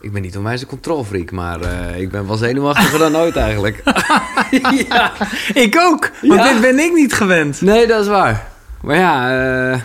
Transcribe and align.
Ik 0.00 0.12
ben 0.12 0.22
niet 0.22 0.36
onwijs 0.36 0.60
een 0.60 0.66
controlfreak, 0.66 1.30
maar 1.30 1.60
eh, 1.60 2.00
ik 2.00 2.10
ben 2.10 2.26
wel 2.26 2.36
zenuwachtiger 2.36 2.98
dan 2.98 3.16
ooit 3.16 3.36
eigenlijk. 3.36 3.82
ja. 4.88 5.12
Ik 5.54 5.76
ook, 5.80 6.10
want 6.22 6.40
Ja? 6.40 6.52
dit 6.52 6.60
ben 6.60 6.78
ik 6.78 6.92
niet 6.92 7.12
gewend. 7.12 7.60
Nee, 7.60 7.86
dat 7.86 8.00
is 8.00 8.08
waar. 8.08 8.46
Maar 8.82 8.96
ja, 8.96 9.30
eh, 9.70 9.80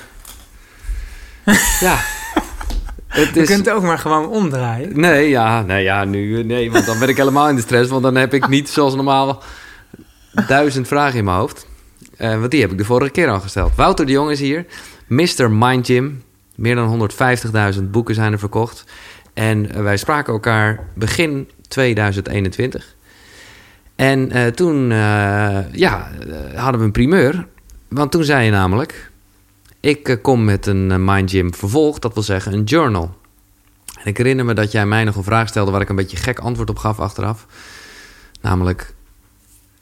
ja. 1.87 1.97
Het 3.07 3.33
Je 3.33 3.41
is... 3.41 3.47
kunt 3.47 3.65
het 3.65 3.75
ook 3.75 3.83
maar 3.83 3.99
gewoon 3.99 4.27
omdraaien. 4.29 4.99
Nee, 4.99 5.29
ja, 5.29 5.61
nee, 5.61 5.83
ja, 5.83 6.03
nu, 6.05 6.43
nee, 6.43 6.71
want 6.71 6.85
dan 6.85 6.99
ben 6.99 7.09
ik 7.09 7.17
helemaal 7.17 7.49
in 7.49 7.55
de 7.55 7.61
stress. 7.61 7.89
Want 7.89 8.03
dan 8.03 8.15
heb 8.15 8.33
ik 8.33 8.47
niet 8.47 8.69
zoals 8.69 8.95
normaal 8.95 9.43
duizend 10.47 10.87
vragen 10.87 11.17
in 11.19 11.25
mijn 11.25 11.37
hoofd. 11.37 11.67
Eh, 12.17 12.39
want 12.39 12.51
die 12.51 12.61
heb 12.61 12.71
ik 12.71 12.77
de 12.77 12.85
vorige 12.85 13.11
keer 13.11 13.29
al 13.29 13.39
gesteld. 13.39 13.75
Wouter 13.75 14.05
de 14.05 14.11
Jong 14.11 14.31
is 14.31 14.39
hier. 14.39 14.65
Mr. 15.07 15.51
Mind 15.51 15.85
Gym. 15.85 16.23
Meer 16.55 16.75
dan 16.75 17.09
150.000 17.75 17.81
boeken 17.83 18.15
zijn 18.15 18.31
er 18.31 18.39
verkocht. 18.39 18.83
En 19.33 19.71
eh, 19.71 19.81
wij 19.81 19.97
spraken 19.97 20.33
elkaar 20.33 20.87
begin 20.93 21.49
2021. 21.67 22.95
En 23.95 24.31
eh, 24.31 24.47
toen, 24.47 24.91
eh, 24.91 25.71
ja, 25.71 26.11
hadden 26.55 26.79
we 26.79 26.85
een 26.85 26.91
primeur. 26.91 27.47
Want 27.87 28.11
toen 28.11 28.23
zei 28.23 28.45
je 28.45 28.51
namelijk... 28.51 29.09
Ik 29.79 30.19
kom 30.21 30.43
met 30.43 30.65
een 30.65 31.05
Mind 31.05 31.31
Gym 31.31 31.53
vervolg, 31.53 31.99
dat 31.99 32.13
wil 32.13 32.23
zeggen 32.23 32.53
een 32.53 32.63
journal. 32.63 33.17
En 33.99 34.05
ik 34.05 34.17
herinner 34.17 34.45
me 34.45 34.53
dat 34.53 34.71
jij 34.71 34.85
mij 34.85 35.03
nog 35.03 35.15
een 35.15 35.23
vraag 35.23 35.47
stelde 35.47 35.71
waar 35.71 35.81
ik 35.81 35.89
een 35.89 35.95
beetje 35.95 36.17
gek 36.17 36.39
antwoord 36.39 36.69
op 36.69 36.77
gaf 36.77 36.99
achteraf. 36.99 37.45
Namelijk, 38.41 38.93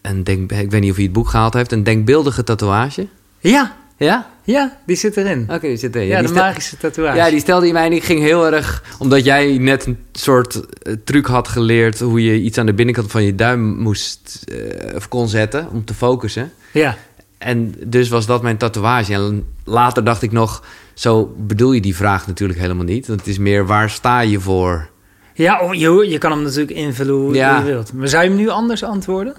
een 0.02 0.24
denk, 0.24 0.52
ik 0.52 0.72
weet 0.72 0.82
niet 0.82 0.90
of 0.90 0.96
hij 0.96 1.06
het 1.06 1.14
boek 1.14 1.30
gehaald 1.30 1.54
heeft, 1.54 1.72
een 1.72 1.84
denkbeeldige 1.84 2.44
tatoeage. 2.44 3.08
Ja, 3.40 3.76
Ja? 4.00 4.30
ja, 4.44 4.78
die 4.86 4.96
zit 4.96 5.18
erin. 5.18 5.44
Oké, 5.50 5.68
die 5.68 5.78
zit 5.78 5.96
er. 5.96 6.02
ja, 6.04 6.20
die 6.20 6.28
de 6.28 6.34
magische 6.34 6.78
tatoeage. 6.78 7.18
Ja, 7.18 7.30
die 7.30 7.40
stelde 7.40 7.68
je 7.68 7.74
mij 7.74 7.86
en 7.86 7.94
ik 7.94 8.04
ging 8.04 8.20
heel 8.20 8.52
erg... 8.52 8.84
Omdat 9.00 9.26
jij 9.26 9.58
net 9.58 9.86
een 9.86 9.98
soort 10.12 10.60
eh, 10.82 10.94
truc 11.04 11.26
had 11.26 11.48
geleerd... 11.48 12.00
hoe 12.00 12.24
je 12.24 12.40
iets 12.42 12.58
aan 12.58 12.66
de 12.66 12.74
binnenkant 12.74 13.12
van 13.12 13.24
je 13.24 13.36
duim 13.36 13.78
moest 13.78 14.44
eh, 14.48 14.96
of 14.96 15.08
kon 15.08 15.28
zetten 15.28 15.68
om 15.72 15.86
te 15.86 15.94
focussen. 15.94 16.52
ja. 16.72 16.98
En 17.38 17.76
dus 17.86 18.10
was 18.10 18.26
dat 18.26 18.42
mijn 18.42 18.58
tatoeage. 18.58 19.14
En 19.14 19.46
later 19.64 20.04
dacht 20.04 20.22
ik 20.22 20.32
nog... 20.32 20.64
Zo 20.94 21.36
bedoel 21.38 21.72
je 21.72 21.82
die 21.82 21.96
vraag 21.96 22.28
natuurlijk 22.28 22.60
helemaal 22.60 22.84
niet. 22.86 23.08
Want 23.08 23.20
het 23.20 23.30
is 23.30 23.38
meer, 23.38 23.66
waar 23.66 23.90
sta 23.90 24.20
je 24.22 24.40
voor? 24.40 24.90
Ja, 25.34 25.60
oh, 25.62 25.74
je, 25.74 26.10
je 26.10 26.18
kan 26.18 26.32
hem 26.32 26.42
natuurlijk 26.42 26.72
invullen 26.72 27.14
hoe, 27.16 27.34
Ja. 27.34 27.58
je 27.58 27.64
wilt. 27.66 27.94
Maar 27.94 28.08
zou 28.08 28.24
je 28.24 28.30
hem 28.30 28.38
nu 28.38 28.50
anders 28.50 28.84
antwoorden? 28.84 29.34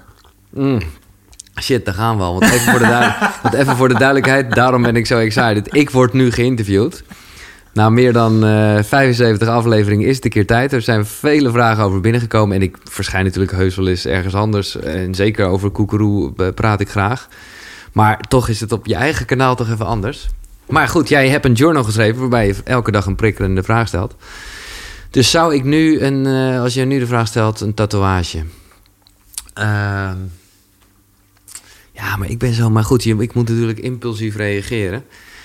Mm. 0.51 0.81
Shit, 1.61 1.85
daar 1.85 1.95
gaan 1.95 2.17
we 2.17 2.23
al. 2.23 2.39
Want 2.39 2.53
even, 2.53 2.71
voor 2.71 2.79
de 2.79 3.13
want 3.43 3.55
even 3.55 3.77
voor 3.77 3.89
de 3.89 3.95
duidelijkheid, 3.95 4.55
daarom 4.55 4.83
ben 4.83 4.97
ik 4.97 5.07
zo 5.07 5.19
excited. 5.19 5.75
Ik 5.75 5.91
word 5.91 6.13
nu 6.13 6.31
geïnterviewd. 6.31 7.03
Na 7.73 7.91
meer 7.91 8.13
dan 8.13 8.45
eh 8.45 8.83
75 8.83 9.49
afleveringen 9.49 10.07
is 10.07 10.17
het 10.17 10.25
een 10.25 10.31
keer 10.31 10.47
tijd. 10.47 10.73
Er 10.73 10.83
zijn 10.83 11.07
vele 11.07 11.51
vragen 11.51 11.85
over 11.85 12.01
binnengekomen. 12.01 12.57
En 12.57 12.63
ik 12.63 12.77
verschijn 12.85 13.25
natuurlijk 13.25 13.53
heus 13.53 13.77
wel 13.77 13.89
eens 13.89 14.07
ergens 14.07 14.35
anders. 14.35 14.77
En 14.77 15.15
zeker 15.15 15.47
over 15.47 15.71
Koekeroe 15.71 16.33
eh, 16.37 16.49
praat 16.55 16.81
ik 16.81 16.89
graag. 16.89 17.29
Maar 17.93 18.21
toch 18.29 18.49
is 18.49 18.61
het 18.61 18.73
op 18.73 18.87
je 18.87 18.95
eigen 18.95 19.27
kanaal 19.27 19.55
toch 19.55 19.71
even 19.71 19.87
anders. 19.87 20.29
Maar 20.69 20.89
goed, 20.89 21.09
jij 21.09 21.29
hebt 21.29 21.45
een 21.45 21.53
journal 21.53 21.85
geschreven... 21.85 22.21
waarbij 22.21 22.47
je 22.47 22.55
elke 22.65 22.91
dag 22.91 23.07
een 23.07 23.17
prikkelende 23.17 23.63
vraag 23.63 23.89
stelt. 23.89 24.15
Dus 25.11 25.31
zou 25.31 25.55
ik 25.55 25.65
nu, 25.65 26.01
een, 26.01 26.27
eh, 26.27 26.61
als 26.61 26.75
je 26.75 26.85
nu 26.85 26.99
de 26.99 27.07
vraag 27.07 27.27
stelt, 27.27 27.61
een 27.61 27.75
tatoeage... 27.75 28.45
Ehm, 29.55 30.17
ja, 32.01 32.17
maar 32.17 32.29
ik 32.29 32.39
ben 32.39 32.53
zo... 32.53 32.71
Maar 32.71 32.85
goed, 32.85 33.05
ik 33.05 33.35
moet 33.35 33.49
natuurlijk 33.49 33.79
impulsief 33.79 34.37
reageren. 34.37 35.05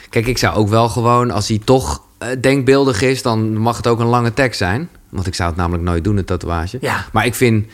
Kijk, 0.09 0.27
ik 0.27 0.37
zou 0.37 0.55
ook 0.55 0.69
wel 0.69 0.89
gewoon... 0.89 1.31
Als 1.31 1.47
hij 1.47 1.61
toch 1.63 2.01
eh, 2.17 2.29
denkbeeldig 2.41 3.01
is... 3.01 3.21
dan 3.21 3.57
mag 3.57 3.77
het 3.77 3.87
ook 3.87 3.99
een 3.99 4.05
lange 4.05 4.33
tekst 4.33 4.57
zijn. 4.57 4.89
Want 5.09 5.27
ik 5.27 5.35
zou 5.35 5.49
het 5.49 5.57
namelijk 5.57 5.83
nooit 5.83 6.03
doen, 6.03 6.17
een 6.17 6.25
tatoeage. 6.25 6.77
Ja. 6.81 7.05
Maar 7.11 7.25
ik 7.25 7.35
vind... 7.35 7.65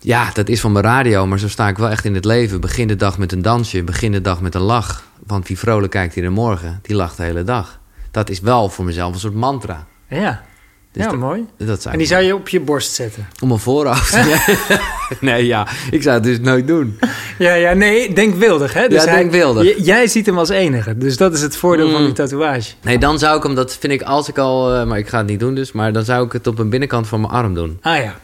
Ja, 0.00 0.30
dat 0.32 0.48
is 0.48 0.60
van 0.60 0.72
mijn 0.72 0.84
radio, 0.84 1.26
maar 1.26 1.38
zo 1.38 1.48
sta 1.48 1.68
ik 1.68 1.78
wel 1.78 1.88
echt 1.88 2.04
in 2.04 2.14
het 2.14 2.24
leven. 2.24 2.60
Begin 2.60 2.88
de 2.88 2.96
dag 2.96 3.18
met 3.18 3.32
een 3.32 3.42
dansje, 3.42 3.82
begin 3.82 4.12
de 4.12 4.20
dag 4.20 4.40
met 4.40 4.54
een 4.54 4.60
lach. 4.60 5.04
Want 5.26 5.48
wie 5.48 5.58
vrolijk 5.58 5.92
kijkt 5.92 6.14
hier 6.14 6.22
de 6.22 6.30
morgen, 6.30 6.78
die 6.82 6.96
lacht 6.96 7.16
de 7.16 7.22
hele 7.22 7.44
dag. 7.44 7.80
Dat 8.10 8.30
is 8.30 8.40
wel 8.40 8.68
voor 8.68 8.84
mezelf 8.84 9.14
een 9.14 9.20
soort 9.20 9.34
mantra. 9.34 9.86
Ja, 10.08 10.42
Dus 10.92 11.02
ja 11.04 11.10
dat- 11.10 11.18
mooi. 11.20 11.44
Dat 11.56 11.84
En 11.84 11.98
die 11.98 12.06
zou 12.06 12.22
je 12.22 12.34
op 12.34 12.48
je 12.48 12.60
borst 12.60 12.92
zetten? 12.94 13.28
Om 13.42 13.48
mijn 13.48 13.60
voorhoofd. 13.60 14.16
nee, 15.20 15.46
ja, 15.46 15.66
ik 15.90 16.02
zou 16.02 16.14
het 16.14 16.24
dus 16.24 16.40
nooit 16.40 16.66
doen. 16.66 16.98
Ja, 17.38 17.54
ja, 17.54 17.72
nee, 17.72 18.12
denkbeeldig, 18.12 18.72
hè? 18.72 18.88
Dus 18.88 19.04
Ja, 19.04 19.08
hij- 19.10 19.18
denkbeeldig. 19.18 19.64
j- 19.76 19.82
jij 19.82 20.06
ziet 20.06 20.26
hem 20.26 20.38
als 20.38 20.48
enige, 20.48 20.98
dus 20.98 21.16
dat 21.16 21.34
is 21.34 21.40
het 21.40 21.56
voordeel 21.56 21.90
van 21.90 22.00
Mm. 22.00 22.06
die 22.06 22.14
tatoeage. 22.14 22.72
Nee, 22.82 22.98
dan 22.98 23.18
zou 23.18 23.36
ik 23.36 23.42
hem, 23.42 23.54
dat 23.54 23.76
vind 23.80 23.92
ik 23.92 24.02
als 24.02 24.28
ik 24.28 24.38
al, 24.38 24.74
eh, 24.74 24.84
maar 24.86 24.98
ik 24.98 25.08
ga 25.08 25.18
het 25.18 25.26
niet 25.26 25.40
doen 25.40 25.54
dus, 25.54 25.72
maar 25.72 25.92
dan 25.92 26.04
zou 26.04 26.26
ik 26.26 26.32
het 26.32 26.46
op 26.46 26.58
een 26.58 26.68
binnenkant 26.70 27.08
van 27.08 27.20
mijn 27.20 27.32
arm 27.32 27.54
doen. 27.54 27.78
Ah 27.82 27.96
ja, 28.02 28.14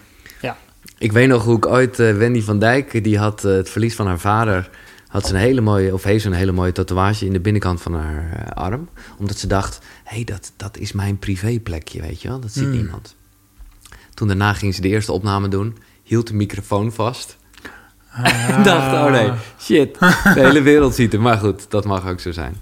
Ik 0.98 1.12
weet 1.12 1.28
nog 1.28 1.44
hoe 1.44 1.56
ik 1.56 1.66
ooit, 1.66 1.98
eh, 1.98 2.12
Wendy 2.16 2.42
van 2.42 2.58
Dijk, 2.58 3.04
die 3.04 3.19
had 3.19 3.44
eh, 3.44 3.53
het 3.53 3.70
verlies 3.70 3.94
van 3.94 4.06
haar 4.06 4.19
vader, 4.19 4.70
had 5.14 5.26
ze 5.26 5.34
een 5.34 5.41
hele 5.41 5.60
mooie, 5.60 5.92
of 5.92 6.02
heeft 6.02 6.22
ze 6.22 6.28
een 6.28 6.34
hele 6.34 6.52
mooie 6.52 6.72
tatoeage 6.72 7.26
in 7.26 7.32
de 7.32 7.41
binnenkant 7.41 7.82
van 7.82 7.94
haar 7.94 8.32
eh, 8.32 8.62
arm. 8.62 8.88
Omdat 9.19 9.38
ze 9.38 9.47
dacht, 9.47 9.78
hé, 10.04 10.14
hey, 10.14 10.25
dat, 10.25 10.52
dat 10.56 10.76
is 10.76 10.92
mijn 10.92 11.19
privéplekje, 11.19 12.00
weet 12.00 12.22
je 12.22 12.28
wel, 12.28 12.41
dat 12.41 12.52
ziet 12.52 12.62
Hmm. 12.62 12.72
niemand. 12.72 13.14
Toen 14.14 14.28
daarna 14.28 14.53
ging 14.53 14.74
ze 14.74 14.80
de 14.80 14.88
eerste 14.88 15.12
opname 15.12 15.48
doen, 15.48 15.76
hield 16.03 16.26
de 16.26 16.34
microfoon 16.34 16.92
vast. 16.92 17.36
En 18.12 18.62
dacht, 18.70 18.92
oh 18.92 19.10
nee, 19.10 19.30
shit, 19.60 19.98
de 19.98 20.32
hele 20.34 20.62
wereld 20.62 20.94
ziet 20.94 21.12
het. 21.12 21.20
Maar 21.20 21.38
goed, 21.38 21.70
dat 21.70 21.84
mag 21.84 22.08
ook 22.08 22.20
zo 22.20 22.32
zijn. 22.32 22.56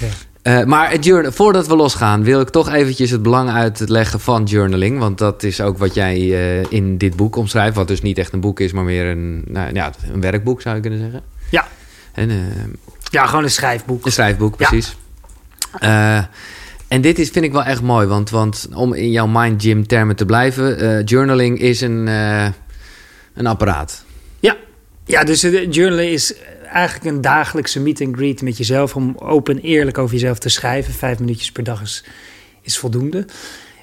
Ja. 0.00 0.08
Eh, 0.42 0.64
maar 0.64 0.98
journal, 0.98 1.32
voordat 1.32 1.66
we 1.66 1.76
losgaan, 1.76 2.24
wil 2.24 2.40
ik 2.40 2.48
toch 2.48 2.72
eventjes 2.72 3.10
het 3.10 3.22
belang 3.22 3.50
uitleggen 3.50 4.20
van 4.20 4.44
journaling. 4.44 4.98
Want 4.98 5.18
dat 5.18 5.42
is 5.42 5.60
ook 5.60 5.78
wat 5.78 5.94
jij 5.94 6.16
eh, 6.16 6.72
in 6.72 6.98
dit 6.98 7.16
boek 7.16 7.36
omschrijft. 7.36 7.76
Wat 7.76 7.88
dus 7.88 8.02
niet 8.02 8.18
echt 8.18 8.32
een 8.32 8.40
boek 8.40 8.60
is, 8.60 8.72
maar 8.72 8.84
meer 8.84 9.06
een, 9.06 9.44
nou, 9.46 9.74
ja, 9.74 9.92
een 10.12 10.20
werkboek 10.20 10.60
zou 10.60 10.74
je 10.74 10.80
kunnen 10.80 10.98
zeggen. 10.98 11.22
Ja. 11.50 11.66
En, 12.12 12.30
eh, 12.30 12.36
ja, 13.10 13.26
gewoon 13.26 13.44
een 13.44 13.50
schrijfboek. 13.50 14.06
een 14.06 14.12
schrijfboek, 14.12 14.58
Ja. 14.58 14.68
precies. 14.68 14.96
Eh, 15.80 16.24
en 16.88 17.00
dit 17.00 17.18
is, 17.18 17.28
vind 17.30 17.44
ik 17.44 17.52
wel 17.52 17.64
echt 17.64 17.82
mooi. 17.82 18.06
Want, 18.06 18.30
want 18.30 18.68
om 18.74 18.92
in 18.94 19.10
jouw 19.10 19.26
mind 19.26 19.62
gym 19.62 19.86
termen 19.86 20.16
te 20.16 20.24
blijven. 20.24 20.78
eh, 20.78 21.04
journaling 21.04 21.58
is 21.58 21.80
een, 21.80 22.06
een 23.34 23.46
apparaat. 23.46 24.04
Ja, 25.04 25.24
dus 25.24 25.40
de 25.40 25.68
journalen 25.68 26.10
is 26.10 26.34
eigenlijk 26.64 27.04
een 27.16 27.20
dagelijkse 27.20 27.80
meet 27.80 28.00
and 28.00 28.16
greet 28.16 28.42
met 28.42 28.56
jezelf... 28.56 28.96
om 28.96 29.16
open 29.18 29.56
en 29.56 29.62
eerlijk 29.62 29.98
over 29.98 30.14
jezelf 30.14 30.38
te 30.38 30.48
schrijven. 30.48 30.94
Vijf 30.94 31.18
minuutjes 31.18 31.52
per 31.52 31.64
dag 31.64 31.82
is, 31.82 32.04
is 32.60 32.78
voldoende. 32.78 33.26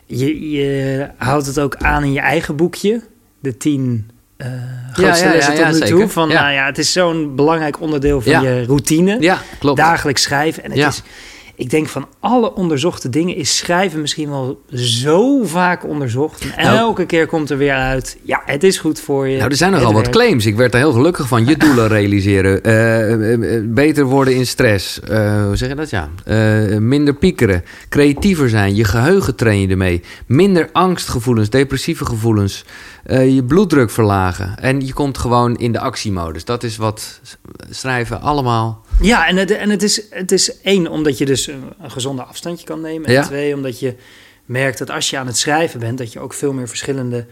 Je, 0.06 0.50
je 0.50 1.10
houdt 1.18 1.46
het 1.46 1.60
ook 1.60 1.76
aan 1.76 2.04
in 2.04 2.12
je 2.12 2.20
eigen 2.20 2.56
boekje. 2.56 3.02
De 3.40 3.58
tien 3.58 4.10
eh 4.40 4.48
grootste 4.94 5.26
ja, 5.28 5.70
tot 5.72 5.80
nu 5.82 5.88
toe. 5.88 6.10
Van, 6.10 6.30
Ja. 6.30 6.42
Nou 6.42 6.54
ja, 6.54 6.66
het 6.66 6.78
is 6.78 6.92
zo'n 6.92 7.36
belangrijk 7.36 7.82
onderdeel 7.82 8.22
van 8.22 8.42
je 8.44 8.64
routine. 8.66 9.18
Ja, 9.20 9.38
klopt. 9.60 9.78
Dagelijks 9.78 10.22
schrijven. 10.22 10.64
En 10.64 10.70
het 10.70 10.80
Ja. 10.80 10.88
is, 10.88 11.02
ik 11.60 11.70
denk 11.70 11.88
van 11.88 12.08
alle 12.20 12.54
onderzochte 12.54 13.10
dingen 13.10 13.36
is 13.36 13.58
schrijven 13.58 14.02
misschien 14.02 14.30
wel 14.30 14.62
zo 14.74 15.44
vaak 15.44 15.86
onderzocht. 15.86 16.46
En 16.56 16.66
Nou- 16.66 16.78
elke 16.78 17.06
keer 17.06 17.28
komt 17.28 17.50
er 17.50 17.58
weer 17.58 17.74
uit, 17.74 18.18
ja, 18.24 18.42
het 18.46 18.64
is 18.64 18.78
goed 18.78 19.00
voor 19.00 19.28
je. 19.28 19.38
Nou, 19.38 19.50
er 19.50 19.56
zijn 19.56 19.72
nogal 19.72 19.94
wat 19.94 20.10
claims. 20.10 20.46
Ik 20.46 20.56
werd 20.56 20.72
daar 20.72 20.82
heel 20.82 20.92
gelukkig 20.92 21.28
van. 21.28 21.46
Je 21.46 21.58
doelen 21.66 21.88
realiseren. 21.88 22.64
eh, 22.64 23.14
eh, 23.14 23.56
eh, 23.56 23.64
beter 23.66 24.06
worden 24.06 24.36
in 24.36 24.46
stress. 24.48 25.00
hoe 25.08 25.52
zeg 25.54 25.70
je 25.70 25.76
dat? 25.76 25.90
Ja. 25.90 26.10
Minder 26.80 27.14
piekeren. 27.14 27.64
Creatiever 27.90 28.50
zijn. 28.50 28.76
Je 28.76 28.84
geheugen 28.84 29.36
train 29.36 29.60
je 29.62 29.68
ermee. 29.68 30.02
Minder 30.26 30.70
angstgevoelens, 30.72 31.50
depressieve 31.50 32.06
gevoelens. 32.06 32.66
je 33.08 33.44
bloeddruk 33.48 33.90
verlagen. 33.92 34.58
En 34.60 34.86
je 34.86 34.94
komt 34.94 35.18
gewoon 35.18 35.58
in 35.58 35.72
de 35.72 35.80
actiemodus. 35.80 36.46
Dat 36.46 36.64
is 36.64 36.78
wat 36.78 37.20
schrijven 37.70 38.22
allemaal. 38.22 38.86
Ja, 39.02 39.28
en, 39.28 39.36
het, 39.38 39.52
en 39.52 39.70
het, 39.70 39.84
is, 39.84 40.02
het 40.10 40.32
is 40.32 40.62
één, 40.62 40.88
omdat 40.88 41.18
je 41.18 41.26
dus 41.26 41.48
een, 41.48 41.64
een 41.82 41.92
gezonde 41.92 42.24
afstandje 42.24 42.66
kan 42.66 42.82
nemen. 42.82 43.08
En 43.08 43.14
Ja. 43.14 43.24
twee, 43.24 43.56
omdat 43.56 43.80
je 43.80 43.96
merkt 44.46 44.78
dat 44.78 44.90
als 44.90 45.10
je 45.10 45.18
aan 45.18 45.28
het 45.28 45.38
schrijven 45.38 45.80
bent... 45.80 45.98
dat 45.98 46.14
je 46.14 46.20
ook 46.20 46.34
veel 46.34 46.54
meer 46.54 46.68
verschillende 46.68 47.26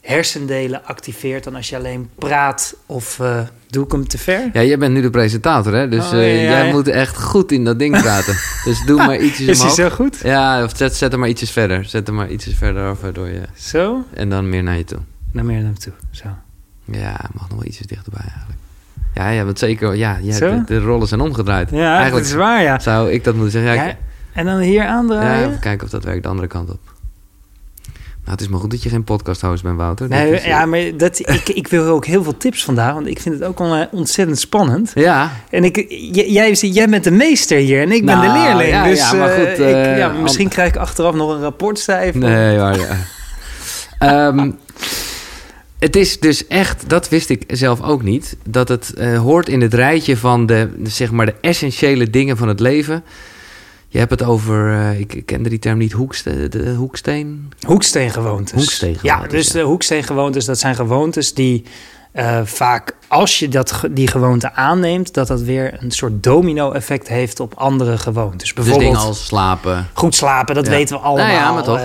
hersendelen 0.00 0.84
activeert... 0.84 1.44
dan 1.44 1.54
als 1.54 1.68
je 1.68 1.76
alleen 1.76 2.10
praat 2.14 2.76
of 2.86 3.20
eh, 3.20 3.40
doe 3.70 3.84
ik 3.84 3.92
hem 3.92 4.08
te 4.08 4.18
ver? 4.18 4.50
Ja, 4.52 4.62
jij 4.62 4.78
bent 4.78 4.94
nu 4.94 5.00
de 5.00 5.10
presentator, 5.10 5.74
hè? 5.74 5.88
Dus 5.88 6.04
Oh, 6.04 6.10
ja, 6.12 6.18
eh, 6.18 6.42
jij 6.42 6.66
ja. 6.66 6.72
moet 6.72 6.88
echt 6.88 7.22
goed 7.22 7.52
in 7.52 7.64
dat 7.64 7.78
ding 7.78 8.00
praten. 8.00 8.36
dus 8.64 8.84
doe 8.86 8.96
maar 8.96 9.18
ietsjes 9.18 9.48
Is 9.48 9.60
hij 9.60 9.70
zo 9.70 9.90
goed? 9.90 10.18
Ja, 10.22 10.64
of 10.64 10.72
zet, 10.76 10.94
zet 10.96 11.10
hem 11.10 11.20
maar 11.20 11.28
ietsjes 11.28 11.50
verder. 11.50 11.84
Zet 11.84 12.06
hem 12.06 12.16
maar 12.16 12.30
ietsjes 12.30 12.54
verder 12.54 12.88
af, 12.88 13.00
waardoor 13.00 13.28
je... 13.28 13.40
Zo? 13.56 14.04
En 14.14 14.28
dan 14.28 14.48
meer 14.48 14.62
naar 14.62 14.76
je 14.76 14.84
toe. 14.84 14.98
Naar 15.32 15.44
meer 15.44 15.56
naar 15.56 15.64
hem 15.64 15.78
toe. 15.78 15.92
Zo. 16.10 16.28
Ja, 16.84 17.20
mag 17.32 17.48
nog 17.48 17.58
wel 17.58 17.66
ietsjes 17.66 17.86
dichterbij 17.86 18.24
eigenlijk. 18.28 18.58
Ja, 19.14 19.28
ja, 19.28 19.44
want 19.44 19.58
zeker, 19.58 19.94
ja, 19.94 20.18
ja 20.22 20.38
de, 20.38 20.62
de 20.66 20.78
rollen 20.80 21.08
zijn 21.08 21.20
omgedraaid. 21.20 21.70
Ja, 21.70 21.78
eigenlijk 21.96 22.14
dat 22.14 22.24
is 22.24 22.32
waar, 22.38 22.62
ja. 22.62 22.78
zou 22.78 23.10
ik 23.12 23.24
dat 23.24 23.34
moeten 23.34 23.52
zeggen. 23.52 23.74
Ja, 23.74 23.82
Ja, 23.82 23.88
ik- 23.90 23.96
en 24.32 24.44
dan 24.44 24.58
hier 24.58 24.72
ja, 24.72 24.86
aandraaien? 24.86 25.48
even 25.48 25.60
kijken 25.60 25.84
of 25.84 25.90
dat 25.92 26.04
werkt 26.04 26.22
de 26.22 26.28
andere 26.28 26.48
kant 26.48 26.70
op. 26.70 26.78
Nou, 28.24 28.36
het 28.36 28.40
is 28.40 28.48
maar 28.52 28.60
goed 28.60 28.70
dat 28.70 28.82
je 28.82 28.88
geen 28.88 29.04
podcast 29.04 29.40
host 29.40 29.62
bent, 29.62 29.76
Wouter. 29.76 30.08
Nee, 30.08 30.32
is, 30.32 30.40
eh, 30.40 30.46
ja, 30.46 30.66
maar 30.66 30.80
dat, 30.96 31.18
ik, 31.38 31.48
ik 31.48 31.68
wil 31.68 31.86
ook 31.86 32.04
heel 32.06 32.22
veel 32.22 32.36
tips 32.36 32.64
vandaag, 32.64 32.94
want 32.94 33.06
ik 33.06 33.20
vind 33.20 33.34
het 33.38 33.44
ook 33.48 33.60
al 33.60 33.74
eh, 33.74 33.80
ontzettend 33.90 34.38
spannend. 34.38 34.90
Ja, 34.94 35.30
En 35.50 35.64
ik, 35.64 35.76
j- 35.88 36.24
jij, 36.32 36.52
jij 36.52 36.88
bent 36.88 37.04
de 37.04 37.10
meester 37.10 37.58
hier 37.58 37.80
en 37.82 37.92
ik 37.92 38.04
ben 38.06 38.16
Nou, 38.18 38.32
de 38.32 38.38
leerling. 38.38 38.68
ja, 38.70 38.84
dus 38.84 38.98
ja, 39.10 39.12
maar 39.14 39.30
eh, 39.30 39.38
goed, 39.50 39.58
ik, 39.58 39.96
ja, 39.98 40.08
misschien 40.08 40.48
krijg 40.48 40.68
ik 40.68 40.76
achteraf 40.76 41.14
nog 41.14 41.30
een 41.34 41.40
rapportcijfer. 41.40 42.20
nee, 42.20 42.58
maar 42.58 42.78
ja. 42.78 42.86
Ehm, 43.98 44.50
het 45.84 45.96
is 45.96 46.20
dus 46.20 46.46
echt, 46.46 46.88
dat 46.88 47.08
wist 47.08 47.30
ik 47.30 47.44
zelf 47.46 47.82
ook 47.82 48.02
niet, 48.02 48.36
dat 48.48 48.68
het 48.68 48.94
eh, 48.94 49.18
hoort 49.18 49.48
in 49.48 49.60
het 49.60 49.74
rijtje 49.74 50.16
van 50.16 50.46
de, 50.46 50.68
zeg 50.82 51.10
maar, 51.10 51.26
de 51.26 51.34
essentiële 51.40 52.10
dingen 52.10 52.36
van 52.36 52.48
het 52.48 52.60
leven. 52.60 53.04
Je 53.88 53.98
hebt 53.98 54.10
het 54.10 54.22
over, 54.22 54.72
eh, 54.72 55.00
ik 55.00 55.22
kende 55.26 55.48
die 55.48 55.58
term 55.58 55.78
niet, 55.78 55.92
hoekste, 55.92 56.48
de 56.48 56.74
hoeksteen. 56.74 57.52
Hoeksteengewoontes. 57.66 58.52
Hoeksteengewoontes, 58.52 59.22
Ja, 59.30 59.36
dus 59.38 59.46
ja. 59.46 59.52
de 59.52 59.60
hoeksteengewoontes, 59.60 60.44
dat 60.44 60.58
zijn 60.58 60.74
gewoontes 60.74 61.34
die 61.34 61.64
eh, 62.12 62.40
vaak, 62.44 62.96
als 63.08 63.38
je 63.38 63.48
dat, 63.48 63.80
die 63.90 64.08
gewoonte 64.08 64.52
aanneemt, 64.52 65.14
dat 65.14 65.26
dat 65.26 65.40
weer 65.40 65.76
een 65.80 65.90
soort 65.90 66.22
domino-effect 66.22 67.08
heeft 67.08 67.40
op 67.40 67.54
andere 67.54 67.98
gewoontes. 67.98 68.38
Dus 68.42 68.52
Bijvoorbeeld 68.52 68.90
dingen 68.92 69.06
als 69.06 69.26
slapen. 69.26 69.86
goed 69.92 70.14
slapen, 70.14 70.54
dat 70.54 70.64
Ja. 70.66 70.70
weten 70.70 70.96
we 70.96 71.02
allemaal. 71.02 71.26
Nou 71.26 71.38
ja, 71.38 71.52
maar 71.52 71.62
toch. 71.62 71.78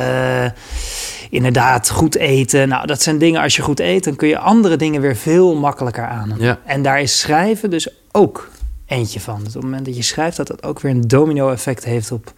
Inderdaad, 1.30 1.90
goed 1.90 2.16
eten. 2.16 2.68
Nou, 2.70 2.88
dat 2.88 3.02
zijn 3.02 3.18
dingen, 3.18 3.42
als 3.42 3.56
je 3.56 3.62
goed 3.62 3.80
eet, 3.80 4.04
dan 4.04 4.16
kun 4.16 4.28
je 4.28 4.38
andere 4.40 4.76
dingen 4.76 5.02
weer 5.02 5.16
veel 5.16 5.56
makkelijker 5.56 6.06
aan. 6.06 6.34
Ja. 6.40 6.60
En 6.66 6.81
daar 6.81 7.02
is 7.02 7.20
schrijven 7.20 7.70
dus 7.70 7.88
ook 8.12 8.50
eentje 8.86 9.20
van. 9.20 9.38
Dus 9.40 9.48
op 9.48 9.54
het 9.54 9.64
moment 9.64 9.86
dat 9.86 9.96
je 9.96 10.04
schrijft, 10.04 10.38
dat 10.38 10.48
dat 10.48 10.64
ook 10.64 10.80
weer 10.80 10.92
een 10.92 11.08
domino-effect 11.08 11.84
heeft 11.84 12.12
op 12.12 12.34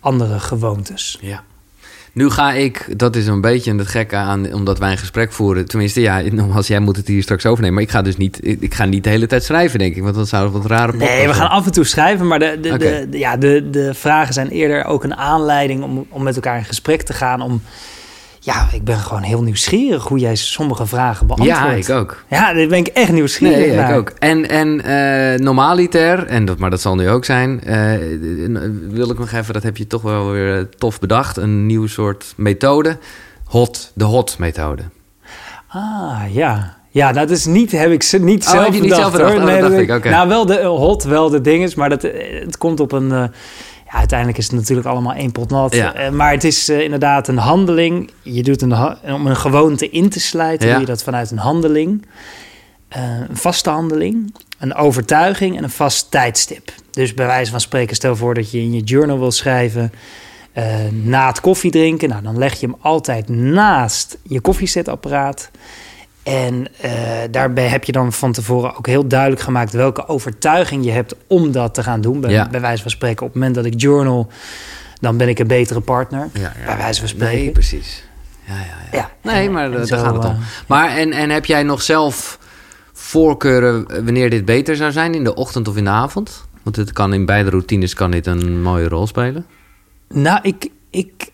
andere 0.00 0.38
gewoontes. 0.40 1.18
Ja. 1.20 1.42
Nu 2.12 2.30
ga 2.30 2.52
ik, 2.52 2.98
dat 2.98 3.16
is 3.16 3.26
een 3.26 3.40
beetje 3.40 3.74
het 3.74 3.86
gekke 3.86 4.16
aan, 4.16 4.52
omdat 4.52 4.78
wij 4.78 4.90
een 4.90 4.98
gesprek 4.98 5.32
voeren. 5.32 5.66
Tenminste, 5.66 6.00
ja, 6.00 6.20
nogmaals, 6.20 6.66
jij 6.66 6.80
moet 6.80 6.96
het 6.96 7.08
hier 7.08 7.22
straks 7.22 7.46
overnemen. 7.46 7.74
Maar 7.74 7.82
ik 7.84 7.90
ga 7.90 8.02
dus 8.02 8.16
niet, 8.16 8.38
ik 8.62 8.74
ga 8.74 8.84
niet 8.84 9.04
de 9.04 9.10
hele 9.10 9.26
tijd 9.26 9.44
schrijven, 9.44 9.78
denk 9.78 9.96
ik. 9.96 10.02
Want 10.02 10.14
dat 10.14 10.28
zou 10.28 10.50
wat 10.50 10.66
rare 10.66 10.92
Nee, 10.96 11.08
we 11.08 11.14
gaan 11.16 11.26
worden. 11.26 11.50
af 11.50 11.66
en 11.66 11.72
toe 11.72 11.84
schrijven, 11.84 12.26
maar 12.26 12.38
de, 12.38 12.58
de, 12.60 12.78
de- 13.10 13.18
ja, 13.18 13.36
de, 13.36 13.70
de 13.70 13.94
vragen 13.94 14.34
zijn 14.34 14.48
eerder 14.48 14.84
ook 14.84 15.04
een 15.04 15.16
aanleiding 15.16 15.82
om, 15.82 16.06
om 16.08 16.22
met 16.22 16.34
elkaar 16.34 16.58
in 16.58 16.64
gesprek 16.64 17.02
te 17.02 17.12
gaan. 17.12 17.40
Om, 17.40 17.62
ja, 18.44 18.68
ik 18.72 18.84
ben 18.84 18.96
gewoon 18.98 19.22
heel 19.22 19.42
nieuwsgierig 19.42 20.04
hoe 20.08 20.18
jij 20.18 20.34
sommige 20.34 20.86
vragen 20.86 21.26
beantwoordt. 21.26 21.58
Ja, 21.58 21.70
ik 21.70 21.90
ook. 21.90 22.24
Ja, 22.28 22.52
daar 22.52 22.66
ben 22.66 22.78
ik 22.78 22.86
echt 22.86 23.12
nieuwsgierig 23.12 23.56
Nee, 23.58 23.74
naar. 23.76 23.90
ik 23.90 23.96
ook. 23.96 24.12
En, 24.18 24.48
en 24.48 24.80
eh, 24.84 25.38
normaliter, 25.38 26.26
en 26.26 26.44
dat, 26.44 26.58
maar 26.58 26.70
dat 26.70 26.80
zal 26.80 26.94
nu 26.94 27.08
ook 27.10 27.24
zijn, 27.24 27.64
eh, 27.64 27.92
wil 28.88 29.10
ik 29.10 29.18
nog 29.18 29.32
even, 29.32 29.54
dat 29.54 29.62
heb 29.62 29.76
je 29.76 29.86
toch 29.86 30.02
wel 30.02 30.30
weer 30.30 30.58
eh, 30.58 30.64
tof 30.78 30.98
bedacht, 31.00 31.36
een 31.36 31.66
nieuw 31.66 31.86
soort 31.86 32.32
methode. 32.36 32.98
Hot, 33.44 33.90
de 33.94 34.04
hot 34.04 34.38
methode. 34.38 34.82
Ah, 35.68 36.20
ja. 36.30 36.76
Ja, 36.90 37.12
dat 37.12 37.30
is 37.30 37.44
niet, 37.46 37.72
heb 37.72 37.90
ik 37.90 38.02
ze 38.02 38.18
niet 38.18 38.44
Oh, 38.44 38.50
zelf 38.50 38.64
heb 38.64 38.74
je 38.74 38.80
niet 38.80 38.90
bedacht, 38.90 39.00
zelf 39.02 39.12
bedacht? 39.12 39.32
Oh, 39.34 39.46
dat 39.46 39.60
dacht 39.60 39.72
dat- 39.72 39.80
ik, 39.80 39.90
oké. 39.90 40.08
Nou, 40.10 40.28
wel 40.28 40.46
de 40.46 40.62
hot, 40.64 41.02
wel 41.04 41.30
de 41.30 41.40
dinges, 41.40 41.74
maar 41.74 41.88
dat, 41.88 42.02
het 42.42 42.58
komt 42.58 42.80
op 42.80 42.92
een... 42.92 43.30
ja, 43.94 43.98
uiteindelijk 43.98 44.38
is 44.38 44.44
het 44.46 44.54
natuurlijk 44.54 44.86
allemaal 44.86 45.12
één 45.14 45.32
pot 45.32 45.50
nat. 45.50 45.74
Ja. 45.74 45.94
Eh, 45.94 46.10
maar 46.10 46.30
het 46.30 46.44
is 46.44 46.68
eh, 46.68 46.80
inderdaad 46.80 47.28
een 47.28 47.36
handeling. 47.38 48.10
Je 48.22 48.42
doet 48.42 48.62
een, 48.62 48.70
ha- 48.70 48.98
om 49.02 49.26
een 49.26 49.36
gewoonte 49.36 49.90
in 49.90 50.08
te 50.08 50.20
sluiten, 50.20 50.66
Ja. 50.68 50.72
doe 50.72 50.82
je 50.82 50.88
dat 50.88 51.02
vanuit 51.02 51.30
een 51.30 51.38
handeling. 51.38 52.06
Eh, 52.88 53.02
een 53.28 53.36
vaste 53.36 53.70
handeling, 53.70 54.34
een 54.58 54.74
overtuiging 54.74 55.56
en 55.56 55.62
een 55.64 55.70
vast 55.70 56.10
tijdstip. 56.10 56.72
Dus 56.90 57.14
bij 57.14 57.26
wijze 57.26 57.50
van 57.50 57.60
spreken, 57.60 57.96
stel 57.96 58.16
voor 58.16 58.34
dat 58.34 58.50
je 58.50 58.58
in 58.58 58.72
je 58.72 58.80
journal 58.82 59.18
wil 59.18 59.30
schrijven... 59.30 59.92
na 60.90 61.26
het 61.26 61.40
koffie 61.40 61.70
drinken, 61.70 62.08
nou, 62.08 62.22
dan 62.22 62.38
leg 62.38 62.60
je 62.60 62.66
hem 62.66 62.76
altijd 62.80 63.28
naast 63.28 64.18
je 64.22 64.40
koffiezetapparaat. 64.40 65.50
En 66.24 66.66
eh, 66.80 66.92
daarbij 67.30 67.66
heb 67.68 67.84
je 67.84 67.92
dan 67.92 68.12
van 68.12 68.32
tevoren 68.32 68.76
ook 68.76 68.86
heel 68.86 69.06
duidelijk 69.08 69.40
gemaakt 69.42 69.72
welke 69.72 70.08
overtuiging 70.08 70.84
je 70.84 70.90
hebt 70.90 71.14
om 71.26 71.52
dat 71.52 71.74
te 71.74 71.82
gaan 71.82 72.00
doen. 72.00 72.20
Bij, 72.20 72.30
Ja. 72.30 72.48
bij 72.48 72.60
wijze 72.60 72.82
van 72.82 72.90
spreken, 72.90 73.26
op 73.26 73.32
het 73.32 73.34
moment 73.34 73.54
dat 73.54 73.64
ik 73.64 73.80
journal, 73.80 74.28
dan 75.00 75.16
ben 75.16 75.28
ik 75.28 75.38
een 75.38 75.46
betere 75.46 75.80
partner. 75.80 76.28
Bij 76.66 76.76
wijze 76.76 77.00
van 77.00 77.08
spreken. 77.08 77.36
Nee, 77.36 77.50
precies. 77.50 78.04
Ja, 78.46 78.54
ja, 78.54 78.60
ja. 78.92 78.98
Ja. 78.98 79.10
Nee, 79.32 79.50
maar 79.50 79.64
En 79.64 79.80
eh, 79.80 79.86
zo, 79.86 79.96
daar 79.96 80.04
gaat 80.04 80.14
het 80.14 80.24
om. 80.24 80.36
Maar 80.66 80.96
en, 80.96 81.12
en 81.12 81.30
heb 81.30 81.44
jij 81.44 81.62
nog 81.62 81.82
zelf 81.82 82.38
voorkeuren 82.92 84.04
wanneer 84.04 84.30
dit 84.30 84.44
beter 84.44 84.76
zou 84.76 84.92
zijn? 84.92 85.14
In 85.14 85.24
de 85.24 85.34
ochtend 85.34 85.68
of 85.68 85.76
in 85.76 85.84
de 85.84 85.90
avond? 85.90 86.44
Want 86.62 86.76
het 86.76 86.92
kan 86.92 87.12
in 87.14 87.26
beide 87.26 87.50
routines 87.50 87.94
kan 87.94 88.10
dit 88.10 88.26
een 88.26 88.62
mooie 88.62 88.88
rol 88.88 89.06
spelen. 89.06 89.46
Nou, 90.08 90.38
ik, 90.42 90.68
ik 90.90 91.28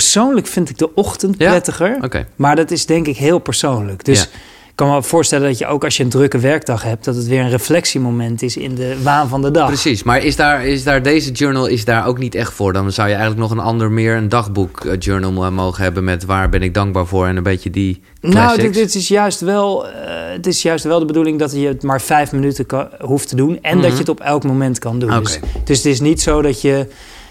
persoonlijk 0.00 0.46
vind 0.46 0.70
ik 0.70 0.78
de 0.78 0.94
ochtend 0.94 1.34
Ja? 1.38 1.50
prettiger. 1.50 2.24
Maar 2.36 2.56
dat 2.56 2.70
is 2.70 2.86
denk 2.86 3.06
ik 3.06 3.16
heel 3.16 3.38
persoonlijk. 3.38 4.04
Dus 4.04 4.18
Ja. 4.18 4.24
ik 4.24 4.72
kan 4.74 4.90
me 4.90 5.02
voorstellen 5.02 5.48
dat 5.48 5.58
je 5.58 5.66
ook 5.66 5.84
als 5.84 5.96
je 5.96 6.02
een 6.02 6.08
drukke 6.08 6.38
werkdag 6.38 6.82
hebt... 6.82 7.04
dat 7.04 7.16
het 7.16 7.26
weer 7.26 7.40
een 7.40 7.50
reflectiemoment 7.50 8.42
is 8.42 8.56
in 8.56 8.74
de 8.74 8.96
waan 9.02 9.28
van 9.28 9.42
de 9.42 9.50
dag. 9.50 9.66
Precies, 9.66 10.02
maar 10.02 10.22
is 10.22 10.36
daar, 10.36 10.66
is 10.66 10.84
daar 10.84 11.02
deze 11.02 11.30
journal 11.30 11.66
is 11.66 11.84
daar 11.84 12.06
ook 12.06 12.18
niet 12.18 12.34
echt 12.34 12.52
voor? 12.52 12.72
Dan 12.72 12.92
zou 12.92 13.08
je 13.08 13.14
eigenlijk 13.14 13.48
nog 13.48 13.58
een 13.58 13.64
ander 13.64 13.90
meer 13.90 14.16
een 14.16 14.28
dagboek 14.28 14.84
eh, 14.84 15.50
mogen 15.50 15.82
hebben 15.82 16.04
met 16.04 16.24
waar 16.24 16.48
ben 16.48 16.62
ik 16.62 16.74
dankbaar 16.74 17.06
voor 17.06 17.26
en 17.26 17.36
een 17.36 17.42
beetje 17.42 17.70
die 17.70 18.00
Nou, 18.20 18.34
classics. 18.34 18.62
dit, 18.62 18.74
dit 18.74 18.94
is 18.94 19.08
juist 19.08 19.40
wel, 19.40 19.86
eh, 19.86 19.92
het 20.32 20.46
is 20.46 20.62
juist 20.62 20.84
wel 20.84 20.98
de 20.98 21.04
bedoeling 21.04 21.38
dat 21.38 21.52
je 21.52 21.66
het 21.66 21.82
maar 21.82 22.00
vijf 22.00 22.32
minuten 22.32 22.66
kan, 22.66 22.88
hoeft 23.00 23.28
te 23.28 23.36
doen. 23.36 23.58
En 23.62 23.80
dat 23.80 23.92
je 23.92 23.98
het 23.98 24.08
op 24.08 24.20
elk 24.20 24.44
moment 24.44 24.78
kan 24.78 24.98
doen. 24.98 25.08
Mhm. 25.10 25.22
Dus, 25.22 25.38
dus 25.64 25.76
het 25.76 25.86
is 25.86 26.00
niet 26.00 26.20
zo 26.22 26.42
dat 26.42 26.60
je... 26.60 26.86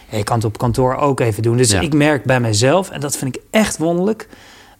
je 0.10 0.24
kan 0.24 0.36
het 0.36 0.46
op 0.46 0.58
kantoor 0.58 0.96
ook 0.96 1.20
even 1.20 1.44
doen. 1.44 1.58
Dus 1.58 1.72
Ja. 1.72 1.80
ik 1.80 1.94
merk 1.94 2.24
bij 2.24 2.40
mezelf, 2.40 2.90
en 2.90 3.00
dat 3.00 3.18
vind 3.18 3.36
ik 3.36 3.42
echt 3.50 3.78
wonderlijk... 3.78 4.28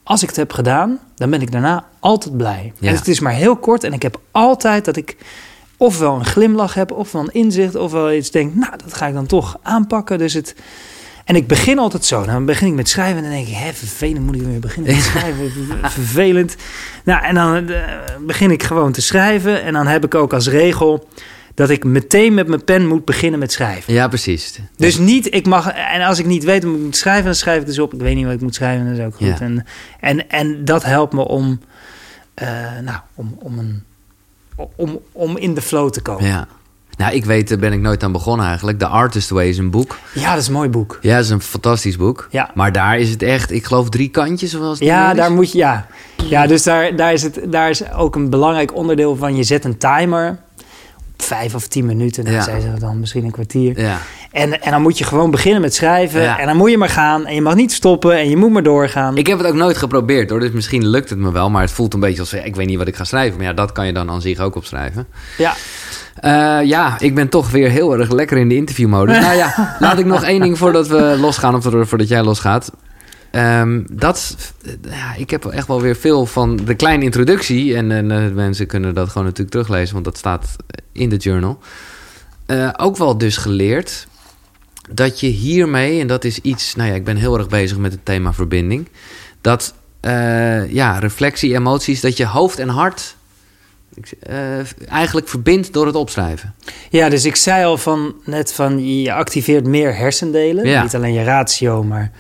als 0.04 0.22
ik 0.22 0.28
het 0.28 0.38
heb 0.38 0.52
gedaan, 0.54 1.00
dan 1.16 1.30
ben 1.30 1.42
ik 1.42 1.52
daarna 1.52 1.86
altijd 2.00 2.38
blij. 2.38 2.74
Ja. 2.80 2.90
En 2.90 2.96
het 2.96 3.08
is 3.08 3.20
maar 3.20 3.34
heel 3.34 3.56
kort 3.56 3.84
en 3.84 3.94
ik 3.94 4.02
heb 4.02 4.20
altijd 4.32 4.86
dat 4.86 4.96
ik... 4.96 5.16
ofwel 5.78 6.16
een 6.16 6.26
glimlach 6.26 6.74
heb, 6.74 6.92
ofwel 6.92 7.22
een 7.22 7.34
inzicht... 7.34 7.76
ofwel 7.76 8.12
iets 8.14 8.32
denk, 8.32 8.56
nou, 8.56 8.72
dat 8.84 8.94
ga 8.94 9.08
ik 9.08 9.14
dan 9.14 9.26
toch 9.26 9.58
aanpakken. 9.62 10.18
Dus 10.18 10.34
het... 10.34 10.56
En 11.26 11.36
ik 11.36 11.48
begin 11.48 11.80
altijd 11.80 12.06
zo. 12.06 12.26
Dan 12.26 12.46
begin 12.46 12.68
ik 12.68 12.74
met 12.74 12.90
schrijven 12.90 13.18
en 13.18 13.24
dan 13.24 13.32
denk 13.32 13.48
ik, 13.48 13.54
hè, 13.54 13.74
vervelend 13.74 14.26
moet 14.26 14.36
ik 14.36 14.42
weer 14.42 14.60
beginnen 14.60 14.94
met 14.96 15.04
schrijven. 15.12 15.52
vervelend. 15.84 16.56
Nou, 17.04 17.24
en 17.24 17.36
dan 17.36 17.70
eh, 17.70 17.84
begin 18.26 18.52
ik 18.52 18.64
gewoon 18.64 18.92
te 18.92 19.02
schrijven. 19.02 19.64
En 19.64 19.74
dan 19.74 19.88
heb 19.88 20.06
ik 20.06 20.16
ook 20.16 20.34
als 20.34 20.48
regel 20.48 21.08
dat 21.56 21.70
ik 21.70 21.84
meteen 21.84 22.34
met 22.34 22.48
mijn 22.48 22.64
pen 22.64 22.88
moet 22.88 23.06
beginnen 23.06 23.40
met 23.40 23.52
schrijven. 23.52 23.94
Ja, 23.94 24.08
precies. 24.08 24.60
Dus 24.78 24.98
niet, 24.98 25.34
ik 25.34 25.46
mag, 25.46 25.72
en 25.72 26.02
als 26.02 26.20
ik 26.20 26.26
niet 26.26 26.44
weet 26.44 26.64
wat 26.64 26.74
ik 26.74 26.80
moet 26.80 26.96
schrijven, 26.96 27.26
dan 27.26 27.36
schrijf 27.36 27.60
ik 27.60 27.66
dus 27.66 27.80
op. 27.80 27.94
Ik 27.94 28.00
weet 28.00 28.16
niet 28.16 28.26
wat 28.26 28.34
ik 28.34 28.42
moet 28.42 28.56
schrijven, 28.56 28.86
dat 28.90 28.98
is 28.98 29.06
ook 29.06 29.16
goed. 29.16 29.28
Ja. 29.28 29.40
En, 29.40 29.66
en, 30.00 30.30
en 30.30 30.66
dat 30.66 30.84
helpt 30.84 31.14
me 31.14 31.28
om, 31.28 31.60
eh, 32.34 32.48
nou, 32.84 33.00
om, 33.16 33.38
om, 33.40 33.60
een, 33.60 33.84
om, 34.76 35.00
om 35.12 35.38
in 35.38 35.54
de 35.54 35.62
flow 35.62 35.90
te 35.90 36.02
komen. 36.02 36.26
Ja, 36.26 36.48
Ja. 36.98 37.04
Nou, 37.04 37.16
ik 37.16 37.26
weet, 37.26 37.50
daar 37.50 37.58
ben 37.58 37.74
ik 37.74 37.80
nooit 37.80 38.04
aan 38.04 38.12
begonnen 38.12 38.46
eigenlijk. 38.46 38.80
The 38.80 38.88
Artist 38.88 39.30
Way 39.30 39.48
is 39.50 39.58
een 39.58 39.70
boek. 39.70 39.98
dat 40.14 40.38
is 40.38 40.48
een 40.48 40.54
mooi 40.54 40.70
boek. 40.70 41.00
Ja, 41.02 41.16
dat 41.16 41.24
is 41.24 41.30
een 41.30 41.42
fantastisch 41.42 41.98
boek. 41.98 42.28
Ja. 42.32 42.52
Maar 42.54 42.72
daar 42.72 43.00
is 43.00 43.10
het 43.10 43.22
echt, 43.22 43.52
ik 43.52 43.66
geloof 43.66 43.90
drie 43.90 44.10
kantjes 44.10 44.56
of 44.56 44.62
was 44.62 44.80
het 44.80 44.88
Ja, 44.88 45.14
daar 45.14 45.32
moet 45.32 45.52
je, 45.52 45.58
ja. 45.58 45.88
Ja, 46.30 46.48
dus 46.48 46.64
daar, 46.64 46.96
daar, 46.96 47.14
is 47.14 47.24
het, 47.24 47.40
daar 47.50 47.70
is 47.70 47.92
ook 47.92 48.16
een 48.16 48.30
belangrijk 48.30 48.76
onderdeel 48.76 49.16
van. 49.16 49.36
Je 49.36 49.44
zet 49.44 49.66
een 49.66 49.78
timer 49.78 50.40
vijf 51.18 51.56
of 51.56 51.68
tien 51.68 51.86
minuten. 51.86 52.24
Nou, 52.24 52.36
Ja. 52.36 52.42
zij 52.44 52.60
ze 52.60 52.74
dan 52.80 53.00
misschien 53.00 53.24
een 53.26 53.32
kwartier. 53.32 53.80
Ja. 53.82 53.98
En, 54.32 54.62
en 54.62 54.72
dan 54.72 54.82
moet 54.82 54.98
je 54.98 55.04
gewoon 55.04 55.32
beginnen 55.32 55.62
met 55.62 55.74
schrijven. 55.76 56.22
Ja. 56.22 56.40
En 56.40 56.46
dan 56.48 56.58
moet 56.58 56.72
je 56.72 56.78
maar 56.78 56.90
gaan. 56.90 57.26
En 57.26 57.36
je 57.36 57.42
mag 57.42 57.56
niet 57.56 57.72
stoppen. 57.72 58.18
En 58.18 58.30
je 58.30 58.38
moet 58.38 58.52
maar 58.52 58.64
doorgaan. 58.64 59.18
Ik 59.18 59.28
heb 59.28 59.38
het 59.38 59.48
ook 59.48 59.54
nooit 59.54 59.78
geprobeerd 59.78 60.30
hoor, 60.30 60.40
dus 60.40 60.52
misschien 60.52 60.88
lukt 60.88 61.10
het 61.10 61.20
me 61.20 61.32
wel. 61.32 61.50
Maar 61.50 61.62
het 61.62 61.72
voelt 61.72 61.94
een 61.94 62.00
beetje 62.00 62.20
als, 62.20 62.30
ja, 62.32 62.42
ik 62.44 62.56
weet 62.56 62.68
niet 62.68 62.78
wat 62.78 62.88
ik 62.88 62.96
ga 62.96 63.04
schrijven. 63.04 63.38
Maar 63.38 63.46
ja, 63.46 63.54
dat 63.54 63.72
kan 63.72 63.86
je 63.86 63.94
dan 63.94 64.10
aan 64.10 64.22
zich 64.22 64.40
ook 64.40 64.56
opschrijven. 64.56 65.08
Ja. 65.38 65.54
Eh, 66.16 66.68
ja, 66.68 66.96
ik 67.00 67.16
ben 67.16 67.30
toch 67.30 67.52
weer 67.52 67.70
heel 67.70 67.98
erg 68.00 68.12
lekker 68.12 68.38
in 68.38 68.50
de 68.50 68.56
interviewmodus. 68.56 69.20
nou 69.26 69.36
ja, 69.36 69.76
laat 69.80 70.00
ik 70.00 70.06
nog 70.06 70.24
één 70.24 70.42
ding 70.42 70.58
voordat 70.58 70.88
we 70.88 71.18
losgaan, 71.20 71.56
of 71.56 71.64
voordat 71.64 72.08
jij 72.08 72.24
losgaat. 72.24 72.72
Ehm, 73.36 73.82
dat, 73.92 74.36
ja, 74.90 75.16
ik 75.16 75.30
heb 75.30 75.46
echt 75.46 75.68
wel 75.68 75.82
weer 75.82 75.96
veel 75.96 76.26
van 76.26 76.56
de 76.56 76.76
kleine 76.76 77.04
introductie. 77.04 77.76
En, 77.76 77.92
en 77.92 78.12
eh, 78.12 78.32
mensen 78.32 78.68
kunnen 78.68 78.94
dat 78.94 79.08
gewoon 79.08 79.24
natuurlijk 79.24 79.52
teruglezen, 79.52 79.94
want 79.94 80.06
dat 80.06 80.18
staat 80.18 80.56
in 80.92 81.10
de 81.10 81.16
journal. 81.16 81.60
Eh, 82.46 82.70
ook 82.78 82.98
wel 82.98 83.18
dus 83.18 83.38
geleerd 83.38 84.08
dat 84.92 85.20
je 85.20 85.28
hiermee, 85.28 86.00
en 86.00 86.08
dat 86.08 86.24
is 86.24 86.40
iets, 86.40 86.76
nou 86.76 86.90
ja, 86.90 86.96
ik 86.96 87.04
ben 87.04 87.16
heel 87.16 87.38
erg 87.38 87.48
bezig 87.48 87.78
met 87.78 87.92
het 87.92 88.06
thema 88.06 88.34
verbinding. 88.34 88.88
Dat, 89.42 89.74
eh, 90.00 90.72
ja, 90.72 91.00
reflectie, 91.00 91.54
emoties, 91.54 92.02
dat 92.02 92.18
je 92.18 92.26
hoofd 92.26 92.60
en 92.60 92.70
hart 92.70 93.16
eh, 94.20 94.90
eigenlijk 94.90 95.28
verbindt 95.28 95.74
door 95.74 95.86
het 95.86 95.96
opschrijven. 95.96 96.56
ja, 96.90 97.10
dus 97.10 97.26
ik 97.26 97.36
zei 97.36 97.66
al 97.66 97.78
van, 97.78 98.16
net 98.24 98.54
van 98.54 99.02
je 99.02 99.14
activeert 99.14 99.66
meer 99.66 99.96
hersendelen. 99.96 100.68
Ja. 100.68 100.84
Niet 100.84 100.96
alleen 100.96 101.14
je 101.14 101.24
ratio, 101.24 101.84
maar 101.84 102.12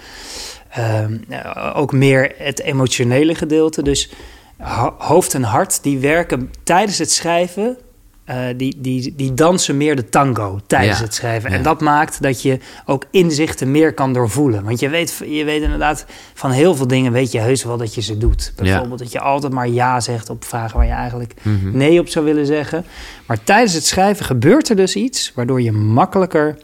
ook 1.74 1.91
meer 1.91 2.34
het 2.38 2.62
emotionele 2.62 3.36
gedeelte. 3.36 3.84
Dus 3.84 4.12
ho- 4.60 4.96
hoofd 4.98 5.34
en 5.34 5.44
hart, 5.44 5.84
die 5.84 6.00
werken 6.00 6.51
tijdens 6.63 6.98
het 6.98 7.12
schrijven... 7.12 7.77
eh, 8.25 8.38
die, 8.58 8.75
die, 8.82 9.13
die 9.15 9.34
dansen 9.34 9.77
meer 9.77 9.96
de 9.96 10.10
tango 10.10 10.60
tijdens 10.67 10.98
Ja. 10.98 11.03
het 11.03 11.13
schrijven. 11.13 11.50
Ja. 11.51 11.55
En 11.58 11.63
dat 11.63 11.82
maakt 11.82 12.22
dat 12.22 12.41
je 12.41 12.60
ook 12.86 13.05
inzichten 13.12 13.72
meer 13.72 13.94
kan 13.94 14.13
doorvoelen. 14.13 14.63
Want 14.63 14.79
je 14.79 14.89
weet, 14.89 15.22
je 15.27 15.44
weet 15.44 15.62
inderdaad 15.62 16.05
van 16.34 16.51
heel 16.51 16.75
veel 16.75 16.88
dingen... 16.88 17.12
weet 17.12 17.32
je 17.32 17.39
heus 17.39 17.63
wel 17.63 17.77
dat 17.77 17.94
je 17.96 18.01
ze 18.01 18.17
doet. 18.17 18.53
Bijvoorbeeld 18.55 19.00
dat 19.00 19.12
je 19.12 19.20
altijd 19.20 19.53
maar 19.53 19.67
ja 19.70 20.00
zegt 20.00 20.29
op 20.29 20.44
vragen... 20.46 20.77
waar 20.77 20.86
je 20.88 20.91
eigenlijk 20.94 21.34
Mhm. 21.41 21.77
nee 21.77 22.00
op 22.00 22.08
zou 22.08 22.25
willen 22.25 22.46
zeggen. 22.46 22.86
Maar 23.25 23.44
tijdens 23.44 23.74
het 23.74 23.86
schrijven 23.86 24.25
gebeurt 24.25 24.70
er 24.70 24.75
dus 24.75 24.96
iets... 24.96 25.32
waardoor 25.36 25.62
je 25.62 25.72
makkelijker 25.72 26.58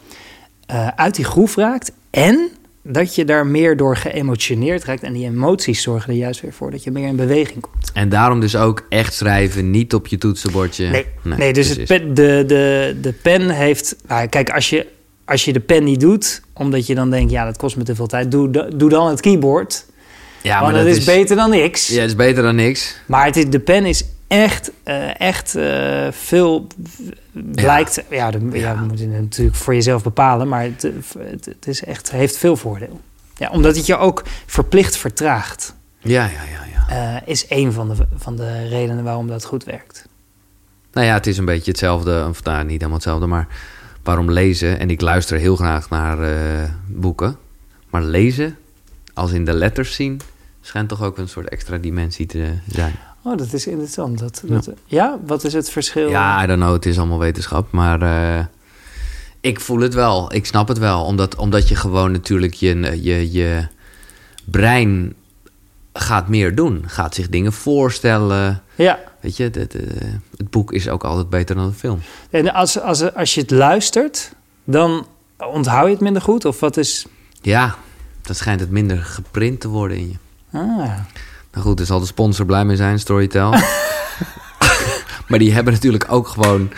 eh, 0.65 0.88
uit 0.88 1.15
die 1.15 1.25
groef 1.25 1.56
raakt... 1.56 1.91
en 2.12 2.50
dat 2.84 3.16
je 3.16 3.26
daar 3.26 3.48
meer 3.48 3.78
door 3.78 3.98
geëmotioneerd 3.98 4.84
raakt. 4.84 5.04
En 5.04 5.14
die 5.14 5.26
emoties 5.26 5.82
zorgen 5.82 6.10
er 6.10 6.20
juist 6.20 6.42
weer 6.42 6.54
voor 6.54 6.72
dat 6.72 6.84
je 6.84 6.92
meer 6.92 7.08
in 7.08 7.16
beweging 7.16 7.62
komt. 7.62 7.92
En 7.94 8.10
daarom 8.10 8.40
dus 8.40 8.56
ook 8.56 8.86
echt 8.90 9.14
schrijven, 9.14 9.72
niet 9.72 9.94
op 9.94 10.08
je 10.08 10.18
toetsenbordje. 10.18 10.90
Nee, 10.90 11.06
nee, 11.22 11.54
dus 11.54 11.70
het 11.70 11.86
pen, 11.86 12.14
de, 12.14 12.44
de, 12.48 12.96
de 13.02 13.14
pen 13.14 13.50
heeft... 13.50 13.96
Nou, 14.08 14.28
kijk, 14.28 14.50
als 14.50 14.70
je, 14.70 14.88
als 15.26 15.46
je 15.46 15.54
de 15.54 15.60
pen 15.60 15.84
niet 15.84 16.00
doet, 16.00 16.42
omdat 16.54 16.88
je 16.88 16.96
dan 16.96 17.10
denkt... 17.10 17.32
ja, 17.32 17.46
dat 17.46 17.58
kost 17.58 17.78
me 17.78 17.84
te 17.84 17.96
veel 17.96 18.08
tijd, 18.08 18.32
doe, 18.32 18.70
doe 18.76 18.90
dan 18.90 19.08
het 19.08 19.22
keyboard... 19.22 19.86
Ja, 20.44 20.62
maar 20.62 20.74
dat, 20.74 20.86
is, 20.86 21.04
beter 21.04 21.36
dan 21.36 21.50
niks. 21.50 21.88
Ja, 21.88 22.00
het 22.00 22.10
is 22.10 22.16
beter 22.16 22.44
dan 22.44 22.56
niks. 22.56 22.96
Maar 23.06 23.26
het 23.26 23.38
is, 23.38 23.46
de 23.50 23.60
pen 23.60 23.86
is 23.86 24.06
echt, 24.32 24.72
uh, 24.86 25.20
echt 25.20 25.56
uh, 25.56 26.08
veel 26.12 26.68
blijkt. 27.32 27.96
Ja, 28.10 28.16
ja, 28.16 28.32
de, 28.32 28.50
ja. 28.52 28.58
ja, 28.58 28.82
moet 28.82 29.00
je 29.00 29.08
natuurlijk 29.08 29.58
voor 29.58 29.74
jezelf 29.74 30.04
bepalen, 30.04 30.48
maar 30.48 30.64
het, 30.64 30.82
het, 31.18 31.46
het, 31.46 31.68
is 31.68 31.84
echt, 31.84 32.12
heeft 32.12 32.38
veel 32.38 32.56
voordeel. 32.56 33.02
Ja, 33.38 33.50
omdat 33.50 33.76
het 33.76 33.86
je 33.86 33.98
ook 33.98 34.24
verplicht 34.46 34.98
vertraagt. 34.98 35.76
Ja, 36.00 36.24
ja, 36.24 36.42
ja. 36.52 36.66
ja. 36.90 37.16
Uh, 37.16 37.28
is 37.28 37.46
een 37.50 37.72
van 37.72 37.90
de, 37.90 37.96
van 38.16 38.36
de 38.36 38.68
redenen 38.68 39.04
waarom 39.04 39.28
dat 39.28 39.46
goed 39.46 39.64
werkt. 39.64 40.08
Nou 40.94 41.08
ja, 41.08 41.14
het 41.14 41.28
is 41.28 41.38
een 41.38 41.46
beetje 41.46 41.72
hetzelfde, 41.72 42.26
of 42.30 42.44
nou, 42.44 42.62
niet 42.62 42.72
helemaal 42.72 42.94
hetzelfde, 42.94 43.26
maar 43.26 43.48
waarom 44.04 44.32
lezen? 44.32 44.80
En 44.80 44.90
ik 44.90 45.02
luister 45.02 45.38
heel 45.38 45.56
graag 45.56 45.90
naar 45.90 46.18
boeken, 46.88 47.38
maar 47.90 48.02
lezen, 48.02 48.58
als 49.14 49.32
in 49.32 49.46
de 49.46 49.54
letters 49.54 49.96
zien, 49.96 50.22
schijnt 50.62 50.90
toch 50.90 51.02
ook 51.02 51.18
een 51.18 51.30
soort 51.30 51.50
extra 51.50 51.78
dimensie 51.78 52.26
te 52.26 52.54
zijn. 52.68 52.94
Oh, 53.24 53.38
dat 53.38 53.54
is 53.54 53.68
interessant. 53.68 54.20
Dat, 54.20 54.42
dat, 54.46 54.66
ja. 54.66 54.74
ja. 54.86 55.20
wat 55.25 55.44
is 55.44 55.54
het 55.54 55.70
verschil? 55.70 56.10
Ja, 56.10 56.44
I 56.44 56.48
don't 56.48 56.60
know, 56.60 56.74
het 56.74 56.86
is 56.86 56.98
allemaal 56.98 57.20
wetenschap. 57.20 57.72
Maar 57.72 58.01
uh, 58.01 58.46
ik 59.40 59.60
voel 59.60 59.80
het 59.80 59.94
wel, 59.94 60.34
ik 60.34 60.46
snap 60.46 60.68
het 60.68 60.78
wel. 60.78 61.04
Omdat, 61.04 61.36
omdat 61.36 61.68
je 61.68 61.75
gewoon 61.75 62.12
natuurlijk 62.12 62.54
je, 62.54 63.04
je, 63.04 63.32
je 63.32 63.68
brein 64.46 65.13
gaat 65.94 66.28
meer 66.28 66.56
doen. 66.56 66.84
Gaat 66.88 67.16
zich 67.16 67.30
dingen 67.30 67.54
voorstellen. 67.54 68.63
Ja. 68.75 69.00
Weet 69.20 69.38
je, 69.38 69.44
het, 69.44 69.56
het, 69.56 69.74
het 70.38 70.50
boek 70.50 70.72
is 70.72 70.90
ook 70.90 71.04
altijd 71.04 71.30
beter 71.30 71.56
dan 71.56 71.68
de 71.68 71.74
film. 71.74 72.00
En 72.30 72.54
als, 72.54 72.80
als, 72.80 73.13
als 73.13 73.34
je 73.34 73.42
het 73.42 73.51
luistert, 73.51 74.32
dan 74.63 75.08
onthoud 75.38 75.86
je 75.86 75.92
het 75.92 76.01
minder 76.01 76.22
goed? 76.22 76.46
Of 76.46 76.60
wat 76.60 76.78
is... 76.78 77.06
Ja, 77.42 77.75
dan 78.22 78.36
schijnt 78.36 78.60
het 78.60 78.70
minder 78.70 78.98
geprint 78.98 79.60
te 79.60 79.68
worden 79.68 79.98
in 79.98 80.10
je. 80.10 80.18
Ah. 80.58 80.98
Nou 81.51 81.65
goed, 81.65 81.79
er 81.79 81.86
zal 81.86 82.00
de 82.00 82.05
sponsor 82.05 82.46
blij 82.46 82.65
mee 82.65 82.75
zijn, 82.75 83.00
Storytel. 83.00 83.50
maar 85.27 85.39
die 85.39 85.53
hebben 85.53 85.74
natuurlijk 85.74 86.05
ook 86.10 86.27
gewoon 86.27 86.72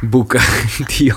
boeken 0.00 0.40
die 0.96 1.12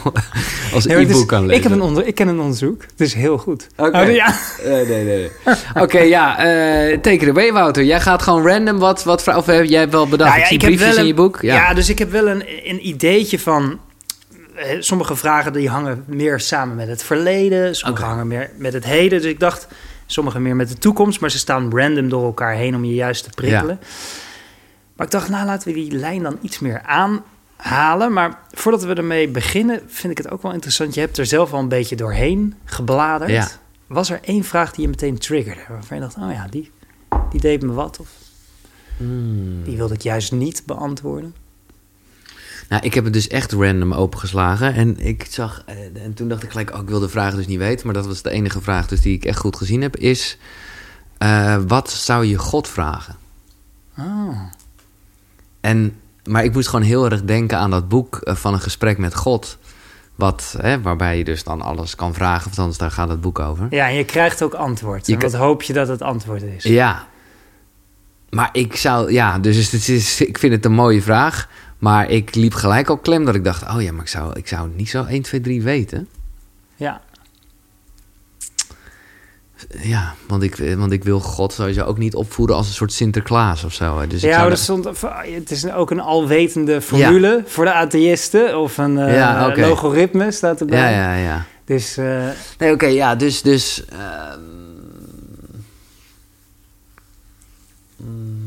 als 0.73 0.85
e-book 0.85 1.27
kan 1.27 1.41
lezen. 1.41 1.57
Ik, 1.57 1.63
heb 1.63 1.71
een 1.71 1.81
onder, 1.81 2.07
ik 2.07 2.15
ken 2.15 2.27
een 2.27 2.39
onderzoek. 2.39 2.81
Het 2.81 2.99
is 2.99 3.13
heel 3.13 3.37
goed. 3.37 3.67
Oké. 3.75 3.99
Oh, 3.99 4.13
ja. 4.13 4.35
nee, 4.65 4.85
nee, 4.85 5.05
nee. 5.05 5.31
Oké, 5.75 5.99
ja. 5.99 6.37
Uh, 6.37 6.97
take 6.97 7.15
it 7.15 7.29
away, 7.29 7.51
Wouter. 7.51 7.83
Jij 7.83 8.01
gaat 8.01 8.21
gewoon 8.21 8.47
random 8.47 8.79
wat... 8.79 9.03
wat 9.03 9.27
of 9.27 9.45
heb 9.45 9.65
jij 9.65 9.89
wel 9.89 10.07
bedacht? 10.07 10.29
Nou 10.29 10.41
ja, 10.41 10.49
ik 10.49 10.61
zie 10.61 10.69
briefjes 10.69 10.95
in 10.95 11.05
je 11.05 11.13
boek. 11.13 11.41
Ja. 11.41 11.55
ja, 11.55 11.73
dus 11.73 11.89
ik 11.89 11.99
heb 11.99 12.11
wel 12.11 12.27
een, 12.27 12.43
een 12.63 12.87
ideetje 12.87 13.39
van... 13.39 13.79
Eh, 14.55 14.65
sommige 14.79 15.15
vragen 15.15 15.53
die 15.53 15.69
hangen 15.69 16.03
meer 16.07 16.39
samen 16.39 16.75
met 16.75 16.87
het 16.87 17.03
verleden. 17.03 17.75
Sommige 17.75 18.03
hangen 18.03 18.27
meer 18.27 18.49
met 18.57 18.73
het 18.73 18.85
heden. 18.85 19.21
Dus 19.21 19.31
ik 19.31 19.39
dacht 19.39 19.67
Sommige 20.11 20.39
meer 20.39 20.55
met 20.55 20.69
de 20.69 20.77
toekomst, 20.77 21.19
maar 21.19 21.31
ze 21.31 21.37
staan 21.37 21.77
random 21.77 22.09
door 22.09 22.25
elkaar 22.25 22.53
heen 22.53 22.75
om 22.75 22.85
je 22.85 22.93
juist 22.93 23.23
te 23.23 23.29
prikkelen. 23.29 23.79
Maar 24.95 25.05
ik 25.05 25.11
dacht, 25.11 25.29
nou 25.29 25.45
laten 25.45 25.67
we 25.67 25.73
die 25.73 25.91
lijn 25.91 26.23
dan 26.23 26.37
iets 26.41 26.59
meer 26.59 26.81
aanhalen. 26.81 28.13
Maar 28.13 28.39
voordat 28.51 28.83
we 28.83 28.93
ermee 28.93 29.29
beginnen, 29.29 29.81
vind 29.87 30.11
ik 30.11 30.17
het 30.17 30.31
ook 30.31 30.41
wel 30.41 30.53
interessant. 30.53 30.93
Je 30.93 30.99
hebt 30.99 31.17
er 31.17 31.25
zelf 31.25 31.53
al 31.53 31.59
een 31.59 31.67
beetje 31.67 31.95
doorheen 31.95 32.55
gebladerd. 32.65 33.59
Was 33.87 34.09
er 34.09 34.19
één 34.23 34.43
vraag 34.43 34.71
die 34.71 34.81
je 34.81 34.89
meteen 34.89 35.17
triggerde? 35.17 35.61
Waarvan 35.69 35.97
je 35.97 36.03
dacht, 36.03 36.17
oh 36.17 36.31
ja, 36.31 36.47
die, 36.49 36.71
die 37.29 37.41
deed 37.41 37.61
me 37.61 37.73
wat. 37.73 37.99
Of 37.99 38.09
hmm. 38.97 39.63
die 39.63 39.77
wilde 39.77 39.93
ik 39.93 40.01
juist 40.01 40.31
niet 40.31 40.63
beantwoorden. 40.65 41.35
Nou, 42.69 42.83
ik 42.83 42.93
heb 42.93 43.03
het 43.03 43.13
dus 43.13 43.27
echt 43.27 43.51
random 43.51 43.93
opengeslagen. 43.93 44.73
En 44.73 44.99
ik 44.99 45.27
zag. 45.29 45.63
Eh, 45.65 46.03
en 46.03 46.13
toen 46.13 46.27
dacht 46.27 46.43
ik 46.43 46.49
gelijk, 46.49 46.73
oh, 46.73 46.81
ik 46.81 46.89
wil 46.89 46.99
de 46.99 47.09
vraag 47.09 47.35
dus 47.35 47.47
niet 47.47 47.57
weten. 47.57 47.85
Maar 47.85 47.95
dat 47.95 48.05
was 48.05 48.21
de 48.21 48.29
enige 48.29 48.61
vraag 48.61 48.87
dus 48.87 49.01
die 49.01 49.15
ik 49.15 49.25
echt 49.25 49.39
goed 49.39 49.55
gezien 49.55 49.81
heb. 49.81 49.95
Is. 49.95 50.37
Uh, 51.23 51.57
wat 51.67 51.91
zou 51.91 52.25
je 52.25 52.37
God 52.37 52.67
vragen? 52.67 53.15
Oh. 53.97 54.39
En, 55.61 55.99
maar 56.23 56.43
ik 56.43 56.53
moest 56.53 56.67
gewoon 56.67 56.85
heel 56.85 57.09
erg 57.09 57.23
denken 57.23 57.57
aan 57.57 57.69
dat 57.69 57.87
boek 57.87 58.15
eh, 58.15 58.35
van 58.35 58.53
een 58.53 58.59
gesprek 58.59 58.97
met 58.97 59.15
God. 59.15 59.57
Wat, 60.15 60.55
hè, 60.61 60.81
waarbij 60.81 61.17
je 61.17 61.23
dus 61.23 61.43
dan 61.43 61.61
alles 61.61 61.95
kan 61.95 62.13
vragen, 62.13 62.51
of 62.51 62.59
anders 62.59 62.77
daar 62.77 62.91
gaat 62.91 63.09
het 63.09 63.21
boek 63.21 63.39
over. 63.39 63.67
Ja, 63.69 63.87
en 63.87 63.95
je 63.95 64.05
krijgt 64.05 64.43
ook 64.43 64.53
antwoord. 64.53 65.07
Je 65.07 65.17
wat 65.17 65.33
hoop 65.33 65.61
je 65.61 65.73
dat 65.73 65.87
het 65.87 66.01
antwoord 66.01 66.43
is? 66.43 66.63
Ja. 66.63 67.07
Maar 68.29 68.49
ik 68.51 68.75
zou, 68.75 69.11
ja, 69.11 69.39
dus 69.39 69.71
het 69.71 69.87
is, 69.87 70.21
ik 70.21 70.37
vind 70.37 70.53
het 70.53 70.65
een 70.65 70.71
mooie 70.71 71.01
vraag. 71.01 71.47
Maar 71.79 72.09
ik 72.09 72.35
liep 72.35 72.53
gelijk 72.53 72.89
al 72.89 72.97
klem 72.97 73.25
dat 73.25 73.35
ik 73.35 73.43
dacht... 73.43 73.69
oh 73.69 73.81
ja, 73.81 73.91
maar 73.91 74.01
ik 74.01 74.07
zou, 74.07 74.31
ik 74.33 74.47
zou 74.47 74.69
niet 74.75 74.89
zo 74.89 75.03
1, 75.03 75.21
2, 75.21 75.41
3 75.41 75.61
weten. 75.61 76.07
Ja. 76.75 77.01
Ja, 79.81 80.15
want 80.27 80.43
ik, 80.43 80.55
want 80.77 80.91
ik 80.91 81.03
wil 81.03 81.19
God 81.19 81.53
sowieso 81.53 81.83
ook 81.83 81.97
niet 81.97 82.15
opvoeden 82.15 82.55
als 82.55 82.67
een 82.67 82.73
soort 82.73 82.93
Sinterklaas 82.93 83.63
of 83.63 83.73
zo. 83.73 84.07
Dus 84.07 84.21
ja, 84.21 84.37
zou 84.37 84.49
dat 84.49 84.59
stond, 84.59 84.85
het 85.35 85.51
is 85.51 85.71
ook 85.71 85.91
een 85.91 85.99
alwetende 85.99 86.81
formule 86.81 87.43
voor 87.45 87.65
de 87.65 87.73
atheïsten. 87.73 88.59
Of 88.59 88.77
een 88.77 88.97
uh, 88.97 89.15
ja, 89.15 89.47
okay. 89.47 89.69
logaritme 89.69 90.31
staat 90.31 90.59
erbij. 90.59 90.79
Ja, 90.79 90.89
ja, 90.89 91.15
ja. 91.15 91.45
Dus, 91.65 91.97
uh, 91.97 92.27
nee, 92.57 92.71
oké, 92.71 92.85
ja, 92.85 93.15
dus... 93.15 93.41
dus 93.41 93.83
uh, 93.93 93.97
Ja, 97.97 98.38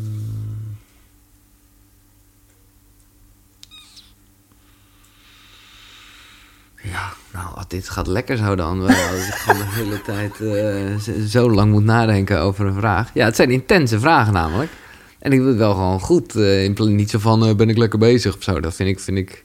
nou, 7.33 7.65
dit 7.69 7.89
gaat 7.89 8.07
lekker 8.07 8.37
zo 8.37 8.55
dan. 8.55 8.81
Als 8.81 9.27
ik 9.29 9.35
gewoon 9.35 9.59
de 9.59 9.71
hele 9.71 10.03
tijd 10.03 10.41
uh, 10.41 11.27
zo 11.27 11.51
lang 11.51 11.73
moet 11.73 11.85
nadenken 11.85 12.41
over 12.41 12.67
een 12.67 12.75
vraag. 12.75 13.11
Ja, 13.15 13.25
het 13.25 13.37
zijn 13.37 13.51
intense 13.51 14.01
vragen 14.01 14.33
namelijk. 14.33 14.71
En 15.19 15.33
ik 15.33 15.39
doe 15.39 15.49
het 15.49 15.57
wel 15.57 15.75
gewoon 15.75 16.01
goed. 16.01 16.37
Uh, 16.37 16.77
niet 16.77 17.11
zo 17.11 17.19
van, 17.19 17.49
uh, 17.49 17.55
ben 17.55 17.69
ik 17.69 17.77
lekker 17.77 17.99
bezig 17.99 18.37
of 18.37 18.43
zo. 18.43 18.61
Dat 18.61 18.75
vind 18.75 18.89
ik, 18.89 19.01
vind 19.01 19.19
ik 19.19 19.45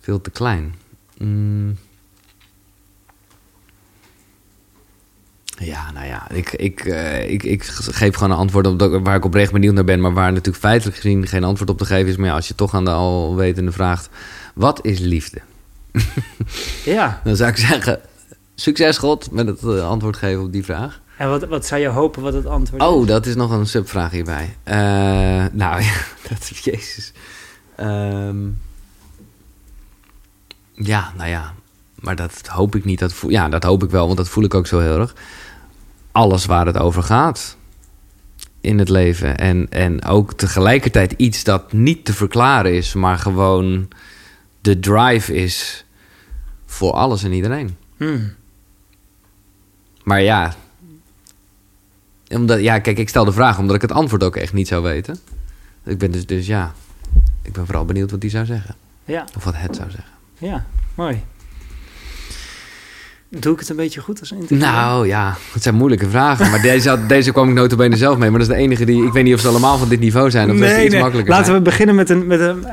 veel 0.00 0.20
te 0.20 0.30
klein. 0.30 0.74
Mm. 1.18 1.76
Ja, 5.58 5.92
nou 5.92 6.06
ja, 6.06 6.30
ik, 6.30 6.52
ik, 6.52 6.84
ik, 7.26 7.42
ik 7.42 7.64
geef 7.64 8.14
gewoon 8.14 8.30
een 8.30 8.36
antwoord 8.36 8.66
op 8.66 9.04
waar 9.04 9.16
ik 9.16 9.24
oprecht 9.24 9.52
benieuwd 9.52 9.74
naar 9.74 9.84
ben, 9.84 10.00
maar 10.00 10.12
waar 10.12 10.30
natuurlijk 10.32 10.64
feitelijk 10.64 10.96
gezien 10.96 11.26
geen 11.26 11.44
antwoord 11.44 11.70
op 11.70 11.78
te 11.78 11.84
geven 11.84 12.08
is. 12.10 12.16
Maar 12.16 12.28
ja, 12.28 12.34
als 12.34 12.48
je 12.48 12.54
toch 12.54 12.74
aan 12.74 12.84
de 12.84 12.90
alwetende 12.90 13.72
vraagt, 13.72 14.08
wat 14.54 14.84
is 14.84 14.98
liefde? 14.98 15.40
Ja. 16.84 17.20
Dan 17.24 17.36
zou 17.36 17.50
ik 17.50 17.56
zeggen, 17.56 18.00
succes 18.54 18.98
God 18.98 19.30
met 19.30 19.46
het 19.46 19.62
uh, 19.62 19.88
antwoord 19.88 20.16
geven 20.16 20.42
op 20.42 20.52
die 20.52 20.64
vraag. 20.64 21.00
En 21.16 21.28
wat, 21.28 21.44
wat 21.46 21.66
zou 21.66 21.80
je 21.80 21.88
hopen 21.88 22.22
wat 22.22 22.32
het 22.32 22.46
antwoord 22.46 22.82
oh, 22.82 23.00
is? 23.00 23.06
dat 23.06 23.26
is 23.26 23.34
nog 23.34 23.50
een 23.50 23.66
subvraag 23.66 24.10
hierbij. 24.10 24.56
Uh, 24.64 24.74
nou 25.52 25.82
ja, 25.82 25.94
dat 26.28 26.50
is 26.50 26.58
Jezus. 26.58 27.12
Um, 27.80 28.60
ja, 30.74 31.12
nou 31.16 31.28
ja. 31.28 31.54
Maar 31.94 32.16
dat 32.16 32.42
hoop 32.46 32.74
ik 32.74 32.84
niet. 32.84 32.98
Dat 32.98 33.12
voel, 33.12 33.30
ja, 33.30 33.48
dat 33.48 33.64
hoop 33.64 33.82
ik 33.82 33.90
wel, 33.90 34.04
want 34.04 34.16
dat 34.16 34.28
voel 34.28 34.44
ik 34.44 34.54
ook 34.54 34.66
zo 34.66 34.80
heel 34.80 34.98
erg. 34.98 35.14
Alles 36.12 36.46
waar 36.46 36.66
het 36.66 36.78
over 36.78 37.02
gaat 37.02 37.56
in 38.60 38.78
het 38.78 38.88
leven. 38.88 39.38
En, 39.38 39.66
en 39.70 40.04
ook 40.04 40.32
tegelijkertijd 40.32 41.12
iets 41.12 41.44
dat 41.44 41.72
niet 41.72 42.04
te 42.04 42.14
verklaren 42.14 42.74
is, 42.74 42.94
maar 42.94 43.18
gewoon 43.18 43.88
de 44.68 44.78
drive 44.78 45.34
is 45.34 45.84
voor 46.66 46.92
alles 46.92 47.22
en 47.22 47.32
iedereen. 47.32 47.76
Hmm. 47.96 48.32
Maar 50.04 50.22
ja, 50.22 50.54
omdat, 52.28 52.60
ja, 52.60 52.78
kijk, 52.78 52.98
ik 52.98 53.08
stel 53.08 53.24
de 53.24 53.32
vraag 53.32 53.58
omdat 53.58 53.76
ik 53.76 53.82
het 53.82 53.92
antwoord 53.92 54.24
ook 54.24 54.36
echt 54.36 54.52
niet 54.52 54.68
zou 54.68 54.82
weten. 54.82 55.18
Ik 55.84 55.98
ben 55.98 56.10
dus, 56.10 56.26
dus 56.26 56.46
ja, 56.46 56.72
ik 57.42 57.52
ben 57.52 57.66
vooral 57.66 57.84
benieuwd 57.84 58.10
wat 58.10 58.20
die 58.20 58.30
zou 58.30 58.44
zeggen. 58.44 58.74
Ja. 59.04 59.24
Of 59.36 59.44
wat 59.44 59.54
het 59.56 59.76
zou 59.76 59.90
zeggen. 59.90 60.12
Ja, 60.38 60.66
mooi. 60.94 61.22
Doe 63.28 63.52
ik 63.52 63.58
het 63.58 63.68
een 63.68 63.76
beetje 63.76 64.00
goed 64.00 64.20
als 64.20 64.32
interview? 64.32 64.60
Nou 64.60 65.06
ja, 65.06 65.36
het 65.52 65.62
zijn 65.62 65.74
moeilijke 65.74 66.08
vragen. 66.08 66.50
Maar 66.50 66.62
deze, 66.62 66.98
deze 67.06 67.32
kwam 67.32 67.48
ik 67.48 67.54
notabene 67.54 67.96
zelf 67.96 68.18
mee. 68.18 68.30
Maar 68.30 68.38
dat 68.38 68.48
is 68.48 68.54
de 68.54 68.60
enige 68.60 68.84
die... 68.84 69.06
Ik 69.06 69.12
weet 69.12 69.24
niet 69.24 69.34
of 69.34 69.40
ze 69.40 69.48
allemaal 69.48 69.78
van 69.78 69.88
dit 69.88 70.00
niveau 70.00 70.30
zijn. 70.30 70.50
Of 70.50 70.56
nee, 70.56 70.74
dat 70.74 70.82
iets 70.82 70.92
nee. 70.92 71.02
makkelijker 71.02 71.34
Laten 71.34 71.54
we 71.54 71.60
beginnen 71.60 71.94
met 71.94 72.10
een, 72.10 72.26
met 72.26 72.40
een, 72.40 72.66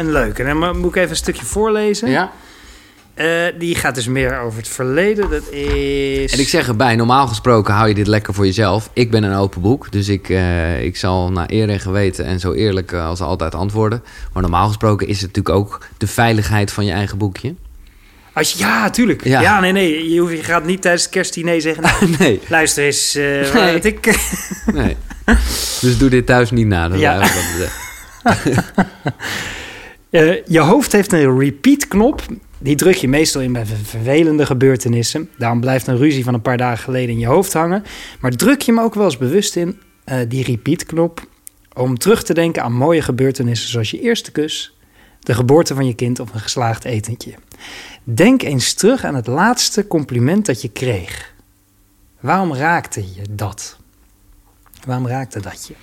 een, 0.00 0.12
leuke. 0.12 0.42
En 0.42 0.60
dan 0.60 0.78
moet 0.78 0.90
ik 0.90 0.96
even 0.96 1.10
een 1.10 1.16
stukje 1.16 1.44
voorlezen. 1.44 2.10
Ja. 2.10 2.32
Uh, 3.16 3.46
die 3.58 3.74
gaat 3.74 3.94
dus 3.94 4.06
meer 4.06 4.40
over 4.40 4.58
het 4.58 4.68
verleden. 4.68 5.30
Dat 5.30 5.48
is. 5.50 6.32
En 6.32 6.38
ik 6.38 6.48
zeg 6.48 6.68
erbij, 6.68 6.96
normaal 6.96 7.26
gesproken 7.26 7.74
hou 7.74 7.88
je 7.88 7.94
dit 7.94 8.06
lekker 8.06 8.34
voor 8.34 8.44
jezelf. 8.44 8.90
Ik 8.92 9.10
ben 9.10 9.22
een 9.22 9.34
open 9.34 9.60
boek, 9.60 9.92
dus 9.92 10.08
ik, 10.08 10.28
uh, 10.28 10.82
ik 10.82 10.96
zal 10.96 11.30
naar 11.32 11.46
eer 11.50 11.68
en 11.68 11.80
geweten 11.80 12.24
en 12.24 12.40
zo 12.40 12.52
eerlijk 12.52 12.92
als 12.92 13.20
altijd 13.20 13.54
antwoorden. 13.54 14.02
Maar 14.32 14.42
normaal 14.42 14.66
gesproken 14.66 15.06
is 15.06 15.20
het 15.20 15.36
natuurlijk 15.36 15.56
ook 15.56 15.86
de 15.96 16.06
veiligheid 16.06 16.72
van 16.72 16.84
je 16.84 16.92
eigen 16.92 17.18
boekje. 17.18 17.54
Als 18.32 18.52
je, 18.52 18.58
ja, 18.58 18.90
tuurlijk. 18.90 19.24
Ja. 19.24 19.40
Ja, 19.40 19.60
nee, 19.60 19.72
nee. 19.72 20.12
Je, 20.12 20.20
hoeft, 20.20 20.32
je 20.32 20.42
gaat 20.42 20.64
niet 20.64 20.82
tijdens 20.82 21.02
het 21.02 21.12
kerstdiner 21.12 21.60
zeggen... 21.60 21.82
Nou, 21.82 22.10
nee, 22.18 22.40
luister 22.48 22.84
eens, 22.84 23.14
eh, 23.14 23.52
Nee. 23.52 23.72
wat 23.72 23.84
ik... 23.84 24.18
nee. 24.74 24.96
Dus 25.80 25.98
doe 25.98 26.08
dit 26.08 26.26
thuis 26.26 26.50
niet 26.50 26.66
na. 26.66 26.88
Dat 26.88 26.98
Ja. 26.98 27.22
Eh, 30.10 30.46
je 30.46 30.60
hoofd 30.60 30.92
heeft 30.92 31.12
een 31.12 31.38
repeat-knop. 31.38 32.22
Die 32.58 32.76
druk 32.76 32.94
je 32.94 33.08
meestal 33.08 33.40
in 33.40 33.52
bij 33.52 33.66
ver- 33.66 33.76
vervelende 33.76 34.46
gebeurtenissen. 34.46 35.30
Daarom 35.38 35.60
blijft 35.60 35.86
een 35.86 35.96
ruzie 35.96 36.24
van 36.24 36.34
een 36.34 36.42
paar 36.42 36.56
dagen 36.56 36.84
geleden 36.84 37.10
in 37.10 37.18
je 37.18 37.26
hoofd 37.26 37.52
hangen. 37.52 37.84
Maar 38.20 38.30
druk 38.30 38.60
je 38.60 38.72
hem 38.72 38.80
ook 38.80 38.94
wel 38.94 39.04
eens 39.04 39.16
bewust 39.18 39.56
in, 39.56 39.80
eh, 40.04 40.18
die 40.28 40.44
repeat-knop... 40.44 41.28
om 41.74 41.98
terug 41.98 42.22
te 42.22 42.34
denken 42.34 42.62
aan 42.62 42.72
mooie 42.72 43.02
gebeurtenissen... 43.02 43.68
zoals 43.68 43.90
je 43.90 44.00
eerste 44.00 44.32
kus, 44.32 44.76
de 45.20 45.34
geboorte 45.34 45.74
van 45.74 45.86
je 45.86 45.94
kind 45.94 46.20
of 46.20 46.34
een 46.34 46.40
geslaagd 46.40 46.84
etentje. 46.84 47.34
Denk 48.04 48.42
eens 48.42 48.72
terug 48.74 49.04
aan 49.04 49.14
het 49.14 49.26
laatste 49.26 49.86
compliment 49.86 50.46
dat 50.46 50.62
je 50.62 50.68
kreeg. 50.68 51.34
Waarom 52.20 52.54
raakte 52.54 53.00
je 53.00 53.22
dat? 53.30 53.78
Waarom 54.86 55.06
raakte 55.06 55.40
dat 55.40 55.66
je? 55.66 55.74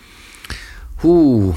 Oeh. 1.04 1.56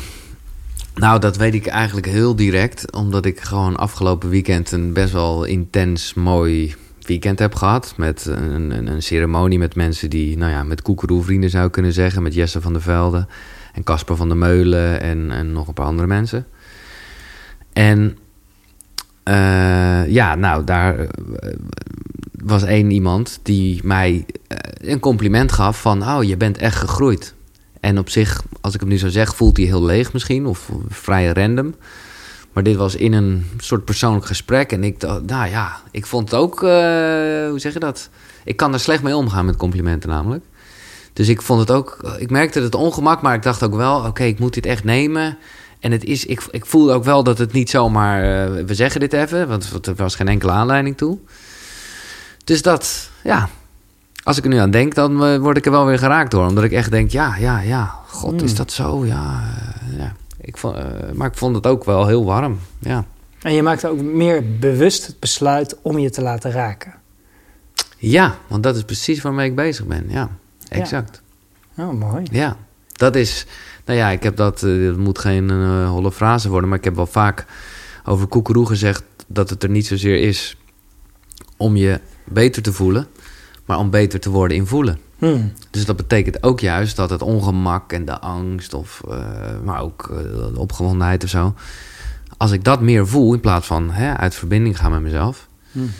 Nou, 1.01 1.19
dat 1.21 1.37
weet 1.37 1.55
ik 1.55 1.67
eigenlijk 1.67 2.07
heel 2.07 2.37
direct. 2.37 2.93
Omdat 2.93 3.25
ik 3.25 3.41
gewoon 3.41 3.77
afgelopen 3.77 4.29
weekend 4.29 4.73
een 4.73 4.93
best 4.93 5.13
wel 5.13 5.45
intens 5.45 6.15
mooi 6.15 6.75
weekend 7.07 7.39
heb 7.39 7.55
gehad. 7.55 7.95
Met 7.97 8.27
een, 8.27 8.71
een, 8.71 8.87
een 8.87 9.03
ceremonie 9.03 9.59
met 9.59 9.75
mensen 9.75 10.11
die, 10.11 10.37
nou 10.37 10.51
ja, 10.51 10.63
met 10.63 10.83
koekeroe 10.83 11.23
vrienden 11.23 11.51
zou 11.51 11.71
kunnen 11.71 11.93
zeggen. 11.93 12.23
Met 12.23 12.35
Jesse 12.35 12.61
van 12.61 12.73
der 12.73 12.83
Velde 12.83 13.27
en 13.73 13.83
Casper 13.83 14.17
van 14.17 14.29
der 14.29 14.37
Meulen 14.37 15.01
en, 15.01 15.31
en 15.31 15.53
nog 15.53 15.69
een 15.69 15.75
paar 15.75 15.87
andere 15.87 16.09
mensen. 16.09 16.47
En 17.73 18.19
eh, 19.23 20.09
ja, 20.09 20.35
nou, 20.35 20.65
daar 20.65 20.99
eh, 20.99 21.09
was 22.45 22.63
één 22.63 22.91
iemand 22.91 23.41
die 23.43 23.81
mij 23.85 24.25
eh, 24.47 24.91
een 24.91 25.01
compliment 25.01 25.53
gaf 25.53 25.81
van... 25.81 26.03
oh, 26.03 26.23
je 26.23 26.37
bent 26.37 26.59
echt 26.59 26.77
gegroeid. 26.77 27.35
En 27.81 27.99
op 27.99 28.11
zich, 28.11 28.43
als 28.61 28.75
ik 28.75 28.81
hem 28.81 28.89
nu 28.89 28.99
zo 28.99 29.09
zeg, 29.09 29.37
voelt 29.37 29.57
hij 29.57 29.67
heel 29.67 29.85
leeg 29.85 30.13
misschien 30.13 30.47
of 30.47 30.69
vrij 30.89 31.27
random. 31.27 31.75
Maar 32.53 32.63
dit 32.63 32.77
was 32.77 32.95
in 32.95 33.13
een 33.13 33.47
soort 33.59 33.85
persoonlijk 33.85 34.27
gesprek. 34.27 34.73
En 34.73 34.85
ik 34.85 35.01
dacht, 35.01 35.27
nou 35.27 35.51
ja, 35.51 35.81
ik 35.91 36.07
vond 36.07 36.31
het 36.31 36.41
ook, 36.41 36.63
eh, 36.63 36.69
hoe 37.49 37.59
zeg 37.59 37.73
je 37.73 37.79
dat? 37.79 38.09
Ik 38.45 38.57
kan 38.57 38.73
er 38.73 38.81
slecht 38.81 39.03
mee 39.03 39.17
omgaan 39.17 39.45
met 39.45 39.57
complimenten 39.57 40.11
namelijk. 40.11 40.45
Dus 41.13 41.29
ik 41.29 41.43
vond 41.43 41.61
het 41.61 41.71
ook, 41.71 42.17
ik 42.19 42.31
merkte 42.31 42.61
het 42.61 42.75
ongemak, 42.75 43.23
maar 43.23 43.35
ik 43.35 43.43
dacht 43.43 43.63
ook 43.63 43.75
wel, 43.75 44.05
oké, 44.05 44.25
ik 44.25 44.39
moet 44.39 44.55
dit 44.55 44.67
echt 44.67 44.85
nemen. 44.85 45.39
En 45.81 45.93
het 45.93 46.05
is, 46.05 46.27
ik, 46.27 46.43
ik 46.51 46.67
voelde 46.67 46.93
ook 46.93 47.05
wel 47.05 47.23
dat 47.23 47.39
het 47.39 47.53
niet 47.53 47.71
zomaar, 47.71 48.23
eh, 48.23 48.65
we 48.65 48.75
zeggen 48.75 49.01
dit 49.01 49.13
even, 49.13 49.49
want 49.49 49.87
er 49.87 49.95
was 49.95 50.15
geen 50.15 50.29
enkele 50.29 50.53
aanleiding 50.53 50.97
toe. 50.97 51.19
Dus 52.45 52.63
dat, 52.63 53.11
ja, 53.23 53.49
als 54.23 54.39
ik 54.39 54.45
er 54.45 54.51
nu 54.51 54.57
aan 54.57 54.71
denk, 54.71 54.95
dan 54.95 55.25
eh, 55.25 55.37
word 55.39 55.57
ik 55.57 55.65
er 55.67 55.71
wel 55.71 55.87
weer 55.87 55.99
geraakt 55.99 56.31
door. 56.31 56.47
Omdat 56.47 56.65
ik 56.65 56.73
echt 56.73 56.91
denk, 56.91 57.11
ja, 57.11 57.37
ja, 57.37 57.61
ja, 57.61 57.95
god, 58.07 58.31
Hmm. 58.31 58.45
is 58.45 58.55
dat 58.55 58.73
zo? 58.73 59.05
Ja, 59.07 59.41
eh, 59.91 59.99
ja. 59.99 60.13
Ik 60.41 60.57
vond, 60.57 60.77
eh, 60.77 60.85
maar 61.15 61.29
ik 61.29 61.37
vond 61.37 61.55
het 61.57 61.67
ook 61.67 61.85
wel 61.85 62.07
heel 62.07 62.25
warm, 62.25 62.59
ja. 62.79 63.05
En 63.43 63.53
je 63.55 63.63
maakte 63.63 63.89
ook 63.89 64.01
meer 64.01 64.59
bewust 64.59 65.07
het 65.07 65.19
besluit 65.21 65.77
om 65.83 65.99
je 65.99 66.11
te 66.11 66.23
laten 66.23 66.51
raken. 66.51 66.95
Ja, 67.97 68.37
want 68.47 68.63
dat 68.63 68.77
is 68.77 68.83
precies 68.85 69.23
waarmee 69.23 69.49
ik 69.49 69.55
bezig 69.57 69.87
ben, 69.87 70.05
ja. 70.09 70.29
Exact. 70.69 71.23
Oh, 71.77 71.93
mooi. 71.93 72.23
Ja, 72.31 72.57
dat 72.93 73.17
is. 73.17 73.47
Nou 73.85 73.99
ja, 73.99 74.09
ik 74.09 74.23
heb 74.23 74.37
dat. 74.37 74.63
eh, 74.63 74.87
Het 74.87 74.97
moet 74.97 75.19
geen 75.19 75.51
holle 75.87 76.13
frase 76.13 76.49
worden. 76.49 76.69
Maar 76.69 76.79
ik 76.79 76.85
heb 76.85 76.95
wel 76.95 77.07
vaak 77.07 77.45
over 78.05 78.27
koekeroe 78.27 78.67
gezegd. 78.67 79.03
dat 79.33 79.51
het 79.51 79.63
er 79.63 79.71
niet 79.71 79.87
zozeer 79.87 80.21
is 80.21 80.57
om 81.57 81.77
je 81.77 82.01
beter 82.25 82.63
te 82.63 82.73
voelen. 82.73 83.07
Maar 83.71 83.79
om 83.79 83.91
beter 83.91 84.21
te 84.21 84.31
worden 84.31 84.57
in 84.57 84.67
voelen. 84.67 84.99
Hmm. 85.19 85.53
Dus 85.71 85.85
dat 85.85 85.97
betekent 85.97 86.43
ook 86.43 86.61
juist 86.61 86.97
dat 86.97 87.11
het 87.11 87.23
ongemak 87.23 87.93
en 87.93 88.05
de 88.05 88.19
angst. 88.21 88.75
of. 88.75 89.03
eh, 89.11 89.19
maar 89.65 89.81
ook 89.81 90.09
eh, 90.11 90.17
de 90.53 90.59
opgewondenheid 90.59 91.25
of 91.25 91.31
zo. 91.31 91.55
als 92.37 92.51
ik 92.53 92.65
dat 92.65 92.81
meer 92.81 93.07
voel. 93.07 93.35
in 93.35 93.41
plaats 93.41 93.67
van 93.67 93.91
hè, 93.91 94.17
uit 94.17 94.35
verbinding 94.35 94.79
gaan 94.79 94.91
met 94.91 95.01
mezelf. 95.01 95.49
Hmm. 95.73 95.91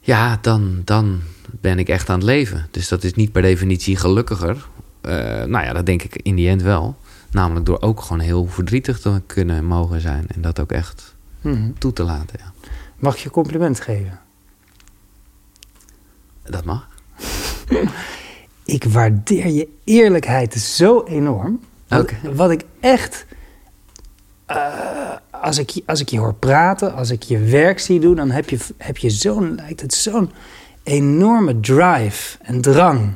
Ja, 0.00 0.38
dan, 0.40 0.82
dan 0.84 1.20
ben 1.60 1.78
ik 1.78 1.88
echt 1.88 2.08
aan 2.08 2.16
het 2.18 2.24
leven. 2.24 2.66
Dus 2.70 2.88
dat 2.88 3.04
is 3.04 3.14
niet 3.14 3.32
per 3.32 3.42
definitie 3.42 3.96
gelukkiger. 3.96 4.66
Eh, 5.00 5.14
nou 5.44 5.64
ja, 5.64 5.72
dat 5.72 5.86
denk 5.86 6.02
ik 6.02 6.16
in 6.16 6.34
die 6.34 6.48
end 6.48 6.62
wel. 6.62 6.96
Namelijk 7.30 7.66
door 7.66 7.80
ook 7.80 8.00
gewoon 8.00 8.20
heel 8.22 8.46
verdrietig 8.46 9.00
te 9.00 9.22
kunnen 9.26 9.64
mogen 9.64 10.00
zijn. 10.00 10.24
En 10.34 10.40
dat 10.40 10.60
ook 10.60 10.72
echt 10.72 11.14
Hmm. 11.40 11.74
toe 11.78 11.92
te 11.92 12.02
laten. 12.02 12.36
Ja. 12.38 12.52
Mag 12.98 13.16
je 13.16 13.30
compliment 13.30 13.80
geven? 13.80 14.18
Dat 16.44 16.64
mag. 16.64 16.88
Ik 18.64 18.84
waardeer 18.84 19.46
je 19.46 19.68
eerlijkheid 19.84 20.54
zo 20.54 21.02
enorm. 21.04 21.60
Wat, 21.88 22.10
wat 22.34 22.50
ik 22.50 22.64
echt... 22.80 23.26
eh, 24.46 24.56
als, 25.30 25.58
ik, 25.58 25.70
je- 25.70 25.82
als 25.86 26.00
ik 26.00 26.08
je 26.08 26.18
hoor 26.18 26.34
praten, 26.34 26.94
als 26.94 27.10
ik 27.10 27.22
je 27.22 27.38
werk 27.38 27.78
zie 27.78 28.00
doen... 28.00 28.14
dan 28.16 28.30
heb 28.30 28.50
je, 28.50 28.58
heb 28.78 28.96
je 28.96 29.10
zo'n, 29.10 29.54
lijkt 29.54 29.80
het 29.80 29.94
zo'n 29.94 30.30
enorme 30.82 31.60
drive 31.60 32.38
en 32.42 32.60
drang... 32.60 33.14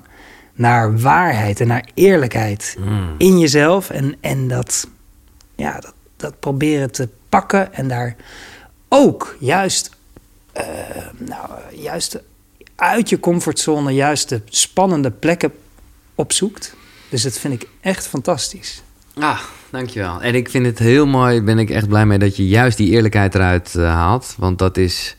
naar 0.55 0.99
waarheid 0.99 1.61
en 1.61 1.67
naar 1.67 1.89
eerlijkheid 1.95 2.77
Mm. 2.79 3.15
in 3.19 3.39
jezelf. 3.39 3.91
En, 3.91 4.17
en 4.21 4.49
dat, 4.49 4.89
ja, 5.55 5.81
dat, 5.81 5.95
dat 6.17 6.41
proberen 6.41 6.91
te 6.93 7.09
pakken 7.29 7.75
en 7.75 7.89
daar 7.89 8.17
ook 8.89 9.37
juist, 9.41 9.91
eh, 10.53 10.65
nou, 11.19 11.51
juist 11.73 12.19
uit 12.77 13.09
je 13.09 13.21
comfortzone, 13.21 13.91
juist 13.91 14.29
de 14.29 14.43
spannende 14.45 15.11
plekken 15.11 15.53
opzoekt. 16.15 16.75
Dus 17.09 17.23
dat 17.23 17.39
vind 17.39 17.63
ik 17.63 17.69
echt 17.81 18.07
fantastisch. 18.07 18.83
Ah, 19.19 19.41
dankjewel. 19.71 20.23
En 20.23 20.35
ik 20.35 20.51
vind 20.51 20.67
het 20.67 20.79
heel 20.79 21.07
mooi, 21.07 21.43
ben 21.43 21.59
ik 21.59 21.71
echt 21.71 21.89
blij 21.89 22.07
mee 22.07 22.19
dat 22.19 22.37
je 22.37 22.49
juist 22.49 22.77
die 22.77 22.91
eerlijkheid 22.91 23.35
eruit 23.35 23.75
eh, 23.75 23.93
haalt. 23.93 24.35
Want 24.39 24.59
dat 24.59 24.77
is, 24.77 25.17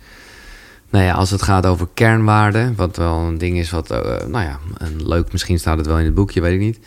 nou 0.89 1.05
ja, 1.05 1.13
als 1.13 1.31
het 1.31 1.41
gaat 1.41 1.65
over 1.65 1.87
kernwaarden, 1.93 2.75
wat 2.75 2.97
wel 2.97 3.15
een 3.15 3.37
ding 3.37 3.57
is 3.57 3.69
wat, 3.69 3.91
eh, 3.91 3.99
nou 4.27 4.45
ja, 4.45 4.59
een 4.77 5.07
leuk, 5.07 5.31
misschien 5.31 5.59
staat 5.59 5.77
het 5.77 5.87
wel 5.87 5.99
in 5.99 6.05
het 6.05 6.13
boekje, 6.13 6.41
weet 6.41 6.53
ik 6.53 6.59
niet. 6.59 6.79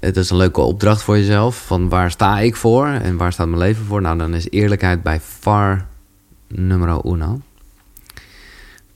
Het 0.00 0.16
is 0.16 0.30
een 0.30 0.36
leuke 0.36 0.60
opdracht 0.60 1.02
voor 1.02 1.16
jezelf, 1.16 1.66
van 1.66 1.88
waar 1.88 2.10
sta 2.10 2.38
ik 2.38 2.56
voor 2.56 2.86
en 2.86 3.16
waar 3.16 3.32
staat 3.32 3.46
mijn 3.46 3.58
leven 3.58 3.84
voor? 3.84 4.00
Nou, 4.00 4.18
dan 4.18 4.34
is 4.34 4.50
eerlijkheid 4.50 5.02
bij 5.02 5.20
far 5.20 5.86
numero 6.46 7.02
uno. 7.04 7.40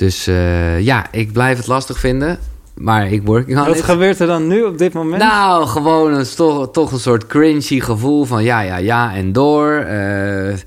Dus 0.02 0.26
eh, 0.26 0.80
ja, 0.80 1.06
ik 1.10 1.32
blijf 1.32 1.56
het 1.56 1.66
lastig 1.66 1.98
vinden, 1.98 2.38
maar 2.74 3.10
ik 3.10 3.22
working 3.24 3.58
on 3.58 3.66
Wat 3.66 3.76
it. 3.76 3.82
gebeurt 3.82 4.18
er 4.18 4.26
dan 4.26 4.46
nu 4.46 4.62
op 4.62 4.78
dit 4.78 4.92
moment? 4.92 5.22
Nou, 5.22 5.66
gewoon 5.66 6.14
een, 6.14 6.26
toch, 6.36 6.70
toch 6.70 6.92
een 6.92 6.98
soort 6.98 7.26
cringy 7.26 7.80
gevoel 7.80 8.24
van 8.24 8.42
ja, 8.44 8.60
ja, 8.60 8.76
ja 8.76 9.14
en 9.14 9.32
door. 9.32 9.72
Eh, 9.72 10.50
eh, 10.50 10.58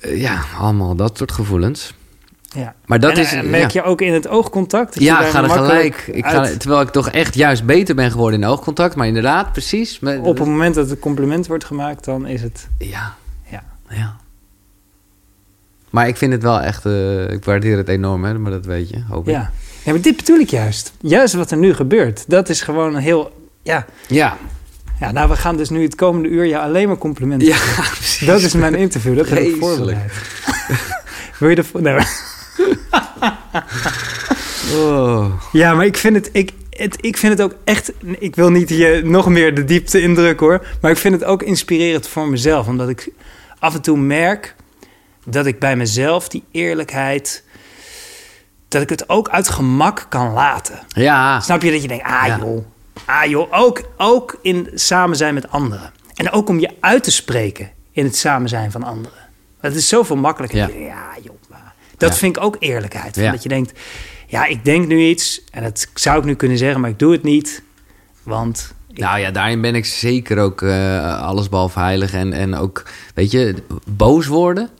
ja, 0.00 0.40
allemaal 0.58 0.94
dat 0.94 1.16
soort 1.18 1.32
gevoelens. 1.32 1.94
ja. 2.54 2.74
Maar 2.86 3.00
dat 3.00 3.12
En, 3.12 3.22
is... 3.22 3.32
merk 3.32 3.70
ja. 3.70 3.82
je 3.82 3.88
ook 3.88 4.00
in 4.00 4.12
het 4.12 4.28
oogcontact? 4.28 4.94
dat 4.94 5.02
Ja, 5.02 5.20
daar 5.20 5.30
ga 5.30 5.42
er 5.42 5.50
gelijk. 5.50 6.10
Ik 6.12 6.26
ga, 6.26 6.42
terwijl 6.58 6.80
ik 6.80 6.90
toch 6.90 7.08
echt 7.10 7.34
juist 7.34 7.64
beter 7.64 7.94
ben 7.94 8.10
geworden 8.10 8.42
in 8.42 8.48
oogcontact. 8.48 8.96
Maar 8.96 9.06
inderdaad, 9.06 9.52
precies. 9.52 10.00
Met, 10.00 10.18
Op 10.18 10.38
het 10.38 10.48
moment 10.48 10.74
dat 10.74 10.90
het 10.90 10.98
compliment 10.98 11.46
wordt 11.46 11.64
gemaakt, 11.64 12.04
dan 12.04 12.26
is 12.26 12.42
het... 12.42 12.68
Ja. 12.78 13.14
Ja. 13.50 13.62
ja. 13.88 14.16
Maar 15.90 16.08
ik 16.08 16.16
vind 16.16 16.32
het 16.32 16.42
wel 16.42 16.60
echt... 16.60 16.86
eh, 16.86 17.30
ik 17.30 17.44
waardeer 17.44 17.76
het 17.76 17.88
enorm, 17.88 18.24
hè, 18.24 18.38
maar 18.38 18.50
dat 18.50 18.64
weet 18.66 18.88
je, 18.90 18.96
hoop 19.08 19.28
ik. 19.28 19.34
Ja. 19.34 19.50
ja, 19.84 19.92
maar 19.92 20.00
dit 20.00 20.16
bedoel 20.16 20.38
ik 20.38 20.50
juist. 20.50 20.92
Juist 21.00 21.34
wat 21.34 21.50
er 21.50 21.56
nu 21.56 21.74
gebeurt. 21.74 22.24
Dat 22.26 22.48
is 22.48 22.60
gewoon 22.62 22.94
een 22.94 23.02
heel... 23.02 23.48
Ja, 23.62 23.86
Ja. 24.06 24.36
ja 25.00 25.12
nou, 25.12 25.28
we 25.28 25.36
gaan 25.36 25.56
dus 25.56 25.68
nu 25.70 25.82
het 25.82 25.94
komende 25.94 26.28
uur 26.28 26.44
je 26.44 26.58
alleen 26.58 26.88
maar 26.88 26.98
complimenten 26.98 27.48
Ja, 27.48 27.56
precies. 27.96 28.26
Dat 28.26 28.40
is 28.40 28.52
mijn 28.54 28.74
interview, 28.74 29.16
dat 29.16 29.28
heb 29.28 29.38
ik 29.38 29.56
voorbereid. 29.58 30.12
Wil 31.38 31.48
je 31.48 31.54
de... 31.54 31.64
Nee, 31.72 31.94
maar- 31.94 32.28
Oh. 34.74 35.32
ja, 35.52 35.74
maar 35.74 35.86
ik 35.86 35.96
vind 35.96 36.14
het, 36.16 36.28
ik, 36.32 36.52
het, 36.70 36.96
ik 37.00 37.16
vind 37.16 37.32
het 37.38 37.42
ook 37.42 37.54
echt... 37.64 37.92
Ik 38.18 38.36
wil 38.36 38.50
niet 38.50 38.68
je 38.68 39.00
nog 39.04 39.28
meer 39.28 39.54
de 39.54 39.64
diepte 39.64 40.00
indrukken 40.00 40.46
hoor. 40.46 40.66
Maar 40.80 40.90
ik 40.90 40.96
vind 40.96 41.14
het 41.14 41.24
ook 41.24 41.42
inspirerend 41.42 42.08
voor 42.08 42.28
mezelf. 42.28 42.66
Omdat 42.66 42.88
ik 42.88 43.10
af 43.58 43.74
en 43.74 43.80
toe 43.82 43.98
merk 43.98 44.54
dat 45.30 45.46
ik 45.46 45.58
bij 45.58 45.76
mezelf 45.76 46.28
die 46.28 46.44
eerlijkheid... 46.50 47.44
Dat 48.68 48.82
ik 48.82 48.88
het 48.88 49.08
ook 49.08 49.28
uit 49.28 49.48
gemak 49.48 50.06
kan 50.08 50.32
laten. 50.32 50.78
Ja. 50.88 51.40
Snap 51.40 51.62
je 51.62 51.70
dat 51.70 51.82
je 51.82 51.88
denkt, 51.88 52.04
ah 52.04 52.26
Ja. 52.26 52.38
joh, 52.38 52.64
ah 53.04 53.24
joh, 53.26 53.48
ook, 53.50 53.82
ook 53.96 54.38
in 54.42 54.70
samen 54.74 55.16
zijn 55.16 55.34
met 55.34 55.50
anderen. 55.50 55.92
En 56.14 56.30
ook 56.30 56.48
om 56.48 56.58
je 56.58 56.70
uit 56.80 57.02
te 57.04 57.10
spreken 57.10 57.70
in 57.92 58.04
het 58.04 58.16
samen 58.16 58.48
zijn 58.48 58.70
van 58.70 58.82
anderen. 58.82 59.18
Het 59.60 59.74
is 59.74 59.88
zoveel 59.88 60.16
makkelijker. 60.16 60.58
Ja. 60.58 60.68
Joh, 61.22 61.34
dat 61.96 62.10
Ja. 62.12 62.16
vind 62.16 62.36
ik 62.36 62.42
ook 62.42 62.56
eerlijkheid. 62.58 63.14
Van. 63.18 63.30
Dat 63.30 63.42
je 63.42 63.48
denkt, 63.48 63.78
ja, 64.26 64.44
ik 64.46 64.64
denk 64.64 64.86
nu 64.86 65.00
iets 65.00 65.44
en 65.50 65.62
dat 65.62 65.86
zou 65.94 66.18
ik 66.18 66.24
nu 66.24 66.34
kunnen 66.34 66.58
zeggen, 66.58 66.80
maar 66.80 66.90
ik 66.90 66.98
doe 66.98 67.12
het 67.12 67.22
niet. 67.22 67.62
Want 68.22 68.72
Nou 68.88 69.18
ja, 69.18 69.30
daarin 69.30 69.60
ben 69.60 69.74
ik 69.74 69.84
zeker 69.86 70.38
ook 70.38 70.62
eh 70.62 71.22
allesbehalve 71.22 71.78
heilig. 71.78 72.12
En, 72.12 72.32
en 72.32 72.54
ook, 72.54 72.82
weet 73.14 73.30
je, 73.30 73.54
boos 73.86 74.26
worden 74.26 74.70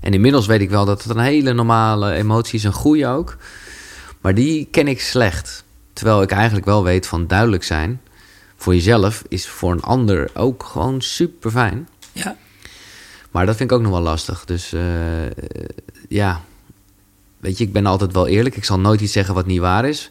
En 0.00 0.12
inmiddels 0.12 0.46
weet 0.46 0.60
ik 0.60 0.70
wel 0.70 0.84
dat 0.84 1.02
het 1.02 1.16
een 1.16 1.22
hele 1.22 1.52
normale 1.52 2.12
emotie 2.12 2.58
is, 2.58 2.64
een 2.64 2.72
goede 2.72 3.06
ook. 3.06 3.36
Maar 4.20 4.34
die 4.34 4.68
ken 4.70 4.88
ik 4.88 5.00
slecht. 5.00 5.64
Terwijl 5.92 6.22
ik 6.22 6.30
eigenlijk 6.30 6.66
wel 6.66 6.84
weet 6.84 7.06
van 7.06 7.26
duidelijk 7.26 7.64
zijn 7.64 8.00
voor 8.56 8.74
jezelf 8.74 9.22
is 9.28 9.48
voor 9.48 9.72
een 9.72 9.82
ander 9.82 10.30
ook 10.34 10.62
gewoon 10.62 11.00
super 11.00 11.50
fijn. 11.50 11.88
Ja. 12.12 12.36
Maar 13.30 13.46
dat 13.46 13.56
vind 13.56 13.70
ik 13.70 13.76
ook 13.76 13.82
nog 13.82 13.92
wel 13.92 14.00
lastig. 14.00 14.44
Dus 14.44 14.72
uh, 14.72 14.82
ja, 16.08 16.40
weet 17.38 17.58
je, 17.58 17.64
ik 17.64 17.72
ben 17.72 17.86
altijd 17.86 18.12
wel 18.12 18.26
eerlijk. 18.26 18.56
Ik 18.56 18.64
zal 18.64 18.78
nooit 18.78 19.00
iets 19.00 19.12
zeggen 19.12 19.34
wat 19.34 19.46
niet 19.46 19.60
waar 19.60 19.84
is. 19.84 20.10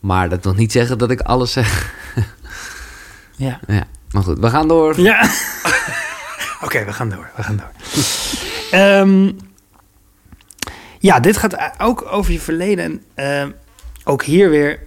Maar 0.00 0.28
dat 0.28 0.44
wil 0.44 0.54
niet 0.54 0.72
zeggen 0.72 0.98
dat 0.98 1.10
ik 1.10 1.20
alles 1.20 1.52
zeg. 1.52 1.94
ja. 3.36 3.60
ja. 3.66 3.86
Maar 4.10 4.22
goed, 4.22 4.38
we 4.38 4.50
gaan 4.50 4.68
door. 4.68 5.00
Ja. 5.00 5.30
Oké, 6.64 6.84
we 6.84 6.92
gaan 6.92 7.08
door. 7.08 7.30
We 7.36 7.42
gaan 7.42 7.56
door. 7.56 7.70
Um, 8.74 9.36
ja, 10.98 11.20
dit 11.20 11.36
gaat 11.36 11.80
ook 11.80 12.12
over 12.12 12.32
je 12.32 12.40
verleden. 12.40 13.02
En 13.14 13.48
uh, 13.48 13.54
ook 14.04 14.24
hier 14.24 14.50
weer 14.50 14.80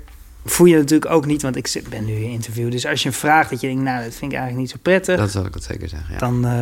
voel 0.46 0.68
je 0.68 0.76
natuurlijk 0.76 1.12
ook 1.12 1.26
niet, 1.26 1.42
want 1.42 1.56
ik 1.56 1.84
ben 1.90 2.06
nu 2.06 2.14
in 2.14 2.30
interview. 2.30 2.72
Dus 2.72 2.86
als 2.86 3.02
je 3.02 3.10
een 3.10 3.16
vraagt 3.16 3.50
dat 3.50 3.62
je 3.62 3.68
denkt, 3.68 3.84
nou, 3.84 4.04
dat 4.04 4.16
vind 4.16 4.32
ik 4.32 4.38
eigenlijk 4.38 4.58
niet 4.58 4.70
zo 4.70 4.78
prettig. 4.82 5.18
Dat 5.18 5.32
zal 5.32 5.46
ik 5.46 5.54
het 5.54 5.64
zeker 5.64 5.90
zeggen, 5.90 6.14
ja. 6.14 6.20
Dan 6.20 6.46
uh, 6.46 6.62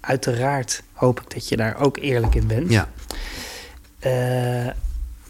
uiteraard 0.00 0.82
hoop 0.92 1.20
ik 1.20 1.30
dat 1.34 1.48
je 1.48 1.56
daar 1.56 1.76
ook 1.80 1.96
eerlijk 1.96 2.34
in 2.34 2.46
bent. 2.46 2.70
Ja. 2.70 2.88
Uh, 4.06 4.70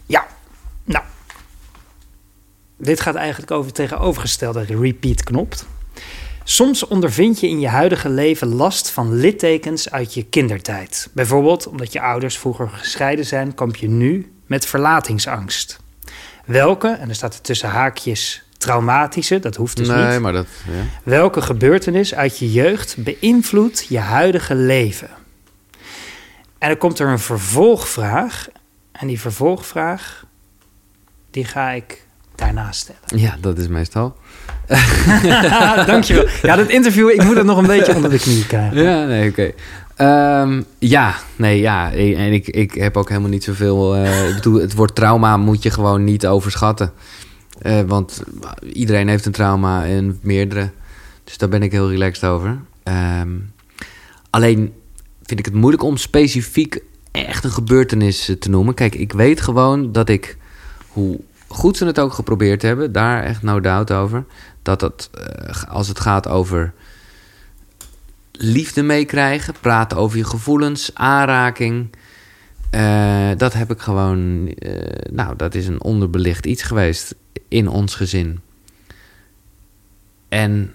ja, 0.05 0.27
nou. 0.83 1.03
Dit 2.77 2.99
gaat 2.99 3.15
eigenlijk 3.15 3.51
over 3.51 3.73
tegenovergestelde 3.73 4.65
repeat-knop. 4.65 5.55
Soms 6.43 6.87
ondervind 6.87 7.39
je 7.39 7.47
in 7.47 7.59
je 7.59 7.67
huidige 7.67 8.09
leven 8.09 8.47
last 8.47 8.89
van 8.89 9.13
littekens 9.13 9.91
uit 9.91 10.13
je 10.13 10.23
kindertijd. 10.23 11.09
Bijvoorbeeld 11.13 11.67
omdat 11.67 11.93
je 11.93 12.01
ouders 12.01 12.37
vroeger 12.37 12.69
gescheiden 12.69 13.25
zijn, 13.25 13.53
kamp 13.53 13.75
je 13.75 13.89
nu 13.89 14.31
met 14.45 14.65
verlatingsangst. 14.65 15.79
Welke, 16.45 16.87
en 16.87 17.09
er 17.09 17.15
staat 17.15 17.33
er 17.33 17.41
tussen 17.41 17.69
haakjes 17.69 18.43
traumatische, 18.57 19.39
dat 19.39 19.55
hoeft 19.55 19.77
dus 19.77 19.87
nee, 19.87 20.11
niet. 20.11 20.19
maar 20.19 20.33
dat... 20.33 20.47
Ja. 20.67 20.83
Welke 21.03 21.41
gebeurtenis 21.41 22.15
uit 22.15 22.39
je 22.39 22.51
jeugd 22.51 22.95
beïnvloedt 22.97 23.85
je 23.89 23.99
huidige 23.99 24.55
leven? 24.55 25.09
En 26.57 26.67
dan 26.67 26.77
komt 26.77 26.99
er 26.99 27.07
een 27.07 27.19
vervolgvraag. 27.19 28.47
En 28.91 29.07
die 29.07 29.19
vervolgvraag, 29.19 30.25
die 31.31 31.45
ga 31.45 31.69
ik 31.69 32.05
daarna 32.35 32.71
stellen. 32.71 33.01
Ja, 33.05 33.37
dat 33.39 33.57
is 33.57 33.67
meestal. 33.67 34.15
Dankjewel. 35.85 36.25
Ja, 36.41 36.55
dat 36.55 36.69
interview, 36.69 37.09
ik 37.09 37.23
moet 37.23 37.35
het 37.35 37.45
nog 37.45 37.57
een 37.57 37.67
beetje 37.67 37.95
onder 37.95 38.09
de 38.09 38.19
knie 38.19 38.45
krijgen. 38.45 38.83
Ja, 38.83 39.05
nee, 39.05 39.29
oké. 39.29 39.51
Um, 39.97 40.65
ja, 40.79 41.15
nee, 41.35 41.59
ja. 41.59 41.91
En 41.93 42.33
ik, 42.33 42.47
ik 42.47 42.73
heb 42.73 42.97
ook 42.97 43.09
helemaal 43.09 43.29
niet 43.29 43.43
zoveel... 43.43 43.95
Uh, 43.95 44.29
ik 44.29 44.35
bedoel, 44.35 44.61
het 44.61 44.73
woord 44.73 44.95
trauma 44.95 45.37
moet 45.37 45.63
je 45.63 45.69
gewoon 45.69 46.03
niet 46.03 46.27
overschatten. 46.27 46.91
Uh, 47.61 47.79
want 47.81 48.23
iedereen 48.73 49.07
heeft 49.07 49.25
een 49.25 49.31
trauma 49.31 49.85
en 49.85 50.19
meerdere. 50.21 50.69
Dus 51.23 51.37
daar 51.37 51.49
ben 51.49 51.63
ik 51.63 51.71
heel 51.71 51.89
relaxed 51.89 52.29
over. 52.29 52.57
Um, 53.19 53.51
alleen 54.29 54.73
vind 55.23 55.39
ik 55.39 55.45
het 55.45 55.53
moeilijk 55.53 55.83
om 55.83 55.97
specifiek 55.97 56.79
echt 57.11 57.43
een 57.43 57.51
gebeurtenis 57.51 58.35
te 58.39 58.49
noemen. 58.49 58.73
Kijk, 58.73 58.95
ik 58.95 59.13
weet 59.13 59.41
gewoon 59.41 59.91
dat 59.91 60.09
ik, 60.09 60.37
hoe 60.87 61.19
goed 61.51 61.77
ze 61.77 61.85
het 61.85 61.99
ook 61.99 62.13
geprobeerd 62.13 62.61
hebben, 62.61 62.91
daar 62.91 63.23
echt 63.23 63.41
no 63.41 63.59
doubt 63.59 63.91
over, 63.91 64.25
dat 64.61 64.81
het, 64.81 65.09
uh, 65.17 65.63
als 65.69 65.87
het 65.87 65.99
gaat 65.99 66.27
over 66.27 66.73
liefde 68.31 68.83
meekrijgen, 68.83 69.53
praten 69.61 69.97
over 69.97 70.17
je 70.17 70.23
gevoelens, 70.23 70.91
aanraking, 70.93 71.95
uh, 72.71 73.29
dat 73.37 73.53
heb 73.53 73.71
ik 73.71 73.79
gewoon, 73.79 74.47
uh, 74.47 74.81
nou, 75.11 75.35
dat 75.35 75.55
is 75.55 75.67
een 75.67 75.81
onderbelicht 75.81 76.45
iets 76.45 76.63
geweest 76.63 77.15
in 77.47 77.67
ons 77.67 77.95
gezin. 77.95 78.39
En 80.29 80.73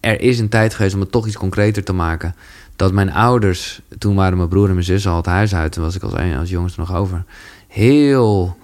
er 0.00 0.20
is 0.20 0.38
een 0.38 0.48
tijd 0.48 0.74
geweest 0.74 0.94
om 0.94 1.00
het 1.00 1.12
toch 1.12 1.26
iets 1.26 1.36
concreter 1.36 1.84
te 1.84 1.92
maken. 1.92 2.34
Dat 2.76 2.92
mijn 2.92 3.12
ouders, 3.12 3.80
toen 3.98 4.14
waren 4.14 4.36
mijn 4.36 4.48
broer 4.48 4.66
en 4.66 4.72
mijn 4.72 4.84
zus 4.84 5.06
al 5.06 5.16
het 5.16 5.26
huis 5.26 5.54
uit, 5.54 5.72
toen 5.72 5.84
was 5.84 5.94
ik 5.94 6.02
als, 6.02 6.14
als 6.38 6.50
jongste 6.50 6.80
nog 6.80 6.94
over, 6.94 7.24
heel, 7.68 8.56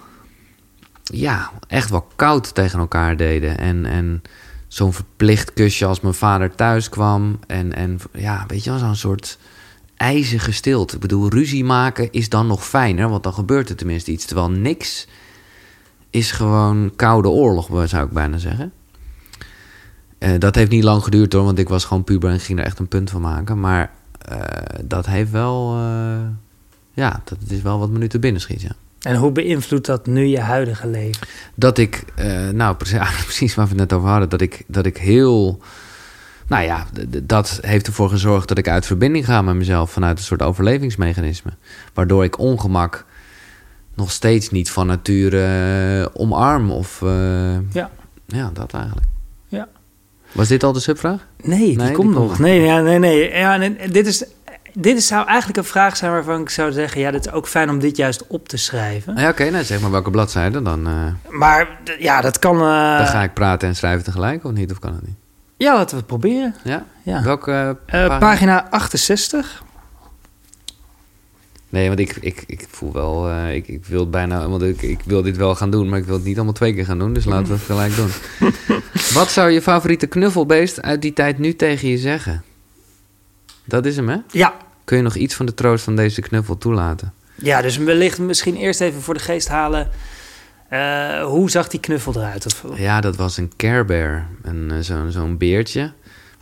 ja, 1.13 1.51
echt 1.69 1.91
wel 1.91 2.07
koud 2.17 2.55
tegen 2.55 2.79
elkaar 2.79 3.17
deden. 3.17 3.59
En, 3.59 3.87
en 3.87 4.23
zo'n 4.69 4.93
verplicht 4.93 5.53
kusje 5.53 5.87
als 5.87 6.01
mijn 6.01 6.15
vader 6.15 6.55
thuis 6.55 6.89
kwam. 6.89 7.39
En, 7.47 7.75
en 7.75 8.01
ja, 8.13 8.45
weet 8.47 8.65
je 8.65 8.71
wel, 8.71 8.79
zo'n 8.79 8.97
soort 8.97 9.39
ijzige 9.97 10.53
stilte. 10.53 10.95
Ik 10.95 11.01
bedoel, 11.01 11.29
ruzie 11.29 11.65
maken 11.65 12.13
is 12.13 12.29
dan 12.29 12.47
nog 12.47 12.67
fijner, 12.67 13.09
want 13.09 13.23
dan 13.23 13.35
gebeurt 13.35 13.69
er 13.69 13.77
tenminste 13.77 14.11
iets. 14.11 14.25
Terwijl 14.25 14.51
niks 14.51 15.07
is 16.11 16.33
gewoon 16.33 16.93
koude 16.97 17.29
oorlog, 17.29 17.89
zou 17.89 18.07
ik 18.07 18.13
bijna 18.13 18.39
zeggen. 18.39 18.73
Uh, 20.19 20.31
dat 20.39 20.55
heeft 20.55 20.71
niet 20.71 20.85
lang 20.85 21.03
geduurd 21.03 21.33
hoor, 21.33 21.45
want 21.45 21.59
ik 21.59 21.69
was 21.69 21.85
gewoon 21.85 22.05
puber 22.05 22.31
en 22.31 22.41
ging 22.41 22.59
er 22.59 22.65
echt 22.65 22.79
een 22.79 22.89
punt 22.89 23.11
van 23.11 23.21
maken. 23.21 23.61
Maar 23.61 23.91
uh, 24.33 24.39
dat 24.85 25.07
heeft 25.07 25.31
wel, 25.31 25.77
uh, 25.79 26.21
ja, 26.93 27.23
dat 27.25 27.39
is 27.49 27.63
wel 27.63 27.79
wat 27.79 27.91
minuten 27.91 28.21
binnen 28.21 28.41
schiet, 28.41 28.63
ja. 28.63 28.75
En 29.05 29.17
hoe 29.17 29.33
beïnvloedt 29.33 29.87
dat 29.87 30.07
nu 30.07 30.25
je 30.27 30.41
huidige 30.41 30.87
leven? 30.87 31.27
Dat 31.55 31.79
ik, 31.79 32.05
nou 32.53 32.77
precies 33.25 33.55
waar 33.55 33.65
we 33.65 33.71
het 33.71 33.81
net 33.81 33.93
over 33.93 34.09
hadden, 34.09 34.29
dat 34.29 34.41
ik, 34.41 34.63
dat 34.67 34.87
ik 34.87 34.97
heel, 34.97 35.63
nou 36.47 36.65
ja, 36.65 36.87
dat 37.23 37.59
heeft 37.61 37.87
ervoor 37.87 38.09
gezorgd 38.09 38.49
dat 38.49 38.59
ik 38.59 38.69
uit 38.69 38.87
verbinding 38.87 39.25
ga 39.25 39.43
met 39.43 39.55
mezelf 39.55 39.91
vanuit 39.91 40.19
een 40.19 40.25
soort 40.25 40.43
overlevingsmechanisme. 40.43 41.51
Waardoor 41.95 42.25
ik 42.25 42.39
ongemak 42.39 43.05
nog 43.95 44.11
steeds 44.11 44.51
niet 44.51 44.71
van 44.71 44.87
nature 44.87 46.11
omarm 46.15 46.71
of, 46.71 47.01
ja. 47.73 47.91
ja, 48.27 48.51
dat 48.53 48.73
eigenlijk. 48.73 49.07
Ja. 49.47 49.69
Was 50.33 50.49
dit 50.49 50.63
al 50.63 50.73
de 50.73 50.81
subvraag? 50.81 51.27
Nee, 51.43 51.59
die 51.59 51.77
Nee, 51.77 51.93
komt 51.93 52.09
die 52.09 52.19
nog. 52.19 52.27
komt 52.27 52.39
Nee, 52.39 52.61
ja, 52.61 52.81
nee, 52.81 52.99
nee. 52.99 53.31
Ja, 53.31 53.57
nee, 53.57 53.89
dit, 53.89 54.07
is, 54.07 54.25
dit 54.75 55.03
zou 55.03 55.27
eigenlijk 55.27 55.59
een 55.59 55.65
vraag 55.65 55.97
zijn 55.97 56.11
waarvan 56.13 56.41
ik 56.41 56.51
zou 56.51 56.73
zeggen... 56.73 57.01
ja, 57.01 57.13
het 57.13 57.27
is 57.27 57.33
ook 57.33 57.49
fijn 57.49 57.71
om 57.71 57.79
dit 57.79 57.97
juist 57.97 58.27
op 58.27 58.49
te 58.49 58.57
schrijven. 58.57 59.17
Ja, 59.17 59.29
oké, 59.29 59.51
nou 59.51 59.65
zeg 59.65 59.81
maar 59.81 59.91
welke 59.91 60.11
bladzijde, 60.11 60.63
dan, 60.63 60.87
eh, 60.87 61.31
Maar 61.31 61.79
ja, 61.99 62.21
dat 62.21 62.39
kan... 62.39 62.55
eh, 62.57 62.99
dan 62.99 63.07
ga 63.07 63.23
ik 63.23 63.35
praten 63.35 63.69
en 63.69 63.77
schrijven 63.77 64.05
tegelijk, 64.05 64.45
of 64.45 64.53
niet? 64.53 64.71
Of 64.71 64.79
kan 64.79 64.93
dat 64.93 65.03
niet? 65.03 65.17
Ja, 65.57 65.75
laten 65.75 65.91
we 65.91 65.97
het 65.97 66.07
proberen. 66.07 66.55
Ja? 66.65 66.85
Ja. 67.03 67.23
Welke 67.23 67.51
eh, 67.87 68.07
pagina? 68.07 68.19
pagina 68.19 68.71
68. 68.71 69.63
Nee, 71.69 71.87
want 71.89 72.01
ik, 72.01 72.17
ik, 72.21 72.45
ik 72.47 72.67
voel 72.71 72.93
wel, 72.93 73.31
ik, 73.51 73.69
ik 73.69 73.85
wil 73.85 74.01
het 74.01 74.11
bijna, 74.11 74.49
want 74.49 74.63
ik, 74.63 74.83
ik 74.83 75.01
wil 75.05 75.23
dit 75.23 75.37
wel 75.37 75.55
gaan 75.55 75.71
doen, 75.71 75.89
maar 75.89 75.99
ik 75.99 76.05
wil 76.05 76.15
het 76.15 76.25
niet 76.25 76.37
allemaal 76.37 76.55
twee 76.55 76.75
keer 76.75 76.85
gaan 76.85 76.99
doen, 76.99 77.13
dus 77.13 77.25
laten 77.25 77.47
we 77.47 77.53
het 77.53 77.63
gelijk 77.63 77.97
doen. 77.97 78.11
Wat 79.21 79.31
zou 79.31 79.51
je 79.51 79.63
favoriete 79.63 80.07
knuffelbeest 80.07 80.83
uit 80.83 81.03
die 81.03 81.13
tijd 81.13 81.39
nu 81.39 81.57
tegen 81.57 81.89
je 81.89 81.99
zeggen? 81.99 82.43
Dat 83.65 83.87
is 83.87 83.97
hem, 83.97 84.09
hè? 84.09 84.17
Ja. 84.31 84.55
Kun 84.85 84.97
je 84.97 85.03
nog 85.03 85.15
iets 85.15 85.35
van 85.35 85.47
de 85.47 85.55
troost 85.55 85.85
van 85.85 85.97
deze 85.97 86.21
knuffel 86.21 86.59
toelaten? 86.59 87.13
ja, 87.35 87.63
dus 87.63 87.77
wellicht 87.77 88.19
misschien 88.19 88.57
eerst 88.57 88.81
even 88.81 89.03
voor 89.03 89.15
de 89.15 89.21
geest 89.21 89.49
halen... 89.49 89.91
eh, 90.69 91.25
hoe 91.25 91.51
zag 91.51 91.69
die 91.69 91.81
knuffel 91.81 92.15
eruit? 92.17 92.47
Of, 92.47 92.65
Ja, 92.79 93.01
dat 93.01 93.17
was 93.17 93.37
een 93.37 93.53
Care 93.57 93.85
Bear. 93.85 94.27
Eh, 94.43 94.79
zo'n 95.09 95.37
beertje 95.39 95.93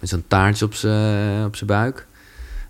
met 0.01 0.09
zo'n 0.09 0.25
taartje 0.29 0.65
op 0.65 0.75
zijn 0.75 1.45
op 1.45 1.57
zijn 1.57 1.71
buik. 1.71 2.07